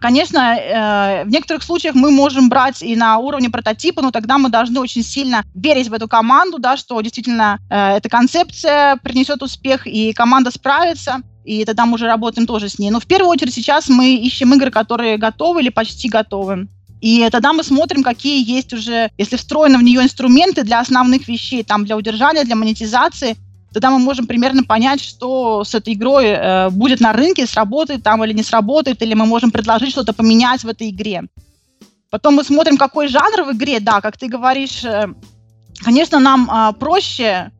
конечно, 0.00 0.56
э, 0.56 1.24
в 1.24 1.28
некоторых 1.30 1.62
случаях 1.62 1.94
мы 1.94 2.10
можем 2.10 2.48
брать 2.48 2.82
и 2.82 2.94
на 2.94 3.18
уровне 3.18 3.50
прототипа, 3.50 4.02
но 4.02 4.10
тогда 4.12 4.38
мы 4.38 4.48
должны 4.48 4.80
очень 4.80 5.02
сильно 5.02 5.42
верить 5.54 5.88
в 5.88 5.92
эту 5.92 6.06
команду, 6.06 6.58
да, 6.58 6.76
что 6.76 7.00
действительно 7.00 7.58
э, 7.68 7.96
эта 7.96 8.08
концепция 8.08 8.96
принесет 8.96 9.42
успех, 9.42 9.86
и 9.86 10.12
команда 10.12 10.50
справится, 10.52 11.22
и 11.44 11.64
тогда 11.64 11.86
мы 11.86 11.94
уже 11.94 12.06
работаем 12.06 12.46
тоже 12.46 12.68
с 12.68 12.78
ней. 12.78 12.90
Но 12.90 13.00
в 13.00 13.06
первую 13.06 13.30
очередь 13.30 13.54
сейчас 13.54 13.88
мы 13.88 14.14
ищем 14.14 14.54
игры, 14.54 14.70
которые 14.70 15.18
готовы 15.18 15.62
или 15.62 15.70
почти 15.70 16.08
готовы. 16.08 16.68
И 17.00 17.28
тогда 17.30 17.52
мы 17.52 17.62
смотрим, 17.62 18.02
какие 18.02 18.48
есть 18.48 18.72
уже, 18.72 19.10
если 19.18 19.36
встроены 19.36 19.76
в 19.76 19.82
нее 19.82 20.02
инструменты 20.02 20.62
для 20.62 20.80
основных 20.80 21.28
вещей, 21.28 21.62
там 21.62 21.84
для 21.84 21.98
удержания, 21.98 22.44
для 22.44 22.56
монетизации, 22.56 23.36
тогда 23.74 23.90
мы 23.90 23.98
можем 23.98 24.26
примерно 24.26 24.62
понять, 24.62 25.00
что 25.02 25.64
с 25.64 25.74
этой 25.74 25.92
игрой 25.94 26.26
э, 26.26 26.70
будет 26.70 27.00
на 27.00 27.12
рынке, 27.12 27.46
сработает 27.46 28.02
там 28.02 28.24
или 28.24 28.32
не 28.32 28.42
сработает, 28.42 29.02
или 29.02 29.14
мы 29.14 29.26
можем 29.26 29.50
предложить 29.50 29.90
что-то 29.90 30.12
поменять 30.12 30.64
в 30.64 30.68
этой 30.68 30.88
игре. 30.88 31.24
Потом 32.10 32.36
мы 32.36 32.44
смотрим, 32.44 32.76
какой 32.76 33.08
жанр 33.08 33.42
в 33.42 33.56
игре, 33.56 33.80
да, 33.80 34.00
как 34.00 34.16
ты 34.16 34.28
говоришь, 34.28 34.84
э, 34.84 35.08
конечно, 35.84 36.20
нам 36.20 36.48
э, 36.50 36.72
проще 36.78 37.50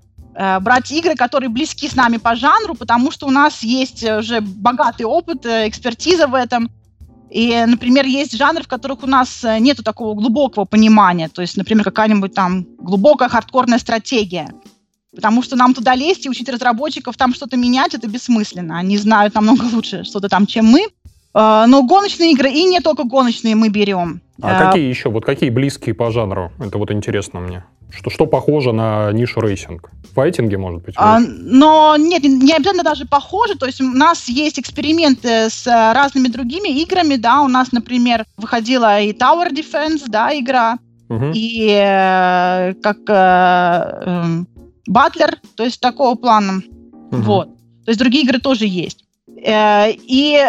брать 0.61 0.91
игры, 0.91 1.15
которые 1.15 1.49
близки 1.49 1.89
с 1.89 1.95
нами 1.95 2.17
по 2.17 2.35
жанру, 2.35 2.75
потому 2.75 3.13
что 3.13 3.29
у 3.29 3.31
нас 3.31 3.63
есть 3.63 4.03
уже 4.03 4.41
богатый 4.41 5.05
опыт, 5.05 5.47
э, 5.47 5.69
экспертиза 5.69 6.27
в 6.27 6.35
этом, 6.35 6.71
И, 7.35 7.65
например, 7.67 8.07
есть 8.07 8.37
жанры, 8.37 8.63
в 8.63 8.69
которых 8.69 9.03
у 9.03 9.07
нас 9.07 9.43
э, 9.45 9.59
нету 9.59 9.83
такого 9.83 10.15
глубокого 10.15 10.67
понимания. 10.67 11.29
То 11.29 11.43
есть, 11.43 11.57
например, 11.57 11.83
какая-нибудь 11.83 12.33
там 12.33 12.65
глубокая 12.79 13.29
хардкорная 13.29 13.79
стратегия. 13.79 14.49
Потому 15.15 15.43
что 15.43 15.57
нам 15.57 15.75
туда 15.75 15.95
лезть 15.95 16.27
и 16.27 16.31
учить 16.31 16.49
разработчиков 16.49 17.17
там 17.17 17.35
что-то 17.35 17.57
менять, 17.57 17.95
это 17.95 18.09
бессмысленно. 18.09 18.79
Они 18.79 18.99
знают 18.99 19.35
намного 19.35 19.65
лучше 19.73 20.05
что-то 20.05 20.29
там, 20.29 20.47
чем 20.47 20.67
мы. 20.67 20.87
А, 21.33 21.67
но 21.67 21.83
гоночные 21.83 22.33
игры, 22.33 22.51
и 22.51 22.65
не 22.65 22.81
только 22.81 23.05
гоночные 23.05 23.57
мы 23.57 23.69
берем. 23.69 24.21
А, 24.41 24.57
а 24.57 24.67
какие 24.67 24.89
еще? 24.89 25.11
Вот 25.11 25.25
какие 25.25 25.51
близкие 25.51 25.95
по 25.95 26.11
жанру? 26.11 26.53
Это 26.61 26.79
вот 26.79 26.91
интересно 26.91 27.41
мне. 27.41 27.65
Что, 27.91 28.11
что 28.11 28.27
похоже 28.27 28.73
на 28.73 29.13
нишу 29.13 29.41
racing? 29.41 29.91
Файтинги, 30.15 30.57
может 30.57 30.83
быть? 30.83 30.95
А, 30.97 31.21
но 31.21 31.97
нет, 31.97 32.23
не 32.23 32.53
обязательно 32.53 32.83
даже 32.83 33.05
похоже. 33.05 33.57
То 33.57 33.67
есть 33.67 33.81
у 33.81 33.85
нас 33.85 34.29
есть 34.29 34.59
эксперименты 34.59 35.49
с 35.51 35.67
разными 35.67 36.29
другими 36.29 36.69
играми, 36.83 37.17
да. 37.17 37.43
У 37.43 37.49
нас, 37.49 37.73
например, 37.73 38.25
выходила 38.37 39.01
и 39.01 39.13
Tower 39.13 39.51
Defense, 39.51 40.05
да, 40.09 40.37
игра, 40.37 40.79
угу. 41.09 41.31
и 41.35 41.69
э, 41.69 42.75
как 42.83 42.99
э, 43.09 44.45
Батлер, 44.87 45.35
э, 45.35 45.47
то 45.57 45.65
есть 45.65 45.81
такого 45.81 46.15
плана. 46.15 46.63
Угу. 47.11 47.23
Вот. 47.23 47.49
То 47.85 47.91
есть 47.91 47.99
другие 47.99 48.25
игры 48.25 48.39
тоже 48.39 48.67
есть. 48.67 49.05
Э, 49.43 49.91
и, 49.91 50.41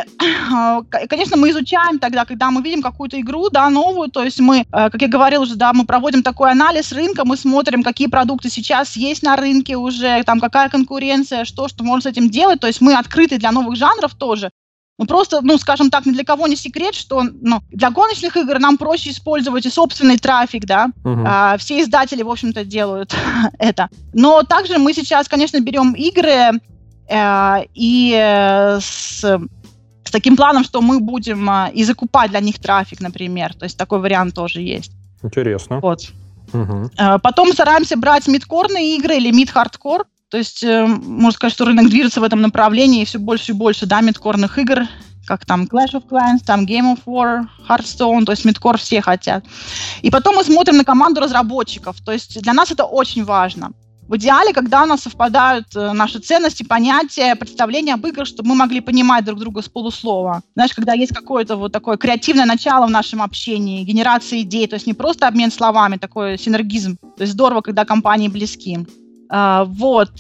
конечно, 1.09 1.37
мы 1.37 1.49
изучаем 1.49 1.99
тогда, 1.99 2.25
когда 2.25 2.51
мы 2.51 2.61
видим 2.61 2.81
какую-то 2.81 3.19
игру, 3.19 3.49
да, 3.49 3.69
новую, 3.69 4.09
то 4.09 4.23
есть 4.23 4.39
мы, 4.39 4.59
э, 4.59 4.63
как 4.71 5.01
я 5.01 5.07
говорил 5.07 5.41
уже, 5.41 5.55
да, 5.55 5.73
мы 5.73 5.85
проводим 5.85 6.23
такой 6.23 6.51
анализ 6.51 6.91
рынка, 6.91 7.25
мы 7.25 7.37
смотрим, 7.37 7.83
какие 7.83 8.07
продукты 8.07 8.49
сейчас 8.49 8.95
есть 8.95 9.23
на 9.23 9.35
рынке 9.35 9.75
уже, 9.75 10.23
там, 10.23 10.39
какая 10.39 10.69
конкуренция, 10.69 11.45
что, 11.45 11.67
что 11.67 11.83
можно 11.83 12.09
с 12.09 12.13
этим 12.13 12.29
делать, 12.29 12.59
то 12.59 12.67
есть 12.67 12.81
мы 12.81 12.95
открыты 12.95 13.37
для 13.37 13.51
новых 13.51 13.75
жанров 13.75 14.13
тоже, 14.15 14.49
ну, 14.97 15.05
просто, 15.05 15.41
ну, 15.41 15.57
скажем 15.57 15.89
так, 15.89 16.05
ни 16.05 16.11
для 16.11 16.23
кого 16.23 16.47
не 16.47 16.55
секрет, 16.55 16.95
что 16.95 17.23
ну, 17.23 17.61
для 17.69 17.91
гоночных 17.91 18.37
игр 18.37 18.59
нам 18.59 18.77
проще 18.77 19.09
использовать 19.09 19.65
и 19.65 19.69
собственный 19.69 20.17
трафик, 20.17 20.65
да. 20.65 20.87
Угу. 21.03 21.23
А, 21.25 21.57
все 21.57 21.81
издатели, 21.81 22.23
в 22.23 22.29
общем-то, 22.29 22.63
делают 22.63 23.13
это. 23.59 23.89
Но 24.13 24.43
также 24.43 24.77
мы 24.77 24.93
сейчас, 24.93 25.27
конечно, 25.27 25.59
берем 25.59 25.93
игры, 25.93 26.59
Э, 27.07 27.63
и 27.73 28.15
э, 28.17 28.79
с, 28.79 29.21
с 29.21 30.11
таким 30.11 30.35
планом, 30.35 30.63
что 30.63 30.81
мы 30.81 30.99
будем 30.99 31.49
э, 31.49 31.71
и 31.73 31.83
закупать 31.83 32.31
для 32.31 32.39
них 32.39 32.59
трафик, 32.59 32.99
например. 32.99 33.53
То 33.53 33.65
есть 33.65 33.77
такой 33.77 33.99
вариант 33.99 34.33
тоже 34.35 34.61
есть. 34.61 34.91
Интересно. 35.21 35.79
Вот. 35.79 36.11
Угу. 36.53 36.91
Потом 37.23 37.51
стараемся 37.51 37.97
брать 37.97 38.27
мидкорные 38.27 38.95
игры 38.97 39.17
или 39.17 39.31
мид-хардкор. 39.31 40.05
То 40.29 40.37
есть 40.37 40.63
можно 40.63 41.31
сказать, 41.31 41.53
что 41.53 41.65
рынок 41.65 41.89
движется 41.89 42.19
в 42.19 42.23
этом 42.23 42.41
направлении, 42.41 43.01
и 43.01 43.05
все 43.05 43.19
больше 43.19 43.51
и 43.51 43.55
больше, 43.55 43.85
да, 43.85 44.01
мидкорных 44.01 44.57
игр, 44.57 44.87
как 45.25 45.45
там 45.45 45.63
Clash 45.63 45.93
of 45.93 46.07
Clans, 46.09 46.39
там 46.45 46.65
Game 46.65 46.95
of 46.95 46.99
War, 47.05 47.47
Hearthstone, 47.67 48.25
то 48.25 48.31
есть 48.31 48.45
мидкор 48.45 48.77
все 48.77 49.01
хотят. 49.01 49.43
И 50.01 50.09
потом 50.09 50.35
мы 50.35 50.43
смотрим 50.43 50.77
на 50.77 50.83
команду 50.83 51.21
разработчиков. 51.21 51.97
То 52.05 52.11
есть 52.11 52.41
для 52.41 52.53
нас 52.53 52.71
это 52.71 52.85
очень 52.85 53.23
важно. 53.23 53.71
В 54.07 54.17
идеале, 54.17 54.53
когда 54.53 54.83
у 54.83 54.85
нас 54.85 55.01
совпадают 55.01 55.75
э, 55.75 55.91
наши 55.93 56.19
ценности, 56.19 56.61
понятия, 56.61 57.35
представления 57.35 57.95
об 57.95 58.05
играх, 58.05 58.27
чтобы 58.27 58.49
мы 58.49 58.55
могли 58.55 58.79
понимать 58.79 59.25
друг 59.25 59.39
друга 59.39 59.63
с 59.63 59.67
полуслова. 59.67 60.43
Знаешь, 60.53 60.75
когда 60.75 60.93
есть 60.93 61.11
какое-то 61.11 61.55
вот 61.55 61.71
такое 61.71 61.97
креативное 61.97 62.45
начало 62.45 62.85
в 62.85 62.91
нашем 62.91 63.23
общении, 63.23 63.83
генерация 63.83 64.41
идей, 64.41 64.67
то 64.67 64.75
есть 64.75 64.85
не 64.85 64.93
просто 64.93 65.27
обмен 65.27 65.51
словами, 65.51 65.97
такой 65.97 66.37
синергизм. 66.37 66.97
То 67.17 67.23
есть 67.23 67.33
здорово, 67.33 67.61
когда 67.61 67.83
компании 67.83 68.27
близки. 68.27 68.85
А, 69.29 69.65
вот. 69.65 70.11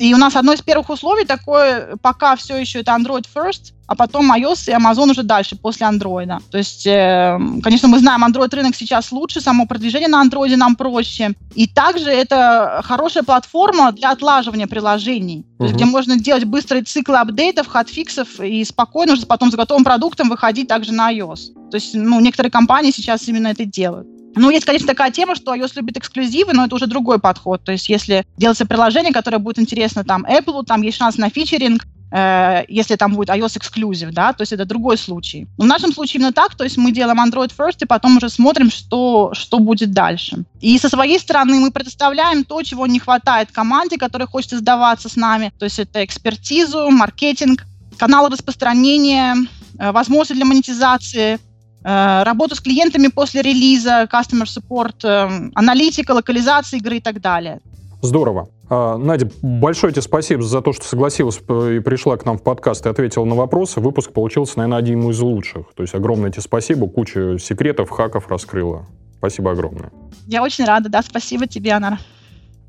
И 0.00 0.14
у 0.14 0.16
нас 0.16 0.34
одно 0.34 0.54
из 0.54 0.62
первых 0.62 0.88
условий 0.88 1.26
такое, 1.26 1.96
пока 2.00 2.34
все 2.34 2.56
еще 2.56 2.80
это 2.80 2.92
Android 2.92 3.26
first, 3.34 3.74
а 3.86 3.94
потом 3.94 4.32
iOS 4.32 4.70
и 4.70 4.72
Amazon 4.72 5.10
уже 5.10 5.22
дальше, 5.22 5.56
после 5.56 5.86
Android. 5.86 6.40
То 6.50 6.56
есть, 6.56 6.86
э, 6.86 7.38
конечно, 7.62 7.86
мы 7.86 7.98
знаем, 7.98 8.24
Android 8.24 8.54
рынок 8.54 8.74
сейчас 8.74 9.12
лучше, 9.12 9.42
само 9.42 9.66
продвижение 9.66 10.08
на 10.08 10.24
Android 10.24 10.56
нам 10.56 10.74
проще. 10.74 11.34
И 11.54 11.66
также 11.66 12.08
это 12.08 12.80
хорошая 12.82 13.24
платформа 13.24 13.92
для 13.92 14.12
отлаживания 14.12 14.66
приложений, 14.66 15.44
uh-huh. 15.58 15.64
есть, 15.64 15.74
где 15.74 15.84
можно 15.84 16.16
делать 16.18 16.44
быстрые 16.44 16.82
циклы 16.84 17.18
апдейтов, 17.18 17.66
хатфиксов 17.66 18.40
и 18.40 18.64
спокойно 18.64 19.12
уже 19.12 19.26
потом 19.26 19.50
с 19.50 19.54
готовым 19.54 19.84
продуктом 19.84 20.30
выходить 20.30 20.68
также 20.68 20.92
на 20.92 21.12
iOS. 21.12 21.70
То 21.70 21.74
есть, 21.74 21.94
ну, 21.94 22.20
некоторые 22.20 22.50
компании 22.50 22.90
сейчас 22.90 23.28
именно 23.28 23.48
это 23.48 23.66
делают. 23.66 24.06
Ну, 24.36 24.50
есть, 24.50 24.64
конечно, 24.64 24.86
такая 24.86 25.10
тема, 25.10 25.34
что 25.34 25.54
iOS 25.54 25.72
любит 25.76 25.96
эксклюзивы, 25.96 26.52
но 26.52 26.66
это 26.66 26.74
уже 26.74 26.86
другой 26.86 27.18
подход. 27.18 27.62
То 27.64 27.72
есть, 27.72 27.88
если 27.88 28.24
делается 28.36 28.66
приложение, 28.66 29.12
которое 29.12 29.38
будет 29.38 29.58
интересно 29.58 30.04
там 30.04 30.24
Apple, 30.24 30.64
там 30.64 30.82
есть 30.82 30.98
шанс 30.98 31.18
на 31.18 31.30
фичеринг, 31.30 31.86
э, 32.12 32.64
если 32.68 32.96
там 32.96 33.14
будет 33.14 33.28
iOS 33.30 33.58
эксклюзив, 33.58 34.10
да, 34.10 34.32
то 34.32 34.42
есть 34.42 34.52
это 34.52 34.64
другой 34.64 34.98
случай. 34.98 35.46
Но 35.58 35.64
в 35.64 35.68
нашем 35.68 35.92
случае 35.92 36.20
именно 36.20 36.32
так, 36.32 36.54
то 36.54 36.64
есть 36.64 36.76
мы 36.76 36.92
делаем 36.92 37.20
Android 37.20 37.52
first, 37.56 37.78
и 37.80 37.86
потом 37.86 38.16
уже 38.16 38.28
смотрим, 38.28 38.70
что, 38.70 39.32
что 39.34 39.58
будет 39.58 39.92
дальше. 39.92 40.44
И 40.60 40.78
со 40.78 40.88
своей 40.88 41.18
стороны 41.18 41.58
мы 41.58 41.70
предоставляем 41.70 42.44
то, 42.44 42.62
чего 42.62 42.86
не 42.86 42.98
хватает 42.98 43.50
команде, 43.52 43.98
которая 43.98 44.28
хочет 44.28 44.52
сдаваться 44.52 45.08
с 45.08 45.16
нами, 45.16 45.52
то 45.58 45.64
есть 45.64 45.78
это 45.78 46.04
экспертизу, 46.04 46.90
маркетинг, 46.90 47.64
каналы 47.98 48.30
распространения, 48.30 49.36
э, 49.78 49.92
возможности 49.92 50.34
для 50.34 50.44
монетизации, 50.44 51.38
работу 51.82 52.54
с 52.54 52.60
клиентами 52.60 53.08
после 53.08 53.42
релиза, 53.42 54.08
customer 54.12 54.44
support, 54.44 55.04
э, 55.04 55.50
аналитика, 55.54 56.12
локализация 56.12 56.78
игры 56.78 56.98
и 56.98 57.00
так 57.00 57.20
далее. 57.20 57.60
Здорово. 58.02 58.48
А, 58.68 58.96
Надя, 58.96 59.30
большое 59.42 59.92
тебе 59.92 60.02
спасибо 60.02 60.42
за 60.42 60.62
то, 60.62 60.72
что 60.72 60.84
согласилась 60.84 61.38
и 61.38 61.80
пришла 61.80 62.16
к 62.16 62.24
нам 62.24 62.38
в 62.38 62.42
подкаст 62.42 62.86
и 62.86 62.88
ответила 62.88 63.24
на 63.24 63.34
вопросы. 63.34 63.80
Выпуск 63.80 64.12
получился, 64.12 64.58
наверное, 64.58 64.78
один 64.78 65.10
из 65.10 65.20
лучших. 65.20 65.74
То 65.74 65.82
есть 65.82 65.94
огромное 65.94 66.30
тебе 66.30 66.42
спасибо, 66.42 66.88
кучу 66.88 67.38
секретов, 67.38 67.90
хаков 67.90 68.28
раскрыла. 68.28 68.86
Спасибо 69.18 69.50
огромное. 69.50 69.90
Я 70.26 70.42
очень 70.42 70.64
рада, 70.64 70.88
да, 70.88 71.02
спасибо 71.02 71.46
тебе, 71.46 71.72
Анар. 71.72 71.98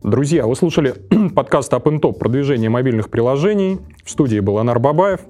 Друзья, 0.04 0.48
вы 0.48 0.56
слушали 0.56 0.96
подкаст 1.36 1.72
Up 1.72 1.84
Top 1.84 2.18
продвижение 2.18 2.70
мобильных 2.70 3.10
приложений. 3.10 3.80
В 4.04 4.10
студии 4.10 4.40
был 4.40 4.58
Анар 4.58 4.80
Бабаев. 4.80 5.22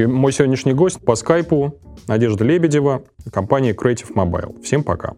И 0.00 0.06
мой 0.06 0.32
сегодняшний 0.32 0.72
гость 0.72 0.98
по 1.04 1.14
скайпу 1.14 1.74
Надежда 2.08 2.42
Лебедева, 2.42 3.02
компания 3.30 3.74
Creative 3.74 4.10
Mobile. 4.14 4.62
Всем 4.62 4.82
пока. 4.82 5.12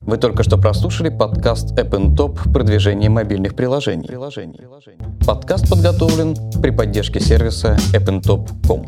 Вы 0.00 0.16
только 0.16 0.42
что 0.42 0.58
прослушали 0.58 1.10
подкаст 1.10 1.78
App 1.78 1.90
Top 2.16 2.52
продвижение 2.52 3.08
мобильных 3.08 3.54
приложений. 3.54 4.08
Подкаст 5.24 5.70
подготовлен 5.70 6.34
при 6.60 6.70
поддержке 6.70 7.20
сервиса 7.20 7.76
appntop.com. 7.94 8.86